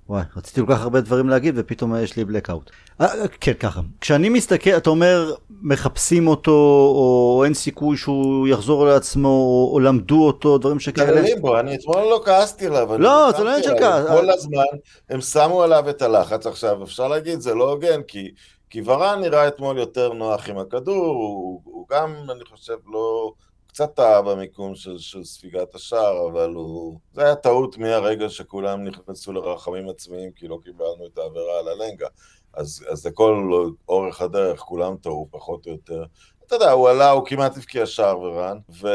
וואי, 0.08 0.22
רציתי 0.36 0.60
כל 0.60 0.66
כך 0.74 0.82
הרבה 0.82 1.00
דברים 1.00 1.28
להגיד 1.28 1.54
ופתאום 1.56 1.96
יש 1.96 2.16
לי 2.16 2.24
בלקאוט. 2.24 2.70
אה, 3.00 3.28
כן, 3.40 3.52
ככה. 3.52 3.80
כשאני 4.00 4.28
מסתכל, 4.28 4.70
אתה 4.70 4.90
אומר, 4.90 5.34
מחפשים 5.62 6.28
אותו, 6.28 6.52
או 6.96 7.42
אין 7.44 7.54
סיכוי 7.54 7.96
שהוא 7.96 8.48
יחזור 8.48 8.86
לעצמו, 8.86 9.28
או, 9.28 9.70
או 9.72 9.80
למדו 9.80 10.26
אותו, 10.26 10.58
דברים 10.58 10.80
שכאלה. 10.80 11.20
לימבו, 11.20 11.60
אני 11.60 11.74
אתמול 11.74 11.96
לא 11.96 12.22
כעסתי 12.24 12.66
עליו. 12.66 12.98
לא, 12.98 13.30
זה 13.36 13.44
לא 13.44 13.48
עניין 13.48 13.62
של 13.62 13.74
כעס. 13.78 14.06
כל 14.06 14.30
הזמן 14.30 14.62
הם 15.10 15.20
שמו 15.20 15.62
עליו 15.62 15.90
את 15.90 16.02
הלחץ. 16.02 16.46
עכשיו, 16.46 16.82
אפשר 16.82 17.08
להגיד, 17.08 17.40
זה 17.40 17.54
לא 17.54 17.70
הוגן, 17.70 18.02
כי... 18.02 18.30
כי 18.70 18.82
ורן 18.84 19.20
נראה 19.20 19.48
אתמול 19.48 19.78
יותר 19.78 20.12
נוח 20.12 20.48
עם 20.48 20.58
הכדור, 20.58 21.06
הוא, 21.06 21.60
הוא 21.64 21.86
גם, 21.90 22.14
אני 22.30 22.44
חושב, 22.44 22.76
לא... 22.92 23.32
קצת 23.72 23.94
טעה 23.94 24.22
במיקום 24.22 24.74
של, 24.74 24.98
של 24.98 25.24
ספיגת 25.24 25.74
השער, 25.74 26.28
אבל 26.32 26.54
הוא... 26.54 26.98
זה 27.12 27.24
היה 27.24 27.34
טעות 27.34 27.78
מהרגע 27.78 28.28
שכולם 28.28 28.84
נכנסו 28.84 29.32
לרחמים 29.32 29.88
עצמיים, 29.88 30.32
כי 30.32 30.48
לא 30.48 30.58
קיבלנו 30.64 31.06
את 31.06 31.18
העבירה 31.18 31.58
על 31.58 31.68
הלנגה. 31.68 32.06
אז, 32.54 32.84
אז 32.88 33.06
לכל 33.06 33.50
אורך 33.88 34.22
הדרך 34.22 34.60
כולם 34.60 34.96
טעו, 34.96 35.28
פחות 35.30 35.66
או 35.66 35.72
יותר. 35.72 36.04
אתה 36.46 36.54
יודע, 36.54 36.70
הוא 36.70 36.88
עלה, 36.88 37.10
הוא 37.10 37.26
כמעט 37.26 37.56
הבקיע 37.56 37.86
שער 37.86 38.20
ורן, 38.20 38.58
ו... 38.82 38.88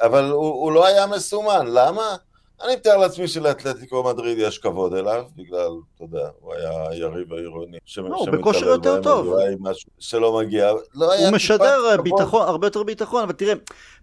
אבל 0.00 0.30
הוא, 0.30 0.48
הוא 0.48 0.72
לא 0.72 0.86
היה 0.86 1.06
מסומן, 1.06 1.66
למה? 1.66 2.16
אני 2.64 2.76
מתאר 2.76 2.96
לעצמי 2.96 3.28
שלאתלטיקו 3.28 4.04
מדריד 4.04 4.38
יש 4.38 4.58
כבוד 4.58 4.94
אליו, 4.94 5.24
בגלל, 5.36 5.70
אתה 5.94 6.04
יודע, 6.04 6.28
הוא 6.40 6.54
היה 6.54 6.88
היריב 6.90 7.32
העירוני. 7.32 7.76
לא, 7.96 8.16
הוא 8.16 8.30
בכושר 8.30 8.66
יותר 8.66 9.02
טוב. 9.02 9.34
משהו 9.60 9.90
שלא 9.98 10.38
מגיע. 10.38 10.72
לא 10.94 11.14
הוא 11.14 11.30
משדר 11.30 11.96
ביטחון, 12.02 12.42
הרבה 12.42 12.66
יותר 12.66 12.82
ביטחון, 12.82 13.22
אבל 13.22 13.32
תראה, 13.32 13.54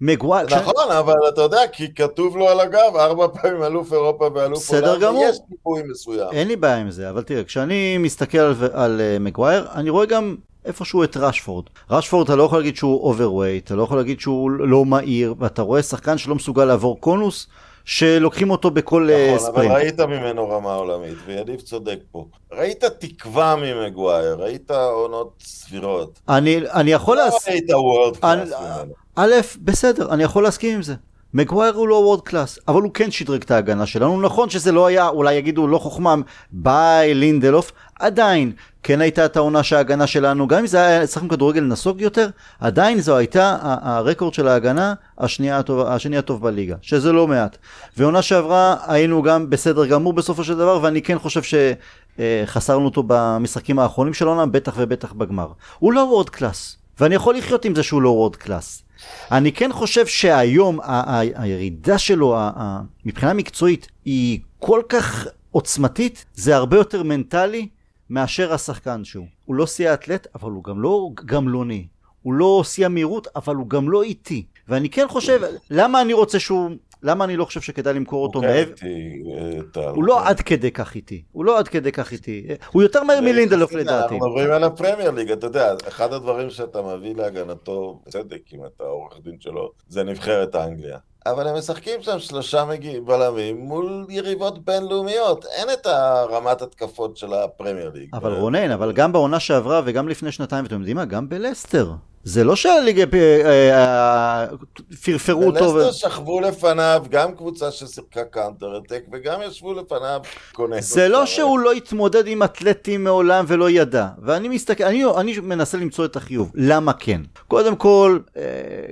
מגווייר... 0.02 0.46
נכון, 0.46 0.92
אבל 0.92 1.14
אתה 1.30 1.42
יודע, 1.42 1.68
כי 1.72 1.94
כתוב 1.94 2.38
לו 2.38 2.50
על 2.50 2.60
הגב, 2.60 2.96
ארבע 2.96 3.28
פעמים 3.28 3.64
אלוף 3.64 3.94
אירופה 3.94 4.30
ואלוף 4.34 4.40
עולם, 4.40 4.82
בסדר 4.84 5.00
גמור. 5.00 5.24
ויש 5.24 5.38
טיפוי 5.50 5.82
מסוים. 5.90 6.28
אין 6.32 6.48
לי 6.48 6.56
בעיה 6.56 6.78
עם 6.78 6.92
זה, 6.92 7.10
אבל 7.10 7.24
תראה, 7.24 7.44
כשאני 7.44 7.98
מסתכל 7.98 8.38
על, 8.38 8.56
על 8.74 9.02
אה, 9.02 9.20
מגווייר, 9.20 9.68
אני 9.74 9.90
רואה 9.90 10.06
גם 10.06 10.36
איפשהו 10.66 11.04
את 11.04 11.18
ראשפורד. 11.18 11.66
ראשפורד 11.90 12.26
אתה 12.26 12.36
לא 12.36 12.44
יכול 12.44 12.58
להגיד 12.60 12.76
שהוא 12.76 13.02
overweight, 13.02 13.66
אתה 13.66 13.76
לא 13.76 13.84
יכול 13.84 13.98
להגיד 13.98 14.20
שהוא 14.20 14.52
לא 14.52 14.86
מהיר, 14.86 15.36
ואתה 15.40 15.62
רואה 15.62 15.84
שחקן 15.84 16.18
שלא 16.18 16.36
מסוגל 16.36 16.66
לעבור 16.66 17.02
קונוס. 17.02 17.48
שלוקחים 17.86 18.50
אותו 18.52 18.72
בכל 18.72 19.10
נכון, 19.28 19.40
ספרינט. 19.40 19.58
נכון, 19.58 19.66
אבל 19.66 19.76
ראית 19.76 20.00
ממנו 20.00 20.50
רמה 20.50 20.74
עולמית, 20.74 21.18
ויניב 21.26 21.60
צודק 21.60 22.00
פה. 22.12 22.26
ראית 22.52 22.84
תקווה 22.84 23.56
ממגווייר, 23.56 24.36
ראית 24.36 24.72
עונות 24.72 25.34
סבירות. 25.46 26.20
אני, 26.30 26.58
אני 26.74 26.92
יכול... 26.92 27.18
לא 27.18 27.26
להס... 27.26 27.48
ראית 27.48 27.70
world 27.70 28.18
class 28.18 28.50
ממנו. 28.50 28.94
א', 29.16 29.34
בסדר, 29.62 30.14
אני 30.14 30.24
יכול 30.24 30.44
להסכים 30.44 30.76
עם 30.76 30.82
זה. 30.82 30.94
מגווייר 31.34 31.74
הוא 31.76 31.88
לא 31.88 31.96
world 31.96 32.22
class, 32.22 32.60
אבל 32.68 32.82
הוא 32.82 32.92
כן 32.94 33.12
שדרג 33.12 33.42
את 33.42 33.52
ההגנה 33.52 33.86
שלנו. 33.86 34.22
נכון 34.22 34.50
שזה 34.50 34.72
לא 34.72 34.86
היה, 34.86 35.08
אולי 35.08 35.34
יגידו 35.34 35.68
לא 35.68 35.78
חוכמה, 35.78 36.16
ביי 36.52 37.14
לינדלוף, 37.14 37.72
עדיין, 38.00 38.52
כן 38.84 39.02
הייתה 39.02 39.26
את 39.26 39.38
העונה 39.38 39.64
שההגנה 39.64 40.08
שלנו, 40.08 40.48
גם 40.48 40.60
אם 40.60 40.68
זה 40.68 40.86
היה 40.86 41.08
שחקנו 41.08 41.30
כדורגל 41.30 41.62
נסוג 41.62 42.02
יותר, 42.02 42.28
עדיין 42.60 43.00
זו 43.02 43.18
הייתה 43.18 43.58
הרקורד 43.62 44.34
של 44.34 44.48
ההגנה 44.48 44.94
השני 45.18 45.52
הטוב, 45.52 45.88
השני 45.88 46.18
הטוב 46.18 46.42
בליגה, 46.42 46.76
שזה 46.82 47.12
לא 47.12 47.28
מעט. 47.28 47.58
ועונה 47.98 48.22
שעברה 48.22 48.76
היינו 48.88 49.22
גם 49.22 49.50
בסדר 49.50 49.86
גמור 49.86 50.14
בסופו 50.14 50.44
של 50.44 50.58
דבר, 50.58 50.80
ואני 50.82 51.02
כן 51.02 51.20
חושב 51.20 51.42
אה, 52.20 52.44
חסרנו 52.46 52.86
אותו 52.86 53.04
במשחקים 53.08 53.80
האחרונים 53.80 54.14
של 54.14 54.28
העונה, 54.28 54.46
בטח 54.46 54.74
ובטח 54.78 55.14
בגמר. 55.14 55.48
הוא 55.80 55.94
לא 55.94 56.00
world 56.00 56.30
class, 56.30 56.78
ואני 57.00 57.16
יכול 57.16 57.36
לחיות 57.38 57.66
עם 57.66 57.76
זה 57.76 57.84
שהוא 57.84 58.02
לא 58.02 58.10
world 58.10 58.36
class. 58.36 58.84
אני 59.32 59.52
כן 59.52 59.70
חושב 59.74 60.06
שהיום 60.06 60.80
ה- 60.80 60.86
ה- 60.86 61.20
הירידה 61.36 61.98
שלו 61.98 62.38
ה- 62.38 62.52
ה- 62.56 62.82
מבחינה 63.06 63.34
מקצועית 63.34 63.88
היא 64.06 64.40
כל 64.60 64.82
כך 64.90 65.28
עוצמתית, 65.52 66.26
זה 66.36 66.56
הרבה 66.56 66.78
יותר 66.78 67.04
מנטלי 67.04 67.68
מאשר 68.10 68.54
השחקן 68.54 69.04
שהוא. 69.04 69.28
הוא 69.46 69.56
לא 69.56 69.68
שיא 69.68 69.90
האתלט, 69.90 70.28
אבל 70.36 70.52
הוא 70.52 70.64
גם 70.64 70.82
לא 70.82 71.10
גמלוני. 71.26 71.88
הוא 72.22 72.34
לא 72.34 72.62
שיא 72.66 72.86
המהירות, 72.86 73.28
אבל 73.36 73.56
הוא 73.56 73.70
גם 73.70 73.90
לא 73.90 74.04
איטי. 74.04 74.46
ואני 74.68 74.90
כן 74.90 75.08
חושב, 75.08 75.42
למה 75.70 76.02
אני 76.02 76.14
רוצה 76.14 76.40
שהוא... 76.40 76.70
למה 77.04 77.26
אני 77.26 77.38
לא 77.38 77.46
חושב 77.46 77.62
שכדאי 77.62 77.94
למכור 77.94 78.24
אותו 78.24 78.40
כן, 78.42 78.48
מעבר? 78.48 78.72
איתי, 78.72 79.24
אה, 79.38 79.60
טל. 79.72 79.90
הוא 79.90 80.04
לא 80.04 80.28
עד 80.28 80.40
כדי 80.42 80.72
כך 80.72 80.96
איטי. 80.96 81.24
הוא 81.32 81.46
לא 81.46 81.60
עד 81.60 81.68
כדי 81.68 81.92
כך 81.92 82.12
איטי. 82.12 82.48
הוא 82.72 82.84
יותר 82.84 83.04
מהר 83.04 83.22
מלינדלוף 83.22 83.74
לדעתי. 83.74 84.14
אנחנו 84.14 84.28
מדברים 84.28 84.52
על 84.52 84.64
הפרמייר 84.64 85.12
ליג, 85.12 85.32
אתה 85.32 85.48
יודע, 85.48 85.74
אחד 85.88 86.14
הדברים 86.14 86.50
שאתה 86.50 86.82
מביא 86.82 87.16
להגנתו, 87.16 88.02
בצדק, 88.06 88.42
אם 88.54 88.60
אתה 88.66 88.84
עורך 88.84 89.14
דין 89.24 89.36
שלו, 89.40 89.72
זה 89.88 90.04
נבחרת 90.04 90.56
האנגליה. 90.56 90.98
אבל 91.26 91.48
הם 91.48 91.58
משחקים 91.58 92.02
שם 92.02 92.20
שלושה 92.20 92.66
מגיע- 92.66 93.00
בלמים 93.06 93.58
מול 93.58 94.06
יריבות 94.10 94.66
בינלאומיות. 94.66 95.46
אין 95.46 95.68
את 95.74 95.86
הרמת 95.86 96.62
התקפות 96.62 97.18
של 97.18 97.34
הפרמייר 97.34 97.92
ליג. 97.94 98.10
אבל 98.14 98.34
רונן, 98.34 98.72
אבל 98.72 98.92
גם 98.92 99.12
בעונה 99.12 99.40
שעברה 99.40 99.82
וגם 99.86 100.08
לפני 100.10 100.32
שנתיים, 100.32 100.64
ואתם 100.64 100.76
יודעים 100.80 100.96
מה? 100.98 101.06
גם 101.06 101.30
בלסטר. 101.30 101.92
זה 102.26 102.44
לא 102.44 102.56
שהליגה 102.56 103.04
אה, 103.14 103.72
אה, 103.72 104.46
פרפרו 105.04 105.44
אותו. 105.44 105.74
בלסטר 105.74 106.10
שכבו 106.10 106.42
לפניו 106.42 107.04
גם 107.10 107.36
קבוצה 107.36 107.72
ששיחקה 107.72 108.24
counter 108.24 108.78
attack, 108.78 109.04
וגם 109.14 109.40
ישבו 109.48 109.74
לפניו 109.74 110.20
קונקו. 110.54 110.82
זה 110.82 111.08
לא 111.08 111.26
שהוא 111.26 111.60
לא 111.60 111.72
התמודד 111.72 112.28
עם 112.28 112.44
אתלטים 112.44 113.04
מעולם 113.04 113.46
ולא 113.48 113.70
ידע. 113.70 114.08
ואני 114.24 114.50
מסתכל, 114.50 114.84
אני, 114.84 115.06
אני 115.18 115.40
מנסה 115.40 115.78
למצוא 115.78 116.06
את 116.06 116.16
החיוב. 116.16 116.52
למה 116.56 116.94
כן? 116.94 117.22
קודם 117.48 117.76
כל, 117.76 118.20
אה, 118.38 118.42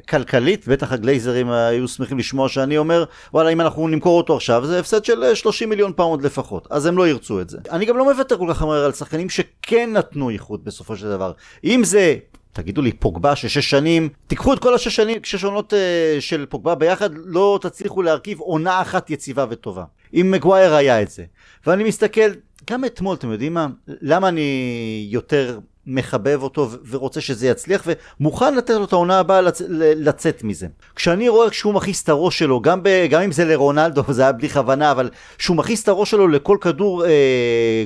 כלכלית, 0.09 0.67
בטח 0.67 0.91
הגלייזרים 0.91 1.49
היו 1.49 1.87
שמחים 1.87 2.17
לשמוע 2.19 2.49
שאני 2.49 2.77
אומר, 2.77 3.03
וואלה, 3.33 3.49
אם 3.49 3.61
אנחנו 3.61 3.87
נמכור 3.87 4.17
אותו 4.17 4.35
עכשיו, 4.35 4.65
זה 4.65 4.79
הפסד 4.79 5.05
של 5.05 5.23
אה, 5.23 5.35
30 5.35 5.69
מיליון 5.69 5.93
פאונד 5.95 6.25
לפחות. 6.25 6.67
אז 6.69 6.85
הם 6.85 6.97
לא 6.97 7.07
ירצו 7.07 7.41
את 7.41 7.49
זה. 7.49 7.57
אני 7.71 7.85
גם 7.85 7.97
לא 7.97 8.13
מוותר 8.13 8.37
כל 8.37 8.47
כך 8.49 8.61
מהר 8.61 8.85
על 8.85 8.93
שחקנים 8.93 9.29
שכן 9.29 9.89
נתנו 9.93 10.29
איכות 10.29 10.63
בסופו 10.63 10.97
של 10.97 11.09
דבר. 11.09 11.31
אם 11.63 11.81
זה... 11.83 12.15
תגידו 12.53 12.81
לי, 12.81 12.91
פוגבה 12.91 13.35
ששש 13.35 13.69
שנים, 13.69 14.09
תיקחו 14.27 14.53
את 14.53 14.59
כל 14.59 14.73
השש 14.73 14.95
שנים, 14.95 15.17
שש 15.23 15.43
עונות 15.43 15.73
uh, 15.73 16.21
של 16.21 16.45
פוגבה 16.45 16.75
ביחד, 16.75 17.09
לא 17.13 17.59
תצליחו 17.61 18.01
להרכיב 18.01 18.39
עונה 18.39 18.81
אחת 18.81 19.09
יציבה 19.09 19.45
וטובה. 19.49 19.83
אם 20.13 20.31
מגווייר 20.31 20.73
היה 20.75 21.01
את 21.01 21.09
זה. 21.09 21.23
ואני 21.67 21.83
מסתכל, 21.83 22.31
גם 22.69 22.85
אתמול, 22.85 23.15
אתם 23.15 23.31
יודעים 23.31 23.53
מה? 23.53 23.67
למה 23.87 24.27
אני 24.27 25.07
יותר 25.09 25.59
מחבב 25.87 26.39
אותו 26.43 26.69
ורוצה 26.89 27.21
שזה 27.21 27.47
יצליח 27.47 27.87
ומוכן 28.19 28.55
לתת 28.55 28.69
לו 28.73 28.83
את 28.85 28.93
העונה 28.93 29.19
הבאה 29.19 29.41
לצ- 29.41 29.63
לצאת 29.95 30.43
מזה. 30.43 30.67
כשאני 30.95 31.29
רואה 31.29 31.51
שהוא 31.51 31.73
מכניס 31.73 32.03
את 32.03 32.09
הראש 32.09 32.39
שלו, 32.39 32.61
גם, 32.61 32.83
ב- 32.83 33.05
גם 33.09 33.21
אם 33.21 33.31
זה 33.31 33.45
לרונלדו, 33.45 34.03
זה 34.13 34.21
היה 34.21 34.31
בלי 34.31 34.49
כוונה, 34.49 34.91
אבל 34.91 35.09
שהוא 35.37 35.57
מכניס 35.57 35.83
את 35.83 35.87
הראש 35.87 36.11
שלו 36.11 36.27
לכל 36.27 36.57
כדור 36.61 37.05
אה, 37.05 37.09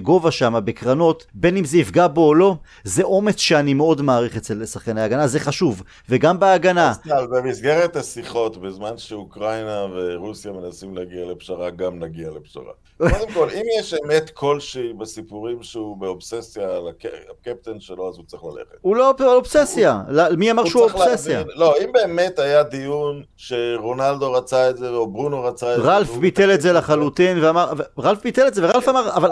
גובה 0.04 0.32
שם 0.32 0.60
בקרנות, 0.66 1.26
בין 1.34 1.58
אם 1.58 1.66
זה 1.66 1.78
יפגע 1.78 2.08
בו 2.08 2.28
או 2.28 2.36
לא, 2.36 2.56
זה 2.84 3.04
אומץ 3.04 3.38
שאני 3.40 3.74
מאוד 3.74 4.02
מעריך 4.02 4.38
אצל 4.38 4.66
שחקני 4.66 5.02
ההגנה, 5.02 5.28
זה 5.28 5.40
חשוב. 5.40 5.84
וגם 6.10 6.40
בהגנה, 6.40 6.90
אז 6.90 6.98
טל, 7.00 7.28
במסגרת 7.32 7.96
השיחות, 7.96 8.58
בזמן 8.58 8.98
שאוקראינה 8.98 9.86
ורוסיה 9.96 10.52
מנסים 10.52 10.96
להגיע 10.98 11.26
לפשרה, 11.32 11.70
גם 11.70 12.00
נגיע 12.00 12.30
לפשרה. 12.32 12.72
קודם 12.98 13.32
כל, 13.34 13.50
אם 13.50 13.62
יש 13.80 13.94
אמת 13.94 14.30
כלשהי 14.30 14.94
בסיפורים 14.94 15.64
שהוא 15.64 15.98
באובססיה 15.98 16.64
על 16.76 16.88
הק- 16.88 17.06
הקפטן 17.32 17.80
שלו, 17.80 18.10
אז 18.10 18.18
הוא 18.18 18.26
צריך 18.26 18.44
ללכת. 18.44 18.78
הוא 18.82 18.96
לא 18.96 19.14
אובססיה. 19.20 20.02
מי 20.38 20.52
אמר 20.52 20.62
הוא 20.62 20.70
שהוא 20.70 20.84
אובססיה? 20.84 21.44
לא, 21.56 21.74
אם 21.84 21.92
באמת 21.92 22.40
היה 22.40 22.64
דיון 22.64 23.24
שרונלדו 23.36 24.34
רצה 24.34 24.70
את 24.70 24.78
זה, 24.78 24.90
או 24.90 25.08
ברונו 25.08 25.44
רצה 25.44 25.76
את 25.76 25.82
זה... 25.82 25.88
רלף 25.90 26.16
ביטל 26.16 26.54
את 26.54 26.62
זה 26.62 26.74
לחלוטין, 26.74 27.44
ואמר, 27.44 27.72
רלף 28.00 28.24
ביטל 28.24 28.48
את 28.48 28.54
זה, 28.54 28.64
ורלף 28.66 28.90
אמר. 28.90 29.32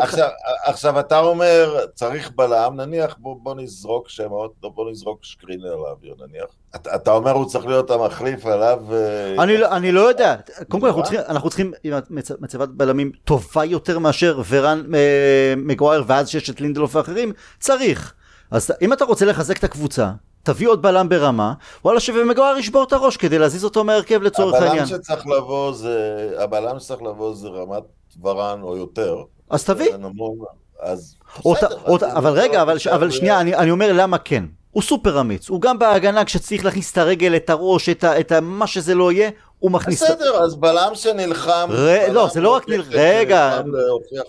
עכשיו, 0.65 0.99
אתה 0.99 1.19
אומר, 1.19 1.79
צריך 1.93 2.31
בלם, 2.35 2.73
נניח 2.75 3.15
בוא, 3.19 3.55
נזרוק 3.55 4.09
שמות, 4.09 4.53
לא, 4.63 4.69
בוא 4.69 4.91
נזרוק 4.91 5.19
שקרינר 5.21 5.75
לאוויר 5.75 6.15
נניח. 6.27 6.45
אתה, 6.95 7.11
אומר 7.11 7.31
הוא 7.31 7.45
צריך 7.45 7.65
להיות 7.65 7.91
המחליף 7.91 8.45
עליו... 8.45 8.79
אה, 8.91 9.43
אני 9.43 9.57
לא, 9.57 9.67
אני 9.67 9.91
לא 9.91 9.99
יודע, 10.01 10.35
קודם 10.69 10.81
כל 10.81 11.01
אנחנו? 11.29 11.49
צריכים, 11.49 11.73
מצבת 12.39 12.69
בלמים 12.69 13.11
טובה 13.23 13.54
יותר 13.63 13.99
מאשר 13.99 14.41
ורן 14.49 14.83
אה, 14.95 14.99
מגווייר 15.57 16.03
ואז 16.07 16.29
שיש 16.29 16.49
את 16.49 16.61
לינדלוף 16.61 16.95
ואחרים, 16.95 17.31
צריך. 17.59 18.13
אז 18.51 18.71
אם 18.81 18.93
אתה 18.93 19.05
רוצה 19.05 19.25
לחזק 19.25 19.57
את 19.57 19.63
הקבוצה, 19.63 20.11
תביא 20.43 20.67
עוד 20.67 20.81
בלם 20.81 21.09
ברמה, 21.09 21.53
וואלה 21.85 21.99
שמגווייר 21.99 22.57
ישבור 22.57 22.83
את 22.83 22.93
הראש 22.93 23.17
כדי 23.17 23.39
להזיז 23.39 23.63
אותו 23.63 23.83
מהרכב 23.83 24.21
לצורך 24.21 24.55
העניין. 24.55 24.83
הבלם 24.83 24.85
שצריך 24.87 25.27
לבוא 25.27 25.73
זה, 25.73 25.99
הבלם 26.39 26.79
שצריך 26.79 27.01
לבוא 27.01 27.35
זה 27.35 27.47
רמת 27.47 27.83
ורן 28.23 28.61
או 28.61 28.77
יותר. 28.77 29.15
אז 29.49 29.63
תביא. 29.65 29.89
אז 30.79 31.15
בסדר, 31.39 31.77
אבל 32.17 32.35
זה 32.35 32.41
רגע, 32.41 32.57
לא- 32.57 32.61
אבל, 32.61 32.77
אבל 32.93 33.11
זה- 33.11 33.17
שנייה, 33.17 33.41
אני, 33.41 33.55
אני 33.55 33.71
אומר 33.71 33.93
למה 33.93 34.17
כן. 34.17 34.45
הוא 34.71 34.83
סופר 34.83 35.21
אמיץ, 35.21 35.49
הוא 35.49 35.61
גם 35.61 35.79
בהגנה 35.79 36.25
כשצריך 36.25 36.65
להכניס 36.65 36.91
את 36.91 36.97
הרגל, 36.97 37.35
את 37.35 37.49
הראש, 37.49 37.89
את, 37.89 38.03
ה, 38.03 38.19
את 38.19 38.31
ה, 38.31 38.39
מה 38.41 38.67
שזה 38.67 38.95
לא 38.95 39.11
יהיה, 39.11 39.29
הוא 39.59 39.71
מכניס... 39.71 40.03
בסדר, 40.03 40.43
אז 40.43 40.55
בלם 40.55 40.91
שנלחם... 40.93 41.69
ר- 41.71 41.75
בלם 41.75 42.13
לא, 42.13 42.27
זה 42.33 42.41
לא 42.41 42.49
רק 42.49 42.69
נל- 42.69 42.83
שנלחם 42.83 42.97
רגע, 42.97 43.61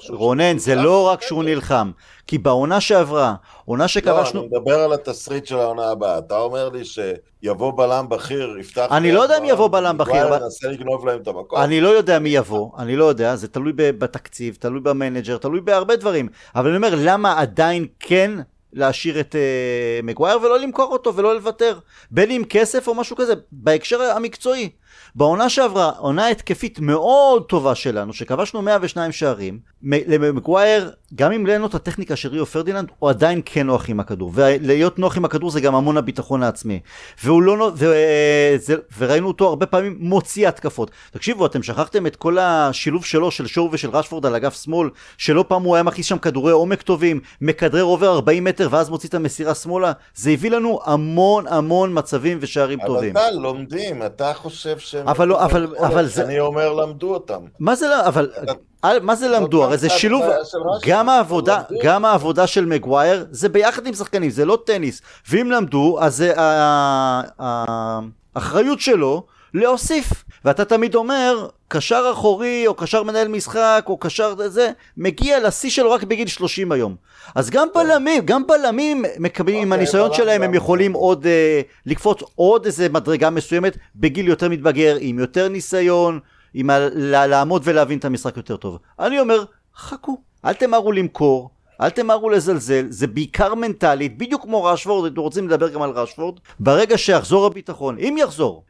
רונן, 0.09 0.59
זה 0.59 0.75
נלחם, 0.75 0.85
לא 0.85 1.09
רק. 1.09 1.23
שהוא 1.23 1.45
נלחם, 1.45 1.91
כי 2.27 2.39
בעונה 2.39 2.81
שעברה, 2.81 3.35
עונה 3.65 3.85
לא, 3.85 3.89
שכבשנו... 3.89 4.41
אני 4.41 4.49
מדבר 4.49 4.81
על 4.81 4.93
התסריט 4.93 5.47
של 5.47 5.59
העונה 5.59 5.91
הבאה. 5.91 6.19
אתה 6.19 6.39
אומר 6.39 6.69
לי 6.69 6.83
שיבוא 6.85 7.73
בלם 7.77 8.09
בכיר, 8.09 8.57
יפתח... 8.61 8.87
אני 8.91 9.13
לא 9.13 9.21
יודע 9.21 9.39
אם 9.39 9.45
יבוא 9.45 9.69
בלם 9.69 9.99
בכיר, 9.99 10.29
אבל... 10.29 10.43
ינסה 10.43 10.69
לגנוב 10.69 11.07
להם 11.07 11.23
את 11.23 11.29
המקום. 11.29 11.61
אני 11.61 11.81
לא 11.81 11.89
יודע 11.89 12.19
מי 12.19 12.29
יבוא, 12.29 12.71
אני 12.79 12.97
לא 12.97 13.05
יודע, 13.05 13.37
זה 13.37 13.49
תלוי 13.49 13.73
בתקציב, 13.77 14.57
תלוי 14.61 14.81
במנג'ר, 14.81 15.37
תלוי 15.37 15.61
בהרבה 15.61 15.97
דברים. 15.97 16.29
אבל 16.55 16.69
אני 16.69 16.77
אומר, 16.77 16.95
למה 16.97 17.41
עדיין 17.41 17.87
כן 18.01 18.31
להשאיר 18.73 19.21
את 19.21 19.35
uh, 19.35 20.07
מגווייר 20.07 20.39
ולא 20.43 20.59
למכור 20.59 20.93
אותו 20.93 21.15
ולא 21.15 21.35
לוותר? 21.35 21.79
בין 22.11 22.31
אם 22.31 22.43
כסף 22.49 22.89
או 22.89 22.95
משהו 22.95 23.17
כזה, 23.17 23.35
בהקשר 23.53 24.03
המקצועי. 24.03 24.71
בעונה 25.15 25.49
שעברה, 25.49 25.91
עונה 25.99 26.29
התקפית 26.29 26.81
מאוד 26.81 27.45
טובה 27.45 27.75
שלנו, 27.75 28.13
שכבשנו 28.13 28.63
102 28.63 29.13
שערים, 29.13 29.59
למגווייר, 29.83 30.91
גם 31.15 31.33
אם 31.33 31.47
אין 31.47 31.61
לו 31.61 31.67
את 31.67 31.75
הטכניקה 31.75 32.17
של 32.17 32.29
ריו 32.29 32.47
פרדיננד, 32.47 32.89
הוא 32.99 33.11
עדיין 33.11 33.41
כן 33.45 33.67
נוח 33.67 33.89
עם 33.89 34.01
הכדור. 34.01 34.31
ולהיות 34.35 34.99
נוח 34.99 35.17
עם 35.17 35.25
הכדור 35.25 35.51
זה 35.51 35.61
גם 35.61 35.75
המון 35.75 35.97
הביטחון 35.97 36.43
העצמי. 36.43 36.81
והוא 37.25 37.43
לא, 37.43 37.73
ו, 37.77 37.95
זה, 38.57 38.75
וראינו 38.99 39.29
אותו 39.29 39.49
הרבה 39.49 39.67
פעמים 39.67 39.97
מוציא 40.01 40.49
התקפות. 40.49 40.91
תקשיבו, 41.11 41.47
אתם 41.47 41.63
שכחתם 41.63 42.07
את 42.07 42.17
כל 42.17 42.39
השילוב 42.39 43.05
שלו, 43.05 43.31
של 43.31 43.47
שואו 43.47 43.69
ושל 43.73 43.91
רשפורד 43.91 44.27
על 44.27 44.35
אגף 44.35 44.63
שמאל, 44.65 44.91
שלא 45.19 45.45
פעם 45.49 45.63
הוא 45.63 45.75
היה 45.75 45.83
מכניס 45.83 46.07
שם 46.07 46.19
כדורי 46.19 46.53
עומק 46.53 46.83
טובים, 46.83 47.21
מכדרר 47.41 47.83
עובר 47.83 48.13
40 48.13 48.45
מטר 48.45 48.69
ואז 48.71 48.91
מוציא 48.91 49.09
את 49.09 49.15
המסירה 49.15 49.55
שמאלה. 49.55 49.93
זה 50.15 50.31
הביא 50.31 50.51
לנו 50.51 50.81
המון 50.85 51.47
המון 51.49 51.99
מצבים 51.99 52.39
ושערים 52.41 52.79
טובים. 52.87 53.17
אבל 53.17 53.31
טל, 53.31 53.37
לומדים, 53.37 54.03
אתה 54.03 54.33
חושב 54.35 54.79
שהם... 54.87 55.09
אבל 55.09 55.29
לא, 55.29 55.45
אבל- 55.45 55.77
אבל 55.87 56.07
זה- 56.07 56.25
אני 56.25 56.41
אומר, 56.41 56.73
למדו 56.73 57.15
אותם. 57.15 57.41
מה 57.61 57.75
זה, 57.75 57.89
לא- 57.89 58.07
אבל, 58.07 58.31
מה 59.03 59.15
זה 59.17 59.29
למדו? 59.29 59.65
הרי 59.65 59.77
זה 59.79 59.89
שילוב, 59.91 60.25
גם 60.87 61.09
העבודה. 61.09 61.63
גם 61.83 62.05
העבודה 62.05 62.47
של 62.47 62.67
מגווייר, 62.67 63.27
זה 63.31 63.49
ביחד 63.49 63.87
עם 63.87 63.95
שחקנים, 63.95 64.31
זה 64.31 64.45
לא 64.45 64.59
טניס. 64.67 65.03
ואם 65.31 65.51
למדו, 65.51 65.99
אז 66.01 66.25
האחריות 67.39 68.81
שלו 68.81 69.23
להוסיף. 69.55 70.25
ואתה 70.45 70.65
תמיד 70.65 70.95
אומר, 70.95 71.49
קשר 71.69 72.11
אחורי, 72.13 72.67
או 72.67 72.75
קשר 72.75 73.03
מנהל 73.03 73.29
משחק, 73.29 73.85
או 73.87 73.97
קשר 73.97 74.35
זה, 74.49 74.71
מגיע 74.97 75.41
לשיא 75.47 75.71
שלו 75.71 75.91
רק 75.91 76.03
בגיל 76.03 76.29
30 76.29 76.73
היום. 76.73 76.97
אז 77.35 77.51
גם 77.51 77.69
בלמים, 77.75 78.27
גם 78.27 78.47
בלמים 78.47 79.05
מקבלים, 79.19 79.59
עם 79.63 79.73
אוקיי, 79.73 79.79
הניסיון 79.79 80.13
שלהם. 80.13 80.43
הם 80.43 80.55
יכולים 80.55 80.93
עוד 80.93 81.27
אה, 81.27 81.61
לקפוץ 81.87 82.21
עוד 82.35 82.65
איזה 82.67 82.89
מדרגה 82.89 83.31
מסוימת, 83.31 83.77
בגיל 83.97 84.29
יותר 84.29 84.49
מתבגר, 84.49 84.97
עם 85.01 85.19
יותר 85.19 85.49
ניסיון. 85.49 86.21
עם 86.59 86.71
ה- 86.71 86.89
לעמוד 87.27 87.63
ולהבין 87.65 87.99
את 87.99 88.05
המשחק 88.05 88.37
יותר 88.37 88.57
טוב. 88.57 88.79
אני 89.01 89.21
אומר, 89.21 89.45
חכו, 89.77 90.17
אל 90.45 90.53
תמהרו 90.53 90.93
למכור, 90.93 91.51
אל 91.81 91.91
תמהרו 91.91 92.31
לזלזל, 92.31 92.87
זה 92.91 93.07
בעיקר 93.07 93.55
מנטלית, 93.55 94.19
בדיוק 94.19 94.43
כמו 94.43 94.65
רשוורד, 94.65 95.13
אתם 95.13 95.21
רוצים 95.21 95.49
לדבר 95.49 95.69
גם 95.69 95.83
על 95.83 95.91
רשוורד, 95.91 96.35
ברגע 96.61 96.99
שיחזור 96.99 97.47
הביטחון, 97.47 97.99
אם 97.99 98.17
יחזור, 98.19 98.65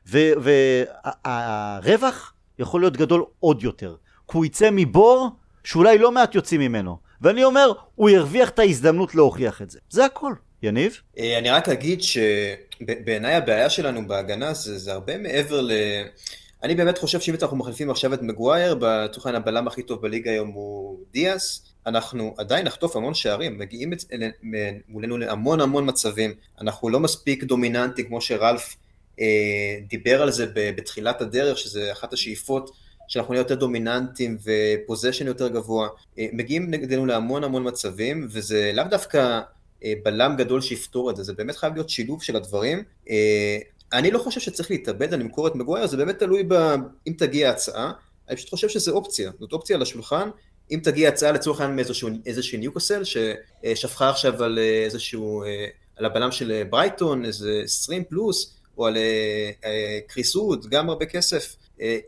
והרווח 1.24 2.32
יכול 2.58 2.80
להיות 2.80 2.96
גדול 2.96 3.24
עוד 3.40 3.62
יותר, 3.62 3.94
כי 4.30 4.36
הוא 4.36 4.44
יצא 4.44 4.68
מבור 4.72 5.28
שאולי 5.64 5.98
לא 5.98 6.12
מעט 6.12 6.34
יוצאים 6.34 6.60
ממנו, 6.60 6.96
ואני 7.20 7.44
אומר, 7.44 7.72
הוא 7.94 8.10
ירוויח 8.10 8.48
את 8.48 8.58
ההזדמנות 8.58 9.14
להוכיח 9.14 9.62
את 9.62 9.70
זה, 9.70 9.78
זה 9.90 10.04
הכל. 10.04 10.32
יניב? 10.62 11.00
אה, 11.18 11.38
אני 11.38 11.50
רק 11.50 11.68
אגיד 11.68 12.00
שבעיניי 12.02 13.34
הבעיה 13.34 13.70
שלנו 13.70 14.08
בהגנה 14.08 14.54
זה, 14.54 14.78
זה 14.78 14.92
הרבה 14.92 15.18
מעבר 15.18 15.60
ל... 15.60 15.72
אני 16.62 16.74
באמת 16.74 16.98
חושב 16.98 17.20
שאם 17.20 17.34
אנחנו 17.42 17.56
מחליפים 17.56 17.90
עכשיו 17.90 18.14
את 18.14 18.22
מגווייר, 18.22 18.76
בתוכן 18.80 19.34
הבלם 19.34 19.66
הכי 19.66 19.82
טוב 19.82 20.02
בליגה 20.02 20.30
היום 20.30 20.48
הוא 20.48 20.98
דיאס, 21.12 21.75
אנחנו 21.86 22.34
עדיין 22.38 22.66
נחטוף 22.66 22.96
המון 22.96 23.14
שערים, 23.14 23.58
מגיעים 23.58 23.92
מולנו 24.88 25.18
להמון 25.18 25.60
המון 25.60 25.88
מצבים, 25.88 26.34
אנחנו 26.60 26.88
לא 26.88 27.00
מספיק 27.00 27.44
דומיננטי 27.44 28.04
כמו 28.04 28.20
שרלף 28.20 28.76
אה, 29.20 29.78
דיבר 29.88 30.22
על 30.22 30.30
זה 30.30 30.46
בתחילת 30.54 31.20
הדרך, 31.20 31.58
שזה 31.58 31.92
אחת 31.92 32.12
השאיפות 32.12 32.70
שאנחנו 33.08 33.32
נהיה 33.32 33.40
יותר 33.40 33.54
דומיננטיים 33.54 34.38
ופוזיישן 34.44 35.26
יותר 35.26 35.48
גבוה, 35.48 35.88
אה, 36.18 36.26
מגיעים 36.32 36.70
נגדנו 36.70 37.06
להמון 37.06 37.44
המון 37.44 37.68
מצבים, 37.68 38.28
וזה 38.30 38.70
לאו 38.74 38.84
דווקא 38.90 39.40
אה, 39.84 39.92
בלם 40.04 40.34
גדול 40.38 40.60
שיפתור 40.60 41.10
את 41.10 41.16
זה, 41.16 41.22
זה 41.22 41.32
באמת 41.32 41.56
חייב 41.56 41.74
להיות 41.74 41.90
שילוב 41.90 42.22
של 42.22 42.36
הדברים. 42.36 42.82
אה, 43.10 43.58
אני 43.92 44.10
לא 44.10 44.18
חושב 44.18 44.40
שצריך 44.40 44.70
להתאבד 44.70 45.14
על 45.14 45.20
למכור 45.20 45.46
את 45.46 45.54
מגווייר, 45.54 45.86
זה 45.86 45.96
באמת 45.96 46.18
תלוי 46.18 46.42
ב... 46.48 46.54
אם 47.06 47.12
תגיע 47.18 47.50
הצעה, 47.50 47.92
אני 48.28 48.36
פשוט 48.36 48.50
חושב 48.50 48.68
שזה 48.68 48.90
אופציה, 48.90 49.30
זאת 49.40 49.52
אופציה 49.52 49.76
על 49.76 49.82
השולחן, 49.82 50.28
אם 50.70 50.80
תגיע 50.82 51.08
הצעה 51.08 51.32
לצורך 51.32 51.60
העניין 51.60 51.76
מאיזשהו 52.24 52.58
ניוקוסל, 52.58 53.02
ששפכה 53.04 54.10
עכשיו 54.10 54.44
על 54.44 54.58
איזשהו, 54.84 55.44
על 55.96 56.04
הבלם 56.04 56.32
של 56.32 56.62
ברייטון, 56.70 57.24
איזה 57.24 57.60
20 57.64 58.04
פלוס, 58.04 58.54
או 58.78 58.86
על 58.86 58.96
קריסות, 60.06 60.66
גם 60.66 60.88
הרבה 60.88 61.06
כסף, 61.06 61.56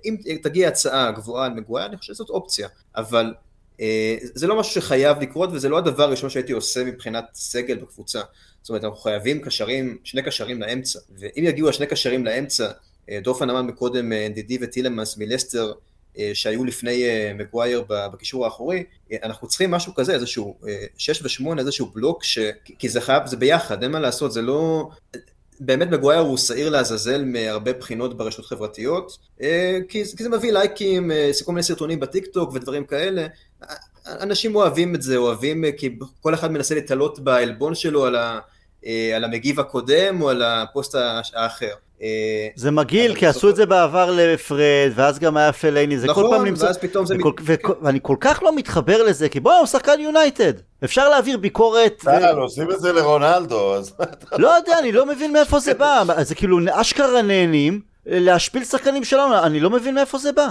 אם 0.04 0.16
תגיע 0.42 0.68
הצעה 0.68 1.10
גבוהה 1.10 1.46
על 1.46 1.52
מגווייר, 1.52 1.86
אני 1.86 1.96
חושב 1.96 2.14
שזאת 2.14 2.30
אופציה, 2.30 2.68
אבל 2.96 3.34
אה, 3.80 4.16
זה 4.20 4.46
לא 4.46 4.60
משהו 4.60 4.72
שחייב 4.82 5.18
לקרות 5.20 5.50
וזה 5.52 5.68
לא 5.68 5.78
הדבר 5.78 6.02
הראשון 6.02 6.30
שהייתי 6.30 6.52
עושה 6.52 6.84
מבחינת 6.84 7.24
סגל 7.34 7.76
בקבוצה. 7.76 8.20
זאת 8.62 8.68
אומרת, 8.68 8.84
אנחנו 8.84 8.98
חייבים 8.98 9.40
קשרים, 9.42 9.98
שני 10.04 10.22
קשרים 10.22 10.60
לאמצע, 10.60 10.98
ואם 11.18 11.44
יגיעו 11.44 11.68
השני 11.68 11.86
קשרים 11.86 12.24
לאמצע, 12.24 12.70
אה, 13.10 13.20
דורפן 13.22 13.50
אמר 13.50 13.62
מקודם 13.62 14.12
אה, 14.12 14.28
דידי 14.34 14.58
וטילמאס 14.60 15.16
מלסטר, 15.16 15.72
שהיו 16.34 16.64
לפני 16.64 17.04
מגווייר 17.34 17.84
בקישור 17.88 18.44
האחורי, 18.44 18.84
אנחנו 19.22 19.48
צריכים 19.48 19.70
משהו 19.70 19.94
כזה, 19.94 20.14
איזשהו 20.14 20.58
6 20.96 21.42
ו-8, 21.42 21.58
איזשהו 21.58 21.86
בלוק, 21.86 22.24
ש... 22.24 22.38
כי 22.78 22.88
זה 22.88 23.00
חייב, 23.00 23.26
זה 23.26 23.36
ביחד, 23.36 23.82
אין 23.82 23.92
מה 23.92 24.00
לעשות, 24.00 24.32
זה 24.32 24.42
לא... 24.42 24.88
באמת 25.60 25.88
מגווייר 25.88 26.20
הוא 26.20 26.38
שעיר 26.38 26.68
לעזאזל 26.68 27.24
מהרבה 27.24 27.72
בחינות 27.72 28.16
ברשתות 28.16 28.46
חברתיות, 28.46 29.18
כי, 29.88 30.04
זה 30.04 30.28
מביא 30.28 30.52
לייקים, 30.52 31.10
כל 31.44 31.52
מיני 31.52 31.62
סרטונים 31.62 32.00
בטיק 32.00 32.26
טוק 32.26 32.52
ודברים 32.54 32.84
כאלה, 32.84 33.26
אנשים 34.06 34.56
אוהבים 34.56 34.94
את 34.94 35.02
זה, 35.02 35.16
אוהבים, 35.16 35.64
כי 35.76 35.98
כל 36.20 36.34
אחד 36.34 36.52
מנסה 36.52 36.74
לתלות 36.74 37.20
בעלבון 37.20 37.74
שלו 37.74 38.06
אה, 38.86 39.16
על 39.16 39.24
המגיב 39.24 39.60
הקודם 39.60 40.22
או 40.22 40.30
על 40.30 40.42
הפוסט 40.42 40.94
האחר. 41.34 41.74
אה, 42.02 42.48
זה 42.56 42.70
מגעיל, 42.70 43.14
כי 43.14 43.26
עשו 43.26 43.48
את 43.48 43.56
זה 43.56 43.66
בעבר 43.66 44.10
לפרד, 44.10 44.90
ואז 44.94 45.18
גם 45.18 45.36
היה 45.36 45.52
פלייני, 45.52 45.98
זה 45.98 46.06
נכון, 46.06 46.24
כל 46.24 46.36
פעם 46.36 46.44
נמצא... 46.44 46.64
ואז 46.64 46.78
פתאום 46.78 47.06
זה... 47.06 47.14
וכל. 47.18 47.32
ו... 47.42 47.54
ואני 47.82 47.98
כל 48.02 48.16
כך 48.20 48.42
לא 48.42 48.56
מתחבר 48.56 49.02
לזה, 49.02 49.28
כי 49.28 49.40
בואי, 49.40 49.58
הוא 49.58 49.66
שחקן 49.66 50.00
יונייטד. 50.00 50.52
אפשר 50.84 51.08
להעביר 51.08 51.36
ביקורת... 51.38 52.04
ו... 52.06 52.40
עושים 52.40 52.70
את 52.70 52.80
זה 52.80 52.92
לרונלדו, 52.92 53.74
אז... 53.74 53.92
לא 54.38 54.48
יודע, 54.48 54.78
אני 54.78 54.92
לא 54.92 55.06
מבין 55.06 55.32
מאיפה 55.32 55.58
זה 55.58 55.74
בא. 55.74 56.02
זה 56.22 56.34
כאילו 56.34 56.58
אשכרה 56.72 57.22
נהנים 57.22 57.80
להשפיל 58.06 58.64
שחקנים 58.64 59.04
שלנו, 59.04 59.38
אני 59.38 59.60
לא 59.60 59.70
מבין 59.70 59.94
מאיפה 59.94 60.18
זה 60.18 60.32
בא. 60.32 60.48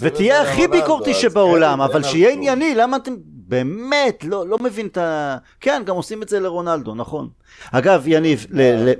ותהיה 0.00 0.42
הכי 0.42 0.68
ביקורתי 0.68 1.14
שבעולם, 1.14 1.80
אבל 1.80 2.02
שיהיה 2.02 2.30
ענייני, 2.30 2.74
למה 2.74 2.96
אתם 2.96 3.14
באמת 3.52 4.24
לא, 4.24 4.48
לא 4.48 4.58
מבין 4.58 4.86
את 4.86 4.96
ה... 4.98 5.36
כן, 5.60 5.82
גם 5.86 5.96
עושים 5.96 6.22
את 6.22 6.28
זה 6.28 6.40
לרונלדו, 6.40 6.94
נכון. 6.94 7.28
אגב, 7.72 8.04
יניב, 8.06 8.46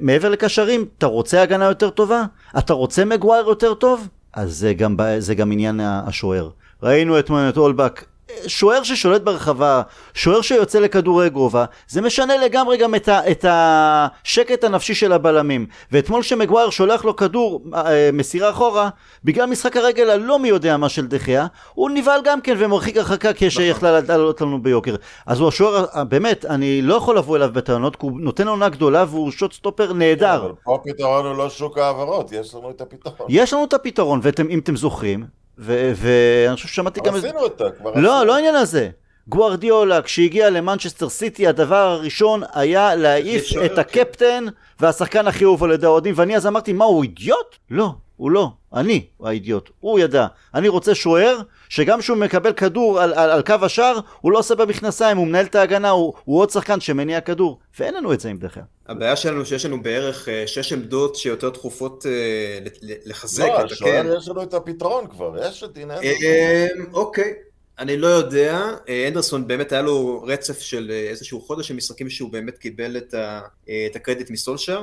מעבר 0.00 0.28
לקשרים, 0.28 0.86
אתה 0.98 1.06
רוצה 1.06 1.42
הגנה 1.42 1.64
יותר 1.64 1.90
טובה? 1.90 2.24
אתה 2.58 2.72
רוצה 2.72 3.04
מגווייר 3.04 3.46
יותר 3.48 3.74
טוב? 3.74 4.08
אז 4.34 4.56
זה 4.56 4.74
גם, 4.74 4.96
זה 5.18 5.34
גם 5.34 5.52
עניין 5.52 5.80
השוער. 5.80 6.50
ראינו 6.82 7.18
את 7.18 7.56
אולבק 7.56 8.04
שוער 8.46 8.82
ששולט 8.82 9.22
ברחבה, 9.22 9.82
שוער 10.14 10.40
שיוצא 10.40 10.78
לכדורי 10.78 11.30
גובה, 11.30 11.64
זה 11.88 12.00
משנה 12.00 12.36
לגמרי 12.36 12.76
גם 12.76 12.94
את, 12.94 13.08
ה, 13.08 13.30
את 13.30 13.44
השקט 13.48 14.64
הנפשי 14.64 14.94
של 14.94 15.12
הבלמים. 15.12 15.66
ואתמול 15.92 16.22
שמגווייר 16.22 16.70
שולח 16.70 17.04
לו 17.04 17.16
כדור 17.16 17.64
אה, 17.74 18.10
מסירה 18.12 18.50
אחורה, 18.50 18.88
בגלל 19.24 19.46
משחק 19.46 19.76
הרגל 19.76 20.10
הלא 20.10 20.38
מי 20.38 20.48
יודע 20.48 20.76
מה 20.76 20.88
של 20.88 21.06
דחייה, 21.06 21.46
הוא 21.74 21.90
נבהל 21.90 22.20
גם 22.24 22.40
כן 22.40 22.54
ומרחיק 22.58 22.96
הרחקה 22.96 23.30
כשיכלה 23.34 24.00
נכון. 24.00 24.10
לעלות 24.10 24.40
לנו 24.40 24.62
ביוקר. 24.62 24.94
אז 25.26 25.40
הוא 25.40 25.48
השוער, 25.48 25.84
אה, 25.94 26.04
באמת, 26.04 26.44
אני 26.44 26.82
לא 26.82 26.94
יכול 26.94 27.18
לבוא 27.18 27.36
אליו 27.36 27.50
בטענות, 27.52 27.96
כי 27.96 28.06
הוא 28.06 28.20
נותן 28.20 28.48
עונה 28.48 28.68
גדולה 28.68 29.04
והוא 29.08 29.30
שוט 29.30 29.52
סטופר 29.52 29.92
נהדר. 29.92 30.52
פה 30.64 30.74
הפתרון 30.74 31.26
הוא 31.26 31.36
לא 31.36 31.50
שוק 31.50 31.78
העברות, 31.78 32.32
יש 32.32 32.54
לנו 32.54 32.70
את 32.70 32.80
הפתרון. 32.80 33.26
יש 33.28 33.52
לנו 33.52 33.64
את 33.64 33.72
הפתרון, 33.72 34.20
ואם 34.22 34.58
אתם 34.58 34.76
זוכרים, 34.76 35.41
ואני 35.58 36.54
חושב 36.54 36.68
ששמעתי 36.68 37.00
גם... 37.00 37.14
עשינו 37.14 37.40
אותה, 37.40 37.64
כבר 37.78 37.92
לא, 37.94 38.26
לא 38.26 38.34
העניין 38.34 38.54
הזה. 38.54 38.88
גוארדיולה, 39.28 40.02
כשהגיע 40.02 40.50
למנצ'סטר 40.50 41.08
סיטי, 41.08 41.46
הדבר 41.46 41.76
הראשון 41.76 42.42
היה 42.54 42.94
להעיף 42.94 43.44
את 43.64 43.78
הקפטן 43.78 44.44
והשחקן 44.80 45.26
הכי 45.26 45.44
אהוב 45.44 45.64
על 45.64 45.72
ידי 45.72 45.86
האוהדים, 45.86 46.14
ואני 46.16 46.36
אז 46.36 46.46
אמרתי, 46.46 46.72
מה, 46.72 46.84
הוא 46.84 47.02
אידיוט? 47.02 47.56
לא, 47.70 47.94
הוא 48.16 48.30
לא. 48.30 48.50
אני 48.74 49.06
האידיוט. 49.22 49.70
הוא 49.80 49.98
ידע. 49.98 50.26
אני 50.54 50.68
רוצה 50.68 50.94
שוער, 50.94 51.40
שגם 51.68 52.00
כשהוא 52.00 52.16
מקבל 52.16 52.52
כדור 52.52 53.00
על, 53.00 53.14
על, 53.14 53.30
על 53.30 53.42
קו 53.42 53.54
השער, 53.62 54.00
הוא 54.20 54.32
לא 54.32 54.38
עושה 54.38 54.54
במכנסיים, 54.54 55.16
הוא 55.16 55.26
מנהל 55.26 55.46
את 55.46 55.54
ההגנה, 55.54 55.90
הוא, 55.90 56.12
הוא 56.24 56.40
עוד 56.40 56.50
שחקן 56.50 56.80
שמניע 56.80 57.20
כדור. 57.20 57.58
ואין 57.78 57.94
לנו 57.94 58.12
את 58.12 58.20
זה 58.20 58.28
עם 58.28 58.38
דחיה. 58.38 58.62
הבעיה 58.88 59.16
שלנו 59.16 59.46
שיש 59.46 59.66
לנו 59.66 59.82
בערך 59.82 60.28
אה, 60.28 60.46
שש 60.46 60.72
עמדות 60.72 61.16
שיותר 61.16 61.50
דחופות 61.50 62.06
אה, 62.06 62.58
לחזק. 62.82 63.44
לא, 63.44 63.60
השוער 63.60 64.16
יש 64.18 64.28
לנו 64.28 64.42
את 64.42 64.54
הפתרון 64.54 65.06
כבר, 65.06 65.36
יש 65.48 65.64
את 65.64 65.72
דין 65.72 65.90
אה, 65.90 66.66
אוקיי. 66.92 67.34
אני 67.78 67.96
לא 67.96 68.06
יודע, 68.06 68.68
אנדרסון 69.08 69.46
באמת 69.46 69.72
היה 69.72 69.82
לו 69.82 70.24
רצף 70.26 70.60
של 70.60 70.90
איזשהו 71.10 71.40
חודש 71.40 71.68
של 71.68 71.74
משחקים 71.74 72.10
שהוא 72.10 72.32
באמת 72.32 72.58
קיבל 72.58 72.96
את, 72.96 73.14
ה, 73.14 73.40
את 73.64 73.96
הקרדיט 73.96 74.30
מסולשר, 74.30 74.82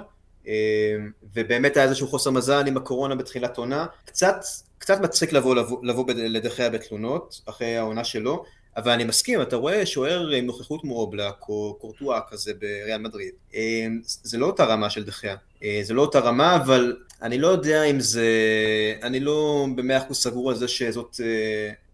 ובאמת 1.36 1.78
היה 1.78 1.86
איזשהו 1.86 2.08
חוסר 2.08 2.32
מזל 2.32 2.68
עם 2.68 2.78
הקורונה 2.78 3.16
בתחילת 3.16 3.58
עונה, 3.58 3.86
קצת, 4.06 4.36
קצת 4.78 5.02
מצחיק 5.02 5.34
לבוא, 5.34 5.56
לבוא, 5.56 5.78
לבוא 5.84 6.06
לדחיה 6.16 6.70
בתלונות 6.70 7.41
אחרי 7.45 7.78
העונה 7.78 8.04
שלו, 8.04 8.43
אבל 8.78 8.91
אני 8.91 9.04
מסכים, 9.04 9.41
אתה 9.41 9.56
רואה 9.56 9.86
שוער 9.86 10.30
עם 10.30 10.45
נוכחות 10.45 10.82
כמו 10.82 10.95
אובלק 10.95 11.36
או 11.50 11.78
קורטואה 11.82 12.20
כזה 12.30 12.52
בריאל 12.54 13.02
מדריד, 13.02 13.34
זה 14.04 14.38
לא 14.38 14.45
אותה 14.45 14.66
רמה 14.66 14.89
של 14.89 15.04
דחיה, 15.04 15.36
זה 15.84 15.93
לא 15.93 16.02
אותה 16.02 16.20
רמה, 16.20 16.56
אבל 16.56 16.95
אני 17.22 17.38
לא 17.38 17.47
יודע 17.47 17.84
אם 17.84 18.00
זה, 18.00 18.28
אני 19.04 19.20
לא 19.20 19.68
במאה 19.76 19.97
אחוז 19.97 20.18
סגור 20.18 20.50
על 20.50 20.56
זה 20.56 20.68
שזאת 20.68 21.20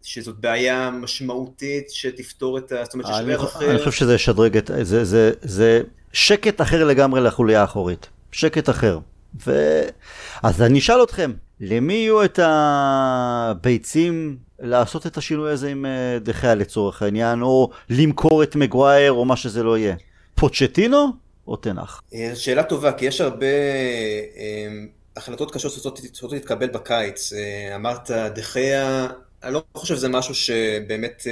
שזאת 0.06 0.36
בעיה 0.40 0.92
משמעותית 0.92 1.90
שתפתור 1.90 2.58
את 2.58 2.72
ה... 2.72 2.84
זאת 2.84 2.94
אומרת 2.94 3.08
ששוער 3.08 3.44
אחר... 3.44 3.72
אני 3.72 3.80
חושב 3.80 3.92
שזה 3.92 4.16
ישדרג 4.16 4.58
את... 4.58 4.72
זה, 4.82 5.06
זה, 5.06 5.32
זה 5.42 5.82
שקט 6.14 6.62
אחר 6.62 6.84
לגמרי 6.84 7.22
לחוליה 7.22 7.62
האחורית. 7.62 8.08
שקט 8.36 8.70
אחר. 8.70 9.00
ו... 9.48 9.82
אז 10.44 10.62
אני 10.62 10.80
אשאל 10.80 11.04
אתכם, 11.04 11.32
למי 11.60 11.94
יהיו 11.94 12.24
את 12.24 12.40
הביצים 12.44 14.38
לעשות 14.60 15.08
את 15.08 15.18
השינוי 15.18 15.52
הזה 15.52 15.70
עם 15.70 15.86
אה, 15.86 16.20
דחיה 16.20 16.56
לצורך 16.56 17.02
העניין, 17.02 17.42
או 17.42 17.70
למכור 17.90 18.44
את 18.44 18.56
מגווייר, 18.56 19.12
או 19.12 19.26
מה 19.26 19.36
שזה 19.36 19.64
לא 19.64 19.78
יהיה? 19.78 19.96
פוצ'טינו 20.36 21.08
או 21.48 21.56
תנח? 21.56 22.02
אה, 22.14 22.32
שאלה 22.36 22.64
טובה, 22.64 22.92
כי 22.92 23.06
יש 23.06 23.22
הרבה 23.22 23.46
אה, 23.46 24.68
החלטות 25.18 25.54
קשות 25.54 25.72
שצריכות 25.72 26.32
להתקבל 26.32 26.68
בקיץ. 26.68 27.34
אמרת 27.76 28.12
דחיה, 28.12 29.08
אני 29.44 29.54
לא 29.54 29.64
חושב 29.74 29.96
שזה 29.96 30.10
משהו 30.10 30.36
שבאמת 30.36 31.28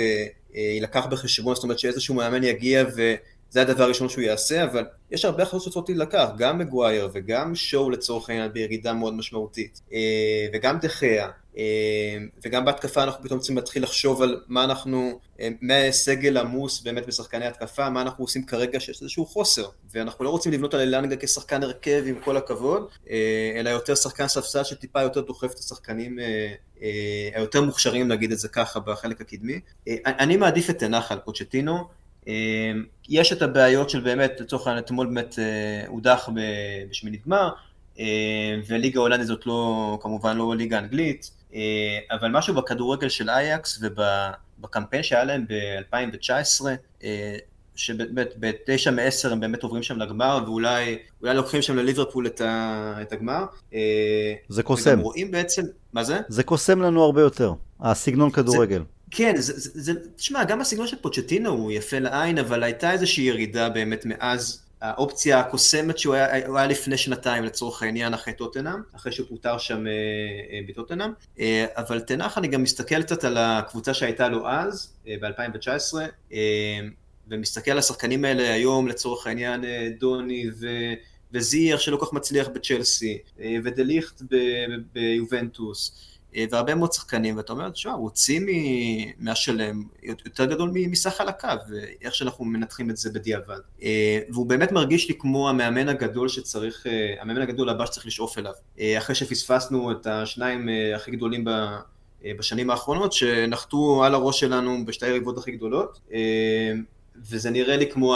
יילקח 0.54 1.06
בחשבון, 1.06 1.56
זאת 1.56 1.64
אומרת 1.64 1.80
שאיזשהו 1.80 2.16
מאמן 2.16 2.44
יגיע 2.44 2.84
ו... 2.96 3.14
זה 3.54 3.62
הדבר 3.62 3.84
הראשון 3.84 4.10
שהוא 4.10 4.24
יעשה, 4.24 4.64
אבל 4.64 4.86
יש 5.12 5.26
הרבה 5.26 5.44
החלטות 5.44 5.62
שצריכות 5.62 5.90
להילקח, 5.90 6.30
גם 6.38 6.58
מגווייר 6.58 7.10
וגם 7.14 7.56
שואו 7.56 7.90
לצורך 7.90 8.30
העניין 8.30 8.54
בירידה 8.54 8.94
מאוד 8.94 9.14
משמעותית, 9.14 9.82
אה, 9.94 10.48
וגם 10.54 10.80
דחיה, 10.80 11.30
אה, 11.58 12.18
וגם 12.46 12.66
בהתקפה 12.66 13.04
אנחנו 13.04 13.24
פתאום 13.24 13.40
צריכים 13.40 13.56
להתחיל 13.56 13.84
לחשוב 13.84 14.22
על 14.22 14.42
מה 14.48 14.64
אנחנו, 14.64 15.20
אה, 15.40 15.50
מהסגל 15.62 16.38
עמוס 16.38 16.82
באמת 16.82 17.06
בשחקני 17.08 17.46
התקפה, 17.46 17.90
מה 17.90 18.02
אנחנו 18.02 18.24
עושים 18.24 18.46
כרגע 18.46 18.80
שיש 18.80 19.02
איזשהו 19.02 19.26
חוסר, 19.26 19.68
ואנחנו 19.92 20.26
לא 20.26 20.30
רוצים 20.30 20.52
לבנות 20.52 20.74
על 20.74 20.82
אלנגה 20.82 21.16
כשחקן 21.16 21.64
הרכב 21.64 22.04
עם 22.08 22.20
כל 22.20 22.38
הכבוד, 22.38 22.88
אלא 23.56 23.70
יותר 23.70 23.96
שחקן 23.96 24.28
ספסל 24.28 24.64
שטיפה 24.64 25.02
יותר 25.02 25.22
דוחף 25.22 25.52
את 25.52 25.60
השחקנים 25.60 26.20
היותר 27.36 27.62
מוכשרים, 27.62 28.08
נגיד 28.08 28.32
את 28.32 28.40
זה 28.40 28.48
ככה, 28.48 28.80
בחלק 28.80 29.22
הקדמי. 29.22 29.60
אני 30.06 30.38
מעדיף 30.38 30.70
את 30.70 30.80
תנח 30.80 31.12
על 31.12 31.20
פוצ'טינו, 31.26 32.03
יש 33.10 33.34
את 33.34 33.42
הבעיות 33.42 33.90
של 33.90 34.00
באמת, 34.00 34.32
לצורך 34.40 34.68
העניין, 34.68 34.84
אתמול 34.84 35.08
באמת 35.08 35.40
אה, 35.40 35.88
הודח 35.88 36.30
בשמינית 36.90 37.26
גמר, 37.26 37.50
אמ, 38.00 38.06
וליגה 38.68 39.00
הולנדית 39.00 39.28
זאת 39.28 39.46
לא, 39.46 39.98
כמובן 40.02 40.38
לא 40.38 40.56
ליגה 40.56 40.80
אנגלית, 40.80 41.32
אה, 41.54 41.60
אבל 42.12 42.32
משהו 42.32 42.56
בכדורגל 42.56 43.10
של 43.10 43.30
אייקס 43.30 43.82
ובקמפיין 43.82 45.04
שהיה 45.04 45.24
להם 45.24 45.46
ב-2019, 45.50 46.66
אה, 47.04 47.36
שבאמת 47.76 48.34
בתשע 48.40 48.92
מעשר 48.92 49.32
הם 49.32 49.40
באמת 49.40 49.64
עוברים 49.64 49.84
שם 49.84 50.00
לגמר, 50.00 50.40
ואולי 50.46 50.98
לוקחים 51.22 51.62
שם 51.62 51.76
לליברפול 51.76 52.28
את, 52.28 52.42
ה, 52.42 52.94
את 53.02 53.14
הגמר. 53.14 53.46
זה 54.50 54.64
קוסם. 54.64 54.90
וגם 54.90 55.00
רואים 55.00 55.32
בעצם, 55.32 55.62
מה 55.94 56.04
זה? 56.04 56.20
זה 56.28 56.44
קוסם 56.44 56.82
לנו 56.82 57.04
הרבה 57.04 57.22
יותר, 57.22 57.54
הסגנון 57.80 58.32
כדורגל. 58.32 58.78
זה, 58.78 58.84
כן, 59.16 59.36
זה, 59.38 59.54
זה, 59.60 59.70
זה, 59.74 59.94
תשמע, 60.16 60.44
גם 60.44 60.62
הסגנון 60.62 60.88
של 60.88 60.98
פוצ'טינו 61.02 61.50
הוא 61.50 61.72
יפה 61.72 62.00
לעין, 62.00 62.38
אבל 62.38 62.64
הייתה 62.64 62.92
איזושהי 62.92 63.24
ירידה 63.24 63.70
באמת 63.70 64.06
מאז 64.06 64.64
האופציה 64.82 65.40
הקוסמת 65.40 65.98
שהוא 65.98 66.14
היה, 66.16 66.34
היה 66.34 66.68
לפני 66.68 66.98
שנתיים 66.98 67.44
לצורך 67.44 67.84
העניין 67.84 68.14
אחרי 68.14 68.34
טוטנאם, 68.34 68.80
אחרי 68.96 69.12
שהוא 69.12 69.28
פוטר 69.30 69.58
שם 69.58 69.88
אה, 69.88 69.92
אה, 70.52 70.60
בטוטנאם, 70.68 71.12
אה, 71.40 71.66
אבל 71.78 72.00
תנח 72.00 72.38
אני 72.38 72.48
גם 72.48 72.64
מסתכל 72.64 73.04
קצת 73.04 73.24
על 73.24 73.38
הקבוצה 73.38 73.94
שהייתה 73.94 74.30
לו 74.30 74.48
אז, 74.48 74.94
אה, 75.08 75.16
ב-2019, 75.22 75.98
אה, 76.34 76.40
ומסתכל 77.28 77.72
על 77.72 77.78
השחקנים 77.78 78.26
האלה 78.26 78.54
היום 78.54 78.88
לצורך 78.88 79.28
העניין 79.28 79.66
אה, 79.66 79.90
דוני 80.00 80.50
ו... 80.60 80.68
וזייר 81.34 81.78
שלא 81.78 81.98
כל 81.98 82.06
כך 82.06 82.14
מצליח 82.14 82.48
בצ'לסי, 82.48 83.18
אה, 83.42 83.56
ודליכט 83.64 84.22
ביובנטוס. 84.94 86.13
אה, 86.36 86.46
והרבה 86.52 86.76
מאוד 86.76 86.94
שחקנים, 86.94 87.38
ואתה 87.38 87.54
אומר, 87.54 87.70
תשמע, 87.70 87.92
הוציא 87.92 88.40
מהשלם 89.20 89.84
יותר 90.26 90.46
גדול 90.46 90.72
מסך 90.74 91.22
על 91.22 91.30
הקו, 91.30 91.48
ואיך 91.70 92.16
שאנחנו 92.16 92.46
מנתחים 92.46 92.90
את 92.90 92.98
זה 92.98 93.10
בדיעבד. 93.12 93.60
אה, 93.84 94.20
והוא 94.30 94.46
באמת 94.46 94.72
מרגיש 94.72 95.10
לי 95.10 95.16
כמו 95.20 95.50
המאמן 95.50 95.90
הגדול 95.90 96.30
שצריך, 96.30 96.88
אה, 96.88 97.22
המאמן 97.22 97.42
הגדול 97.42 97.70
הבא 97.70 97.86
שצריך 97.86 98.06
לשאוף 98.06 98.38
אליו. 98.38 98.54
אחרי 98.98 99.16
שפספסנו 99.16 99.92
את 99.92 100.08
השניים 100.08 100.70
הכי 100.96 101.12
גדולים 101.12 101.46
בשנים 102.40 102.70
האחרונות, 102.70 103.14
שנחתו 103.14 104.04
על 104.06 104.16
הראש 104.16 104.40
שלנו 104.40 104.86
בשתי 104.86 105.06
היריבות 105.06 105.38
הכי 105.38 105.52
גדלות, 105.52 106.00
וזה 107.30 107.50
נראה 107.50 107.78
לי 107.78 107.92
כמו 107.92 108.16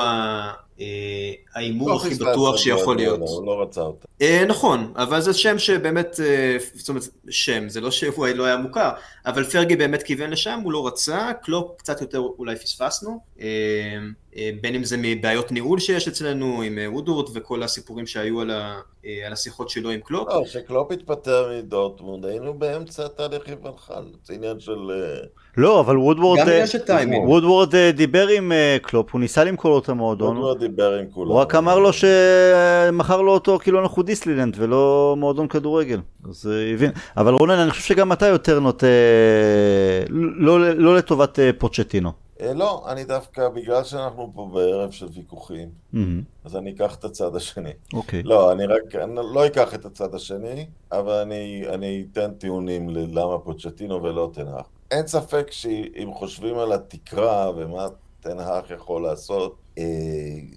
אה, 0.80 1.32
ההימור 1.56 1.94
הכי 1.94 2.16
בטוח 2.16 2.58
שיכול 2.58 2.96
להיות. 2.96 3.20
הוא 3.20 3.46
לא 3.46 3.62
רצה 3.62 3.82
אותה. 3.82 4.08
אה, 4.22 4.46
נכון, 4.48 4.94
אבל 4.96 5.22
זה 5.22 5.34
שם 5.34 5.60
שבאמת, 5.60 6.20
אה, 6.20 6.58
זאת 6.74 6.90
אומרת, 6.90 7.04
שם, 7.30 7.70
זה 7.70 7.82
לא 7.82 7.92
שהוא 7.92 8.28
לא 8.28 8.46
היה 8.46 8.58
מוכר, 8.58 8.90
אבל 9.26 9.44
פרגי 9.44 9.76
באמת 9.76 10.04
כיוון 10.04 10.30
לשם, 10.30 10.60
הוא 10.64 10.72
לא 10.72 10.88
רצה, 10.88 11.32
קלופ 11.44 11.78
קצת 11.78 12.02
יותר 12.02 12.18
אולי 12.18 12.56
פספסנו, 12.56 13.20
בין 14.62 14.76
אם 14.76 14.84
זה 14.84 14.96
מבעיות 15.00 15.52
ניהול 15.52 15.80
שיש 15.80 16.08
אצלנו 16.08 16.62
עם 16.62 16.80
וודוורד 16.88 17.30
וכל 17.34 17.64
הסיפורים 17.64 18.08
שהיו 18.08 18.42
על, 18.42 18.52
השיחות 19.32 19.70
שלו 19.70 19.90
עם 19.90 20.00
קלופ. 20.00 20.28
לא, 20.30 20.44
כשקלופ 20.46 20.92
התפטר 20.92 21.52
מדורטמונד, 21.58 22.26
היינו 22.26 22.54
באמצע 22.54 23.08
תהליך 23.08 23.48
עם 23.48 23.58
זה 24.24 24.34
עניין 24.34 24.60
של... 24.60 24.92
לא, 25.58 25.80
אבל 25.80 25.98
וודוורד, 25.98 26.40
וודוורד 27.26 27.76
דיבר 27.76 28.28
עם 28.28 28.52
קלופ, 28.82 29.12
הוא 29.12 29.22
ניסה 29.22 29.44
למכור 29.44 29.72
לו 29.72 29.80
את 29.80 29.90
המועדון. 29.90 30.60
דיבר 30.60 30.94
עם 30.94 31.06
כולם. 31.12 31.32
הוא 31.32 31.40
רק 31.40 31.56
אמר 31.56 31.80
לו 31.80 31.90
שמכר 31.94 33.22
לו 33.22 33.32
אותו 33.32 33.60
כאילו 33.60 33.80
אנחנו 33.80 34.04
דיסנילנד 34.04 34.56
ולא 34.60 35.16
מועדון 35.18 35.48
כדורגל. 35.48 36.00
אז 36.30 36.50
אה, 36.52 36.74
הבין. 36.74 36.92
אבל 37.18 37.34
רונן, 37.34 37.60
אני 37.60 37.72
חושב 37.72 37.84
שגם 37.84 38.12
אתה 38.12 38.28
יותר 38.28 38.60
נוטה, 38.60 38.88
לא, 40.10 40.74
לא 40.74 40.96
לטובת 40.96 41.40
אה, 41.40 41.50
פוצ'טינו. 41.58 42.12
אה, 42.42 42.54
לא, 42.54 42.86
אני 42.88 43.04
דווקא, 43.04 43.50
בגלל 43.50 43.84
שאנחנו 43.84 44.32
פה 44.36 44.50
בערב 44.54 44.92
של 44.92 45.08
ויכוחים, 45.16 45.70
mm-hmm. 45.94 45.98
אז 46.46 46.56
אני 46.56 46.72
אקח 46.72 46.96
את 46.96 47.04
הצד 47.04 47.36
השני. 47.36 47.70
אוקיי. 47.94 48.20
Okay. 48.20 48.28
לא, 48.28 48.52
אני 48.52 48.66
רק, 48.66 48.96
אני 48.96 49.16
לא 49.16 49.46
אקח 49.46 49.74
את 49.74 49.86
הצד 49.86 50.16
השני, 50.16 50.66
אבל 50.92 51.14
אני, 51.14 51.64
אני 51.70 52.06
אתן 52.12 52.32
טיעונים 52.32 52.90
ללמה 52.90 53.40
פוצ'טינו 53.40 54.04
ולא 54.04 54.32
תנח. 54.34 54.66
אין 54.92 55.08
ספק 55.08 55.48
שאם 55.52 56.14
חושבים 56.14 56.58
על 56.58 56.72
התקרה 56.72 57.52
ומה 57.56 57.88
תנהך 58.20 58.72
יכול 58.72 59.04
לעשות, 59.04 59.56
אה, 59.78 59.84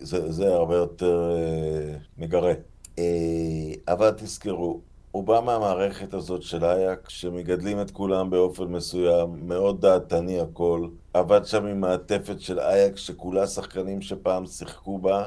זה, 0.01 0.33
זה 0.33 0.55
הרבה 0.55 0.77
יותר 0.77 1.31
אה, 1.37 1.97
מגרה. 2.19 2.53
אה, 2.99 3.05
אבל 3.89 4.11
תזכרו, 4.11 4.81
הוא 5.11 5.25
בא 5.25 5.41
מהמערכת 5.45 6.15
הזאת 6.15 6.43
של 6.43 6.65
אייק, 6.65 7.09
שמגדלים 7.09 7.81
את 7.81 7.91
כולם 7.91 8.31
באופן 8.31 8.65
מסוים, 8.65 9.49
מאוד 9.49 9.81
דעתני 9.81 10.41
הכל. 10.41 10.89
עבד 11.15 11.45
שם 11.45 11.67
עם 11.67 11.81
מעטפת 11.81 12.41
של 12.41 12.61
אייק, 12.61 12.97
שכולה 12.97 13.47
שחקנים 13.47 14.03
שפעם 14.03 14.47
שיחקו 14.47 14.99
בה. 14.99 15.25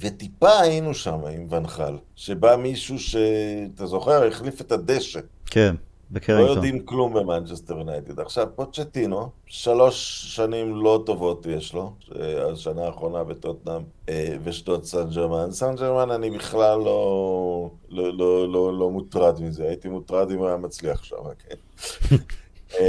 וטיפה 0.00 0.60
היינו 0.60 0.94
שם 0.94 1.24
עם 1.24 1.46
ואן 1.50 1.70
חאל, 1.70 1.96
שבא 2.16 2.56
מישהו 2.56 2.98
שאתה 2.98 3.86
זוכר, 3.86 4.26
החליף 4.26 4.60
את 4.60 4.72
הדשא. 4.72 5.20
כן. 5.46 5.74
בקרינגטון. 6.10 6.48
לא 6.48 6.54
יודעים 6.54 6.86
כלום 6.86 7.14
במנצ'סטר 7.14 7.78
יונייטד. 7.78 8.20
עכשיו, 8.20 8.46
פוצ'טינו, 8.54 9.30
שלוש 9.46 10.24
שנים 10.36 10.76
לא 10.76 11.02
טובות 11.06 11.46
יש 11.46 11.74
לו, 11.74 11.92
השנה 12.52 12.86
האחרונה 12.86 13.24
בטוטנאם 13.24 13.82
אה, 14.08 14.36
ושנות 14.44 14.84
סן 14.84 15.10
ג'רמן. 15.10 15.52
סן 15.52 15.76
ג'רמן 15.76 16.10
אני 16.10 16.30
בכלל 16.30 16.78
לא, 16.78 17.70
לא, 17.90 18.18
לא, 18.18 18.52
לא, 18.52 18.78
לא 18.78 18.90
מוטרד 18.90 19.40
מזה, 19.40 19.68
הייתי 19.68 19.88
מוטרד 19.88 20.30
אם 20.30 20.38
הוא 20.38 20.46
היה 20.46 20.56
מצליח 20.56 21.04
שם, 21.04 21.16
כן. 21.48 21.56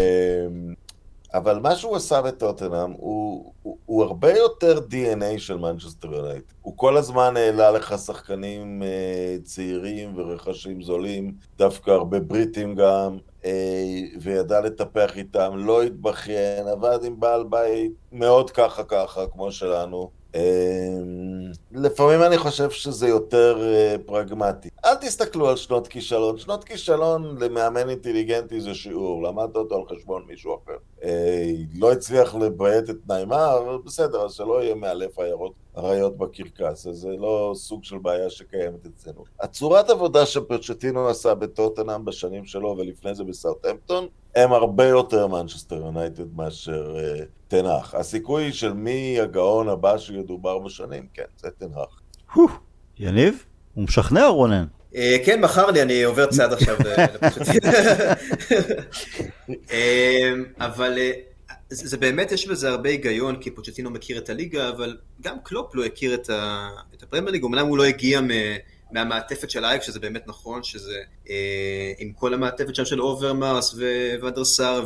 אבל 1.38 1.60
מה 1.60 1.76
שהוא 1.76 1.96
עשה 1.96 2.22
בטוטנאם 2.22 2.92
הוא, 2.92 3.54
הוא, 3.64 3.78
הוא 3.86 4.04
הרבה 4.04 4.38
יותר 4.38 4.80
DNA 4.92 5.38
של 5.40 5.58
מנצ'סטר 5.58 6.14
יונייטד. 6.14 6.52
הוא 6.62 6.74
כל 6.78 6.98
הזמן 6.98 7.38
העלה 7.38 7.72
לך 7.72 7.96
שחקנים 7.98 8.82
uh, 8.82 9.44
צעירים 9.44 10.18
ורכשים 10.18 10.82
זולים, 10.82 11.34
דווקא 11.58 11.92
הרבה 11.92 12.20
בריטים 12.20 12.76
גם, 12.76 13.18
uh, 13.42 13.46
וידע 14.22 14.62
לטפח 14.62 15.18
איתם, 15.18 15.54
לא 15.56 15.84
התבכיין, 15.84 16.68
עבד 16.68 17.00
עם 17.04 17.20
בעל 17.20 17.44
בית 17.44 17.92
מאוד 18.12 18.52
ככה 18.52 18.84
ככה, 18.84 19.28
כמו 19.28 19.52
שלנו. 19.52 20.17
אמ, 20.38 21.52
לפעמים 21.72 22.24
אני 22.24 22.38
חושב 22.38 22.70
שזה 22.70 23.08
יותר 23.08 23.58
אה, 23.62 23.96
פרגמטי. 24.06 24.70
אל 24.86 24.96
תסתכלו 24.96 25.50
על 25.50 25.56
שנות 25.56 25.88
כישלון. 25.88 26.38
שנות 26.38 26.64
כישלון 26.64 27.38
למאמן 27.40 27.90
אינטליגנטי 27.90 28.62
זה 28.62 28.74
שיעור, 28.74 29.24
למדת 29.24 29.56
אותו 29.56 29.76
על 29.76 29.98
חשבון 29.98 30.24
מישהו 30.28 30.60
אחר. 30.64 30.78
אה, 31.04 31.52
לא 31.76 31.92
הצליח 31.92 32.36
לביית 32.36 32.90
את 32.90 32.98
נעימה, 33.08 33.52
בסדר, 33.86 34.26
אז 34.26 34.34
שלא 34.34 34.64
יהיה 34.64 34.76
מאלף 34.76 35.20
עיירות 35.20 35.54
אריות 35.78 36.18
בקרקס, 36.18 36.88
אז 36.88 36.96
זה 36.96 37.10
לא 37.20 37.52
סוג 37.56 37.84
של 37.84 37.98
בעיה 37.98 38.30
שקיימת 38.30 38.86
אצלנו. 38.86 39.24
הצורת 39.42 39.90
עבודה 39.90 40.26
שפרצ'טינו 40.26 41.08
עשה 41.08 41.36
בטוטנאם 41.36 42.06
בשנים 42.06 42.46
שלו 42.46 42.76
ולפני 42.78 43.16
זה 43.16 43.24
בסאוטהמפטון, 43.24 44.08
הם 44.36 44.54
הרבה 44.54 44.86
יותר 44.86 45.28
מנצ'סטר 45.28 45.76
יונייטד 45.76 46.36
מאשר 46.36 46.96
uh, 46.96 47.26
טן 47.48 47.64
האח. 47.64 47.96
הסיכוי 47.96 48.54
של 48.54 48.74
מי 48.74 49.20
הגאון 49.20 49.70
הבא 49.70 49.98
שידובר 49.98 50.60
בשנים, 50.60 51.08
כן, 51.14 51.24
זה 51.38 51.50
טן 51.58 51.72
האח. 51.72 52.02
יניב? 53.00 53.44
הוא 53.74 53.84
משכנע 53.84 54.28
רונן. 54.28 54.66
אה, 54.96 55.18
כן, 55.26 55.42
מכר 55.42 55.72
לי, 55.72 55.82
אני 55.82 56.04
עובר 56.04 56.26
צעד 56.26 56.54
עכשיו 56.54 56.76
לפוצ'טינו. 56.80 57.68
אה, 59.72 60.32
אבל 60.60 60.98
זה 61.70 61.98
באמת, 61.98 62.32
יש 62.32 62.48
בזה 62.48 62.70
הרבה 62.70 62.90
היגיון, 62.90 63.42
כי 63.42 63.52
פוצ'טינו 63.52 63.90
מכיר 63.90 64.18
את 64.18 64.30
הליגה, 64.30 64.70
אבל 64.70 64.98
גם 65.22 65.38
קלופ 65.44 65.76
לא 65.76 65.86
הכיר 65.86 66.14
את, 66.14 66.30
את 66.96 67.04
הפרמייר 67.04 67.32
ליג, 67.32 67.44
אמנם 67.46 67.68
הוא 67.68 67.78
לא 67.78 67.84
הגיע 67.84 68.22
מ, 68.22 68.28
מהמעטפת 68.92 69.50
של 69.50 69.66
אייאקס, 69.66 69.82
שזה 69.82 70.00
באמת 70.00 70.28
נכון, 70.28 70.64
שזה 70.64 70.98
אה, 71.30 71.94
עם 71.98 72.12
כל 72.14 72.34
המעטפת 72.34 72.76
שם 72.76 72.86
של 72.86 73.02
אוברמארס 73.02 73.76
ודרסר 74.22 74.86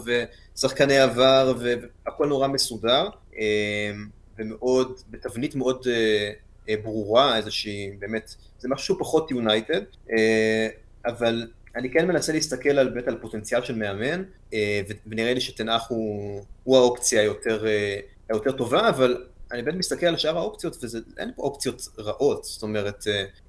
ושחקני 0.56 1.00
עבר, 1.00 1.54
והכל 1.60 2.28
נורא 2.28 2.48
מסודר, 2.48 3.10
אה, 3.40 3.92
ומאוד, 4.40 5.00
בתבנית 5.10 5.56
מאוד 5.56 5.88
אה, 5.90 6.32
אה, 6.70 6.76
ברורה, 6.84 7.38
איזושהי, 7.38 7.92
באמת, 8.00 8.36
זה 8.60 8.70
משהו 8.70 9.00
פחות 9.00 9.32
יונייטד, 9.32 9.82
אה, 10.12 10.68
אבל 11.06 11.48
אני 11.76 11.92
כן 11.92 12.08
מנסה 12.08 12.34
להסתכל 12.34 12.70
על, 12.70 12.90
באמת 12.90 13.08
על 13.08 13.18
פוטנציאל 13.22 13.64
של 13.64 13.76
מאמן, 13.76 14.24
אה, 14.54 14.82
ונראה 15.08 15.34
לי 15.34 15.42
שטן 15.42 15.67
האח 15.67 15.86
הוא, 15.90 16.42
הוא 16.64 16.78
האופציה 16.78 17.22
היותר, 17.22 17.68
אה, 17.68 18.00
היותר 18.30 18.52
טובה, 18.52 18.90
אבל 18.90 19.24
אני 19.52 19.62
באמת 19.62 19.78
מסתכל 19.78 20.06
על 20.06 20.18
שאר 20.18 20.38
האופציות, 20.38 20.78
ואין 21.18 21.32
פה 21.36 21.44
אופציות 21.44 21.88
רעות, 22.00 22.44
זאת 22.44 22.64
אומרת... 22.64 23.04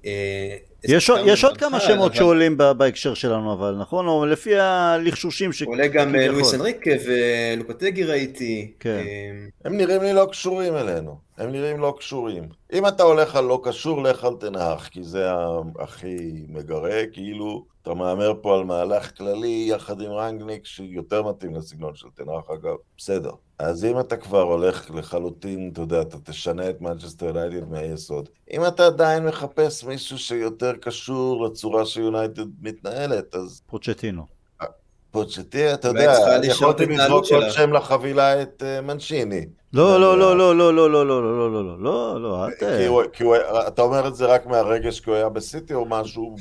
אה, 0.05 0.57
יש, 0.83 1.11
יש 1.25 1.43
עוד 1.43 1.57
כמה 1.57 1.79
שמות 1.79 2.11
אבל... 2.11 2.19
שעולים 2.19 2.57
בהקשר 2.57 3.13
שלנו, 3.13 3.53
אבל 3.53 3.75
נכון? 3.79 4.07
או 4.07 4.25
לפי 4.25 4.59
הלחשושים 4.59 5.53
ש... 5.53 5.61
עולה 5.61 5.87
גם 5.87 6.15
לואיס 6.15 6.53
אנריקה 6.53 6.91
ולוקטגי 7.05 8.03
ראיתי. 8.03 8.71
כן. 8.79 9.03
הם 9.65 9.77
נראים 9.77 10.01
לי 10.01 10.13
לא 10.13 10.27
קשורים 10.31 10.75
אלינו. 10.75 11.17
הם 11.37 11.51
נראים 11.51 11.79
לא 11.79 11.95
קשורים. 11.97 12.43
אם 12.73 12.87
אתה 12.87 13.03
הולך 13.03 13.35
על 13.35 13.45
לא 13.45 13.61
קשור, 13.63 14.03
לך 14.03 14.23
על 14.23 14.33
תנח, 14.39 14.87
כי 14.87 15.03
זה 15.03 15.27
הכי 15.79 16.45
מגרה, 16.49 17.01
כאילו 17.11 17.65
אתה 17.81 17.93
מהמר 17.93 18.33
פה 18.41 18.57
על 18.57 18.63
מהלך 18.63 19.17
כללי 19.17 19.65
יחד 19.69 20.01
עם 20.01 20.11
רנגניק, 20.11 20.65
שיותר 20.65 21.23
מתאים 21.23 21.55
לסגנון 21.55 21.95
של 21.95 22.07
תנח 22.15 22.49
אגב, 22.53 22.75
בסדר. 22.97 23.31
אז 23.63 23.85
אם 23.85 23.99
אתה 23.99 24.17
כבר 24.17 24.41
הולך 24.41 24.91
לחלוטין, 24.95 25.69
אתה 25.73 25.81
יודע, 25.81 26.01
אתה 26.01 26.17
תשנה 26.23 26.69
את 26.69 26.81
מנצ'סטר 26.81 27.37
יונייטד 27.37 27.65
מהיסוד. 27.69 28.29
אם 28.51 28.65
אתה 28.67 28.85
עדיין 28.85 29.25
מחפש 29.25 29.83
מישהו 29.83 30.17
שיותר 30.17 30.73
קשור 30.81 31.45
לצורה 31.45 31.85
שיונייטד 31.85 32.45
מתנהלת, 32.61 33.35
אז... 33.35 33.61
פוצ'טינו. 33.67 34.25
פוצ'טינו, 35.11 35.73
אתה 35.73 35.87
יודע, 35.87 36.13
יכולתי 36.43 36.85
לזרוק 36.85 37.25
עוד 37.31 37.49
שם 37.49 37.73
לחבילה 37.73 38.41
את 38.41 38.63
uh, 38.63 38.81
מנשיני. 38.81 39.45
לא, 39.73 39.99
לא, 39.99 40.17
לא, 40.17 40.37
לא, 40.37 40.55
לא, 40.55 40.73
לא, 40.73 40.91
לא, 40.91 41.07
לא, 41.07 41.23
לא, 41.23 41.51
לא, 41.51 41.63
לא, 41.63 41.77
לא, 41.79 42.21
לא, 42.21 42.45
אל 42.45 42.51
ת... 42.51 42.63
כי 43.13 43.23
אתה 43.67 43.81
אומר 43.81 44.07
את 44.07 44.15
זה 44.15 44.25
רק 44.25 44.45
מהרגש 44.45 44.99
כי 44.99 45.09
הוא 45.09 45.17
היה 45.17 45.29
בסיטי 45.29 45.73
או 45.73 45.85
משהו? 45.85 46.35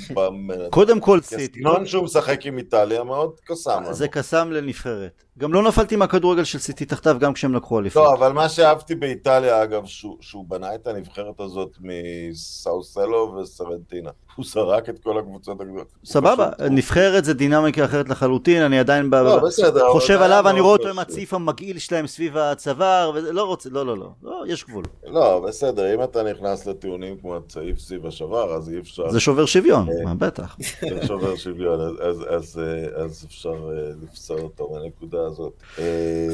קודם 0.70 1.00
כל 1.00 1.20
סיטי. 1.20 1.42
הסגנון 1.42 1.86
שהוא 1.86 2.04
משחק 2.04 2.46
עם 2.46 2.58
איטליה 2.58 3.04
מאוד 3.04 3.40
קסם. 3.44 3.82
זה 3.90 4.08
קסם 4.08 4.50
לנפארת. 4.50 5.22
גם 5.38 5.52
לא 5.52 5.62
נפלתי 5.62 5.96
מהכדורגל 5.96 6.44
של 6.44 6.58
סיטי 6.58 6.84
תחתיו 6.84 7.16
גם 7.20 7.32
כשהם 7.32 7.54
לקחו 7.54 7.78
אליפות. 7.78 8.02
לא, 8.02 8.14
אבל 8.14 8.32
מה 8.32 8.48
שאהבתי 8.48 8.94
באיטליה, 8.94 9.62
אגב, 9.62 9.84
שהוא, 10.20 10.44
בנה 10.48 10.74
את 10.74 10.86
הנבחרת 10.86 11.40
הזאת 11.40 11.76
מסאוסלו 11.80 13.36
וסרנטינה. 13.42 14.10
הוא 14.36 14.44
זרק 14.44 14.88
את 14.88 14.98
כל 14.98 15.18
הקבוצות 15.18 15.60
הגדולות. 15.60 15.86
סבבה, 16.04 16.50
נבחרת 16.70 17.24
זה 17.24 17.34
דינמיקה 17.34 17.84
אחרת 17.84 18.08
לחלוטין, 18.08 18.62
אני 18.62 18.78
עדיין 18.78 19.10
לא, 19.12 19.40
חושב 19.92 20.22
עליו, 20.22 20.48
אני 20.48 20.60
רואה 20.60 20.72
אותו 20.72 20.88
עם. 20.88 20.98
הצעיף 20.98 21.34
המגעיל 21.34 21.78
שלהם 21.78 22.06
סביב 22.06 22.36
הצוואר, 22.36 23.12
ולא 23.22 23.44
רוצה, 23.44 23.68
לא, 23.70 23.86
לא, 23.86 23.98
לא, 23.98 24.10
לא, 24.22 24.44
יש 24.46 24.64
גבול. 24.64 24.84
לא, 25.06 25.44
בסדר, 25.48 25.94
אם 25.94 26.02
אתה 26.02 26.22
נכנס 26.22 26.66
לטיעונים 26.66 27.16
כמו 27.20 27.36
הצעיף 27.36 27.78
סביב 27.78 28.06
השבר, 28.06 28.54
אז 28.54 28.70
אי 28.70 28.78
אפשר. 28.78 29.10
זה 29.10 29.20
שובר 29.20 29.46
שוויון, 29.46 29.88
אה. 29.88 30.04
מה, 30.04 30.14
בטח. 30.14 30.56
זה 30.80 31.06
שובר 31.06 31.36
שוויון, 31.36 31.80
אז, 31.80 31.94
אז, 32.00 32.24
אז, 32.28 32.60
אה, 32.98 33.04
אפשר 33.26 33.70
אה, 33.70 33.92
לפסול 34.02 34.40
אותו 34.40 34.70
מהנקודה 34.72 35.26
הזאת. 35.26 35.52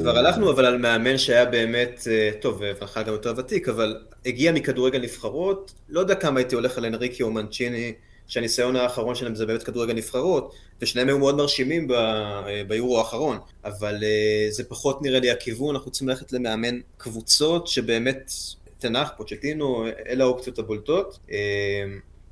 כבר 0.03 0.19
הלכנו 0.19 0.51
אבל 0.51 0.67
על 0.67 0.79
מאמן 0.79 1.19
שהיה 1.19 1.45
באמת, 1.45 2.07
טוב, 2.41 2.61
ובכלל 2.61 3.03
גם 3.03 3.13
יותר 3.13 3.33
ותיק, 3.37 3.69
אבל 3.69 3.97
הגיע 4.27 4.53
מכדורגל 4.53 5.01
נבחרות, 5.01 5.75
לא 5.89 6.01
יודע 6.01 6.15
כמה 6.15 6.41
הייתי 6.41 6.55
הולך 6.55 6.79
על 6.79 6.85
אנריקי 6.85 7.23
או 7.23 7.31
מנצ'יני, 7.31 7.93
שהניסיון 8.27 8.77
האחרון 8.77 9.15
שלהם 9.15 9.35
זה 9.35 9.47
באמת 9.47 9.63
כדורגל 9.63 9.95
נבחרות, 9.95 10.55
ושניהם 10.83 11.09
היו 11.09 11.19
מאוד 11.19 11.35
מרשימים 11.37 11.93
אה, 11.93 12.43
ביורו 12.69 12.99
האחרון, 12.99 13.39
אבל 13.65 13.95
אה, 14.05 14.47
זה 14.51 14.65
פחות 14.65 15.03
נראה 15.03 15.21
לי 15.21 15.31
הכיוון, 15.31 15.75
אנחנו 15.75 15.91
צריכים 15.91 16.09
ללכת 16.09 16.33
למאמן 16.33 16.79
קבוצות 16.97 17.67
שבאמת, 17.67 18.33
תנח, 18.79 19.13
פוצ'טינו, 19.17 19.87
אלה 20.09 20.25
האופציות 20.25 20.59
הבולטות. 20.59 21.19
אה, 21.31 21.37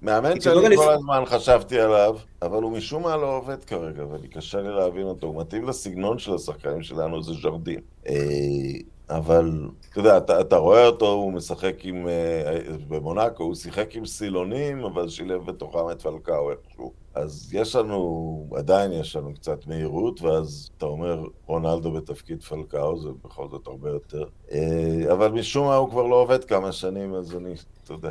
מאמן 0.02 0.40
שאני 0.40 0.54
כל 0.54 0.68
לפ- 0.68 0.80
הזמן 0.80 1.22
חשבתי 1.26 1.80
עליו, 1.80 2.16
אבל 2.42 2.62
הוא 2.62 2.72
משום 2.72 3.02
מה 3.02 3.16
לא 3.16 3.36
עובד 3.36 3.64
כרגע, 3.64 4.06
ואני 4.06 4.28
קשה 4.28 4.60
לי 4.60 4.68
להבין 4.68 5.02
אותו. 5.02 5.26
הוא 5.26 5.40
מתאים 5.40 5.68
לסגנון 5.68 6.18
של 6.18 6.34
השחקנים 6.34 6.82
שלנו, 6.82 7.22
זה 7.22 7.32
ז'רדין. 7.42 7.80
אבל, 9.10 9.50
אתה 9.90 10.00
יודע, 10.00 10.16
אתה, 10.16 10.40
אתה 10.40 10.56
רואה 10.56 10.86
אותו, 10.86 11.12
הוא 11.12 11.32
משחק 11.32 11.74
עם... 11.82 12.08
במונאקו, 12.88 13.42
הוא 13.44 13.54
שיחק 13.54 13.96
עם 13.96 14.06
סילונים, 14.06 14.84
אבל 14.84 15.08
שילב 15.08 15.46
בתוכם 15.46 15.90
את 15.92 16.02
פלקאו 16.02 16.50
איכשהו. 16.50 16.92
אז 17.16 17.54
יש 17.54 17.76
לנו, 17.76 18.50
עדיין 18.56 18.92
יש 18.92 19.16
לנו 19.16 19.34
קצת 19.34 19.66
מהירות, 19.66 20.22
ואז 20.22 20.70
אתה 20.78 20.86
אומר, 20.86 21.24
רונלדו 21.46 21.92
בתפקיד 21.92 22.42
פלקאו, 22.42 22.98
זה 22.98 23.08
בכל 23.24 23.48
זאת 23.50 23.66
הרבה 23.66 23.90
יותר. 23.90 24.24
אה, 24.52 25.12
אבל 25.12 25.32
משום 25.32 25.66
מה 25.66 25.76
הוא 25.76 25.90
כבר 25.90 26.06
לא 26.06 26.16
עובד 26.16 26.44
כמה 26.44 26.72
שנים, 26.72 27.14
אז 27.14 27.36
אני, 27.36 27.54
אתה 27.86 27.94
יודע, 27.94 28.10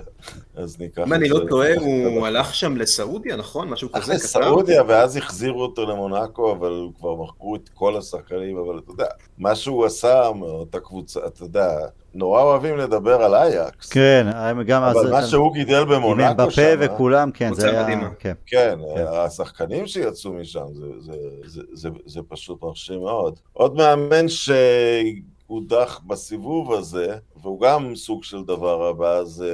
אז 0.55 0.79
ניקח 0.79 1.03
אם 1.07 1.13
אני 1.13 1.25
את 1.25 1.31
לא 1.31 1.39
זה. 1.39 1.45
טועה, 1.49 1.69
הוא 2.15 2.27
הלך 2.27 2.55
שם 2.55 2.77
לסעודיה, 2.77 3.35
נכון? 3.35 3.69
משהו 3.69 3.89
הלך 3.93 4.03
כזה 4.03 4.13
קטן? 4.13 4.23
לסעודיה, 4.23 4.83
ואז 4.87 5.17
החזירו 5.17 5.61
אותו 5.61 5.85
למונאקו, 5.85 6.51
אבל 6.51 6.87
כבר 6.97 7.15
מכרו 7.15 7.55
את 7.55 7.69
כל 7.73 7.97
השחקנים, 7.97 8.57
אבל 8.57 8.79
אתה 8.79 8.91
יודע, 8.91 9.05
מה 9.37 9.55
שהוא 9.55 9.85
עשה 9.85 10.31
מאותה 10.35 10.79
קבוצה, 10.79 11.19
אתה 11.27 11.43
יודע, 11.43 11.69
נורא 12.13 12.41
אוהבים 12.41 12.77
לדבר 12.77 13.21
על 13.21 13.35
אייקס. 13.35 13.89
כן, 13.89 14.27
הם 14.33 14.63
גם 14.63 14.83
אז... 14.83 14.97
אבל 14.97 15.11
מה 15.11 15.23
שהוא 15.27 15.53
גידל 15.53 15.81
עם 15.81 15.89
במונאקו 15.89 16.35
בפה 16.35 16.51
שם, 16.51 16.75
וכולם, 16.79 17.31
כן, 17.31 17.53
זה 17.53 17.69
היה... 17.69 17.99
כן. 18.19 18.33
כן, 18.45 18.79
כן. 18.95 19.05
השחקנים 19.07 19.87
שיצאו 19.87 20.33
משם, 20.33 20.65
זה, 20.73 20.85
זה, 20.99 21.13
זה, 21.43 21.61
זה, 21.73 21.89
זה 22.05 22.19
פשוט 22.27 22.63
מרשים 22.63 22.99
מאוד. 22.99 23.39
עוד 23.53 23.75
מאמן 23.75 24.25
שהודח 24.27 26.01
בסיבוב 26.07 26.73
הזה, 26.73 27.15
והוא 27.45 27.61
גם 27.61 27.95
סוג 27.95 28.23
של 28.23 28.43
דבר 28.43 28.87
הבא, 28.87 29.23
זה 29.23 29.49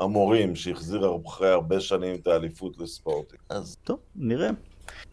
המורים, 0.00 0.56
שהחזיר 0.56 1.10
אחרי 1.26 1.48
הרבה 1.50 1.80
שנים 1.80 2.14
את 2.14 2.26
האליפות 2.26 2.78
לספורטינג. 2.78 3.40
אז 3.48 3.76
טוב, 3.84 3.98
נראה. 4.16 4.50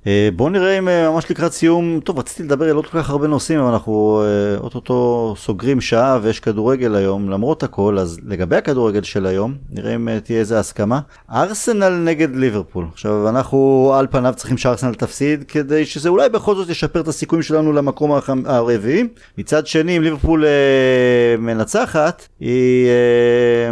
אה, 0.08 0.30
בואו 0.36 0.50
נראה 0.50 0.78
אם 0.78 0.88
אה, 0.90 1.12
ממש 1.12 1.32
לקראת 1.32 1.52
סיום, 1.52 2.00
טוב 2.04 2.20
רציתי 2.20 2.44
לדבר 2.44 2.70
על 2.70 2.76
עוד 2.76 2.88
כל 2.88 3.02
כך 3.02 3.10
הרבה 3.10 3.28
נושאים 3.28 3.60
אבל 3.60 3.72
אנחנו 3.72 4.24
אה, 4.26 4.58
אוטוטו 4.58 5.34
סוגרים 5.38 5.82
שעה 5.82 6.20
ויש 6.22 6.40
כדורגל 6.40 6.96
היום 6.96 7.30
למרות 7.30 7.64
הכל 7.64 7.98
אז 8.00 8.20
לגבי 8.26 8.56
הכדורגל 8.56 9.04
של 9.04 9.26
היום 9.26 9.56
נראה 9.72 9.96
אם 9.96 10.20
תהיה 10.20 10.40
איזה 10.40 10.60
הסכמה. 10.60 11.00
ארסנל 11.32 11.90
נגד 11.90 12.36
ליברפול 12.36 12.86
עכשיו 12.94 13.30
אנחנו 13.30 13.92
על 13.96 14.08
פניו 14.12 14.34
צריכים 14.36 14.58
שארסנל 14.58 14.94
תפסיד 14.94 15.44
כדי 15.44 15.86
שזה 15.86 16.10
אולי 16.10 16.30
בכל 16.30 16.56
זאת 16.56 16.70
ישפר 16.70 17.02
את 17.02 17.08
הסיכויים 17.08 17.44
שלנו 17.44 17.74
למקום 17.74 18.12
הרביעי 18.46 19.04
מצד 19.38 19.68
שני 19.68 19.98
אם 19.98 20.04
ליברפול 20.04 20.46
אה, 20.46 21.36
מנצחת 21.38 22.28
היא 22.40 22.88
אה, 22.88 23.72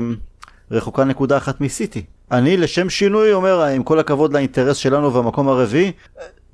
רחוקה 0.72 1.04
נקודה 1.04 1.38
אחת 1.38 1.62
מסיטי. 1.62 2.15
אני 2.32 2.58
לשם 2.58 2.90
שינוי 2.90 3.34
אומר, 3.34 3.64
עם 3.64 3.84
כל 3.84 4.00
הכבוד 4.00 4.34
לאינטרס 4.34 4.78
שלנו 4.78 5.14
והמקום 5.14 5.48
הרביעי, 5.48 5.92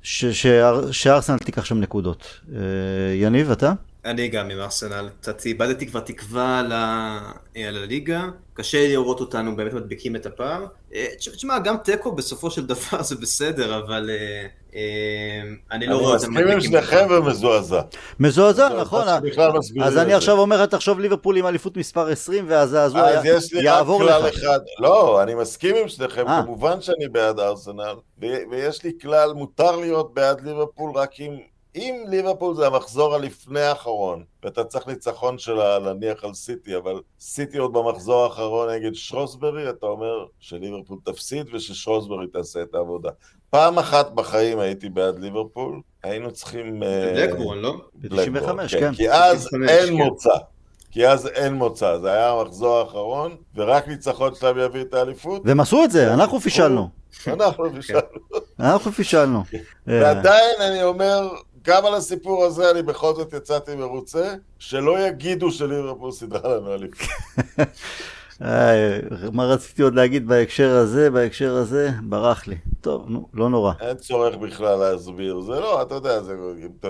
שארסנל 0.02 1.38
תיקח 1.38 1.64
שם 1.64 1.80
נקודות. 1.80 2.40
אה, 2.54 2.60
יניב, 3.14 3.50
אתה? 3.50 3.72
אני 4.04 4.28
גם 4.28 4.50
עם 4.50 4.60
ארסנל, 4.60 5.08
קצת 5.20 5.46
איבדתי 5.46 5.86
כבר 5.86 6.00
תקווה 6.00 6.58
על 6.58 6.72
ה- 6.72 7.32
על 7.68 7.76
הליגה, 7.76 8.22
קשה 8.54 8.88
לראות 8.88 9.20
אותנו 9.20 9.56
באמת 9.56 9.72
מדביקים 9.72 10.16
את 10.16 10.26
הפער. 10.26 10.64
אה, 10.94 11.06
תש- 11.18 11.28
תשמע, 11.28 11.58
גם 11.58 11.76
תיקו 11.76 12.12
בסופו 12.12 12.50
של 12.50 12.66
דבר 12.72 13.02
זה 13.02 13.16
בסדר, 13.16 13.78
אבל 13.78 14.10
אה, 14.10 14.46
אה, 14.74 14.80
אני 15.72 15.86
לא 15.86 15.92
אני 15.92 16.00
רואה 16.02 16.14
אותם 16.14 16.30
מסכים 16.30 16.48
עם 16.48 16.56
מדביקים 16.56 16.76
את 16.76 16.82
שניכם 16.84 17.04
הפער. 17.04 17.22
ומזועזע. 17.22 17.80
מזועזע, 18.20 18.68
זה 18.68 18.80
נכון. 18.80 19.04
אז 19.82 19.96
אני 19.98 20.12
את 20.12 20.16
עכשיו 20.16 20.34
זה. 20.34 20.40
אומר, 20.40 20.66
תחשוב 20.66 21.00
ליברפול 21.00 21.36
עם 21.36 21.46
אליפות 21.46 21.76
מספר 21.76 22.06
20 22.08 22.44
והזעזוע 22.48 23.00
אז 23.08 23.24
יש 23.24 23.52
לי 23.52 23.58
רק 23.58 23.64
יעבור 23.64 23.98
כלל 24.00 24.26
לך. 24.26 24.34
אחד. 24.34 24.58
לא, 24.78 25.22
אני 25.22 25.34
מסכים 25.34 25.76
עם 25.76 25.88
שניכם, 25.88 26.28
אה. 26.28 26.42
כמובן 26.42 26.80
שאני 26.80 27.08
בעד 27.08 27.40
ארסנל, 27.40 27.94
ויש 28.50 28.84
לי 28.84 28.92
כלל, 29.02 29.32
מותר 29.32 29.76
להיות 29.76 30.14
בעד 30.14 30.40
ליברפול 30.40 30.90
רק 30.94 31.10
אם... 31.20 31.51
אם 31.76 32.04
ליברפול 32.08 32.54
זה 32.54 32.66
המחזור 32.66 33.14
הלפני 33.14 33.60
האחרון, 33.60 34.24
ואתה 34.42 34.64
צריך 34.64 34.86
ניצחון 34.86 35.38
שלה 35.38 35.78
להניח 35.78 36.24
על 36.24 36.34
סיטי, 36.34 36.76
אבל 36.76 37.00
סיטי 37.20 37.58
עוד 37.58 37.72
במחזור 37.72 38.24
האחרון 38.24 38.70
נגד 38.70 38.94
שרוסברי, 38.94 39.70
אתה 39.70 39.86
אומר 39.86 40.26
שליברפול 40.40 40.98
תפסיד 41.04 41.46
וששרוסברי 41.54 42.26
תעשה 42.26 42.62
את 42.62 42.74
העבודה. 42.74 43.10
פעם 43.50 43.78
אחת 43.78 44.10
בחיים 44.10 44.58
הייתי 44.58 44.88
בעד 44.88 45.18
ליברפול, 45.18 45.80
היינו 46.02 46.30
צריכים... 46.30 46.82
אה, 46.82 47.12
בלקבורן, 47.14 47.58
לא? 47.58 47.74
בלקבורן, 47.94 48.56
ב-95, 48.56 48.78
כן. 48.78 48.94
כי 48.94 49.10
אז 49.10 49.46
95, 49.46 49.70
אין 49.70 49.86
כן. 49.86 49.92
מוצא. 49.92 50.34
כי 50.90 51.08
אז 51.08 51.26
אין 51.26 51.54
מוצא, 51.54 51.98
זה 51.98 52.12
היה 52.12 52.30
המחזור 52.30 52.78
האחרון, 52.78 53.36
ורק 53.54 53.88
ניצחון 53.88 54.34
שלהם 54.34 54.58
יביא 54.58 54.80
את 54.80 54.94
האליפות. 54.94 55.42
והם 55.44 55.60
עשו 55.60 55.84
את 55.84 55.90
זה, 55.90 56.14
אנחנו 56.14 56.40
פישלנו. 56.40 56.88
אנחנו 57.26 57.70
בשלנו. 57.72 58.00
אנחנו 58.60 58.92
פישלנו. 58.92 59.42
ועדיין 59.86 60.60
אני 60.60 60.82
אומר, 60.82 61.28
גם 61.64 61.86
על 61.86 61.94
הסיפור 61.94 62.44
הזה 62.44 62.70
אני 62.70 62.82
בכל 62.82 63.14
זאת 63.14 63.32
יצאתי 63.32 63.74
מרוצה, 63.74 64.34
שלא 64.58 65.06
יגידו 65.06 65.50
שליברפול 65.50 66.12
סידרה 66.12 66.56
לנו 66.56 66.74
אליפות. 66.74 67.08
מה 69.32 69.44
רציתי 69.44 69.82
עוד 69.82 69.94
להגיד 69.94 70.28
בהקשר 70.28 70.70
הזה, 70.70 71.10
בהקשר 71.10 71.56
הזה, 71.56 71.90
ברח 72.02 72.46
לי. 72.46 72.56
טוב, 72.80 73.04
נו, 73.08 73.28
לא 73.34 73.48
נורא. 73.48 73.72
אין 73.80 73.96
צורך 73.96 74.36
בכלל 74.36 74.78
להסביר, 74.78 75.40
זה 75.40 75.52
לא, 75.52 75.82
אתה 75.82 75.94
יודע, 75.94 76.22
זה, 76.22 76.32
אם 76.62 76.68
אתה 76.80 76.88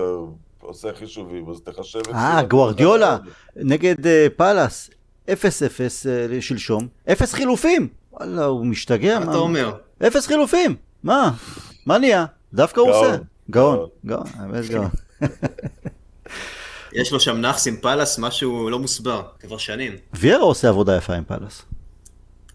עושה 0.61 0.89
חישובים, 0.93 1.49
אז 1.49 1.61
תחשב 1.61 1.99
את 1.99 2.05
זה. 2.05 2.11
אה, 2.11 2.43
גוארדיולה. 2.43 3.17
נגד 3.55 4.07
אה, 4.07 4.27
פאלאס, 4.37 4.89
0-0 5.27 5.31
אה, 5.31 6.41
שלשום, 6.41 6.87
0 7.11 7.33
חילופים. 7.33 7.87
וואלה, 8.13 8.45
הוא 8.45 8.65
משתגע. 8.65 9.19
מה 9.19 9.25
אתה 9.31 9.37
אומר? 9.37 9.71
אפס 10.07 10.27
חילופים, 10.27 10.75
מה? 11.03 11.31
מה 11.85 11.97
נהיה? 11.97 12.25
דווקא 12.53 12.79
הוא. 12.79 12.89
עושה. 12.89 13.17
גאון, 13.51 13.87
גאון. 14.05 14.23
האמת 14.39 14.65
גאון. 14.69 14.89
יש 16.93 17.11
לו 17.11 17.19
שם 17.19 17.37
נאחס 17.37 17.67
עם 17.67 17.75
פאלאס, 17.77 18.19
משהו 18.19 18.69
לא 18.69 18.79
מוסבר, 18.79 19.21
כבר 19.39 19.57
שנים. 19.57 19.93
ויירה 20.13 20.43
עושה 20.43 20.69
עבודה 20.69 20.97
יפה 20.97 21.13
עם 21.13 21.23
פאלאס. 21.23 21.61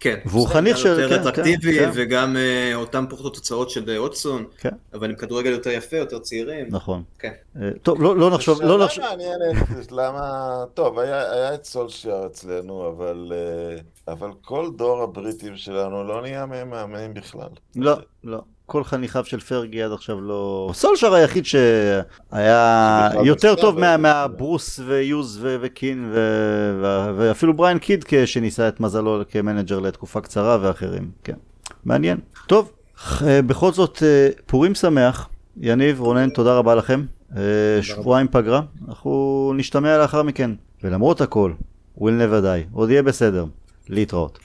כן. 0.01 0.19
והוא 0.25 0.47
חניך 0.47 0.77
של- 0.77 0.87
יותר 0.99 1.09
כן, 1.09 1.21
אטרקטיבי, 1.21 1.79
כן, 1.79 1.85
כן. 1.85 1.91
וגם 1.93 2.37
אה, 2.37 2.75
אותם 2.75 3.05
פחות 3.09 3.33
תוצאות 3.33 3.69
של 3.69 3.89
אה, 3.89 3.97
הודג'סון, 3.97 4.45
כן, 4.57 4.69
אבל 4.93 5.09
עם 5.09 5.15
כדורגל 5.15 5.49
יותר 5.51 5.69
יפה, 5.69 5.97
יותר 5.97 6.19
צעירים. 6.19 6.65
נכון. 6.69 7.03
כן. 7.19 7.31
אה, 7.61 7.69
טוב, 7.83 8.01
לא 8.01 8.17
לא 8.17 8.29
נחשוב, 8.29 8.61
לא 8.61 8.83
נחשוב. 8.85 9.03
שאלה 9.03 9.15
מעניינת, 9.17 9.91
למה... 9.91 10.43
טוב, 10.73 10.99
היה 10.99 11.31
היה 11.31 11.53
את 11.53 11.65
סולשייר 11.65 12.25
אצלנו, 12.25 12.87
אבל... 12.89 13.31
אה, 13.35 13.81
אבל 14.13 14.29
כל 14.41 14.69
דור 14.75 15.01
הבריטים 15.03 15.57
שלנו 15.57 16.03
לא 16.03 16.21
נהיה 16.21 16.45
מהם 16.45 16.69
מאמנים 16.69 17.13
בכלל. 17.13 17.49
לא, 17.75 17.93
לא. 18.23 18.41
כל 18.69 18.83
חניכיו 18.83 19.25
של 19.25 19.39
פרגי 19.39 19.83
עד 19.83 19.91
עכשיו 19.91 20.21
לא... 20.21 20.71
סולשייר 20.73 21.13
היחיד 21.13 21.45
שהיה 21.45 23.09
יותר 23.23 23.55
טוב 23.55 23.97
מהברוס 23.97 24.79
ויוז 24.85 25.39
וקין 25.61 26.13
ואפילו 27.17 27.53
בריין 27.53 27.79
קיד 27.79 28.05
שניסה 28.25 28.67
את 28.67 28.79
מזלו 28.79 29.21
כמנג'ר 29.29 29.79
לתקופה 29.79 30.21
קצרה 30.21 30.57
ואחרים, 30.61 31.11
כן. 31.23 31.35
מעניין. 31.85 32.17
טוב, 32.47 32.71
בכל 33.21 33.71
זאת, 33.71 34.03
אה, 34.03 34.29
פורים 34.45 34.75
שמח. 34.75 35.29
יניב, 35.57 35.99
רונן, 35.99 36.29
תודה 36.29 36.57
רבה 36.57 36.75
לכם. 36.75 37.05
אה, 37.37 37.41
שבועיים 37.81 38.27
פגרה, 38.31 38.61
אנחנו 38.87 39.53
נשתמע 39.55 39.97
לאחר 39.97 40.23
מכן. 40.23 40.51
ולמרות 40.83 41.21
הכל, 41.21 41.53
will 41.97 42.01
never 42.01 42.43
die, 42.43 42.67
עוד 42.73 42.89
יהיה 42.89 43.03
בסדר. 43.03 43.45
להתראות. 43.89 44.39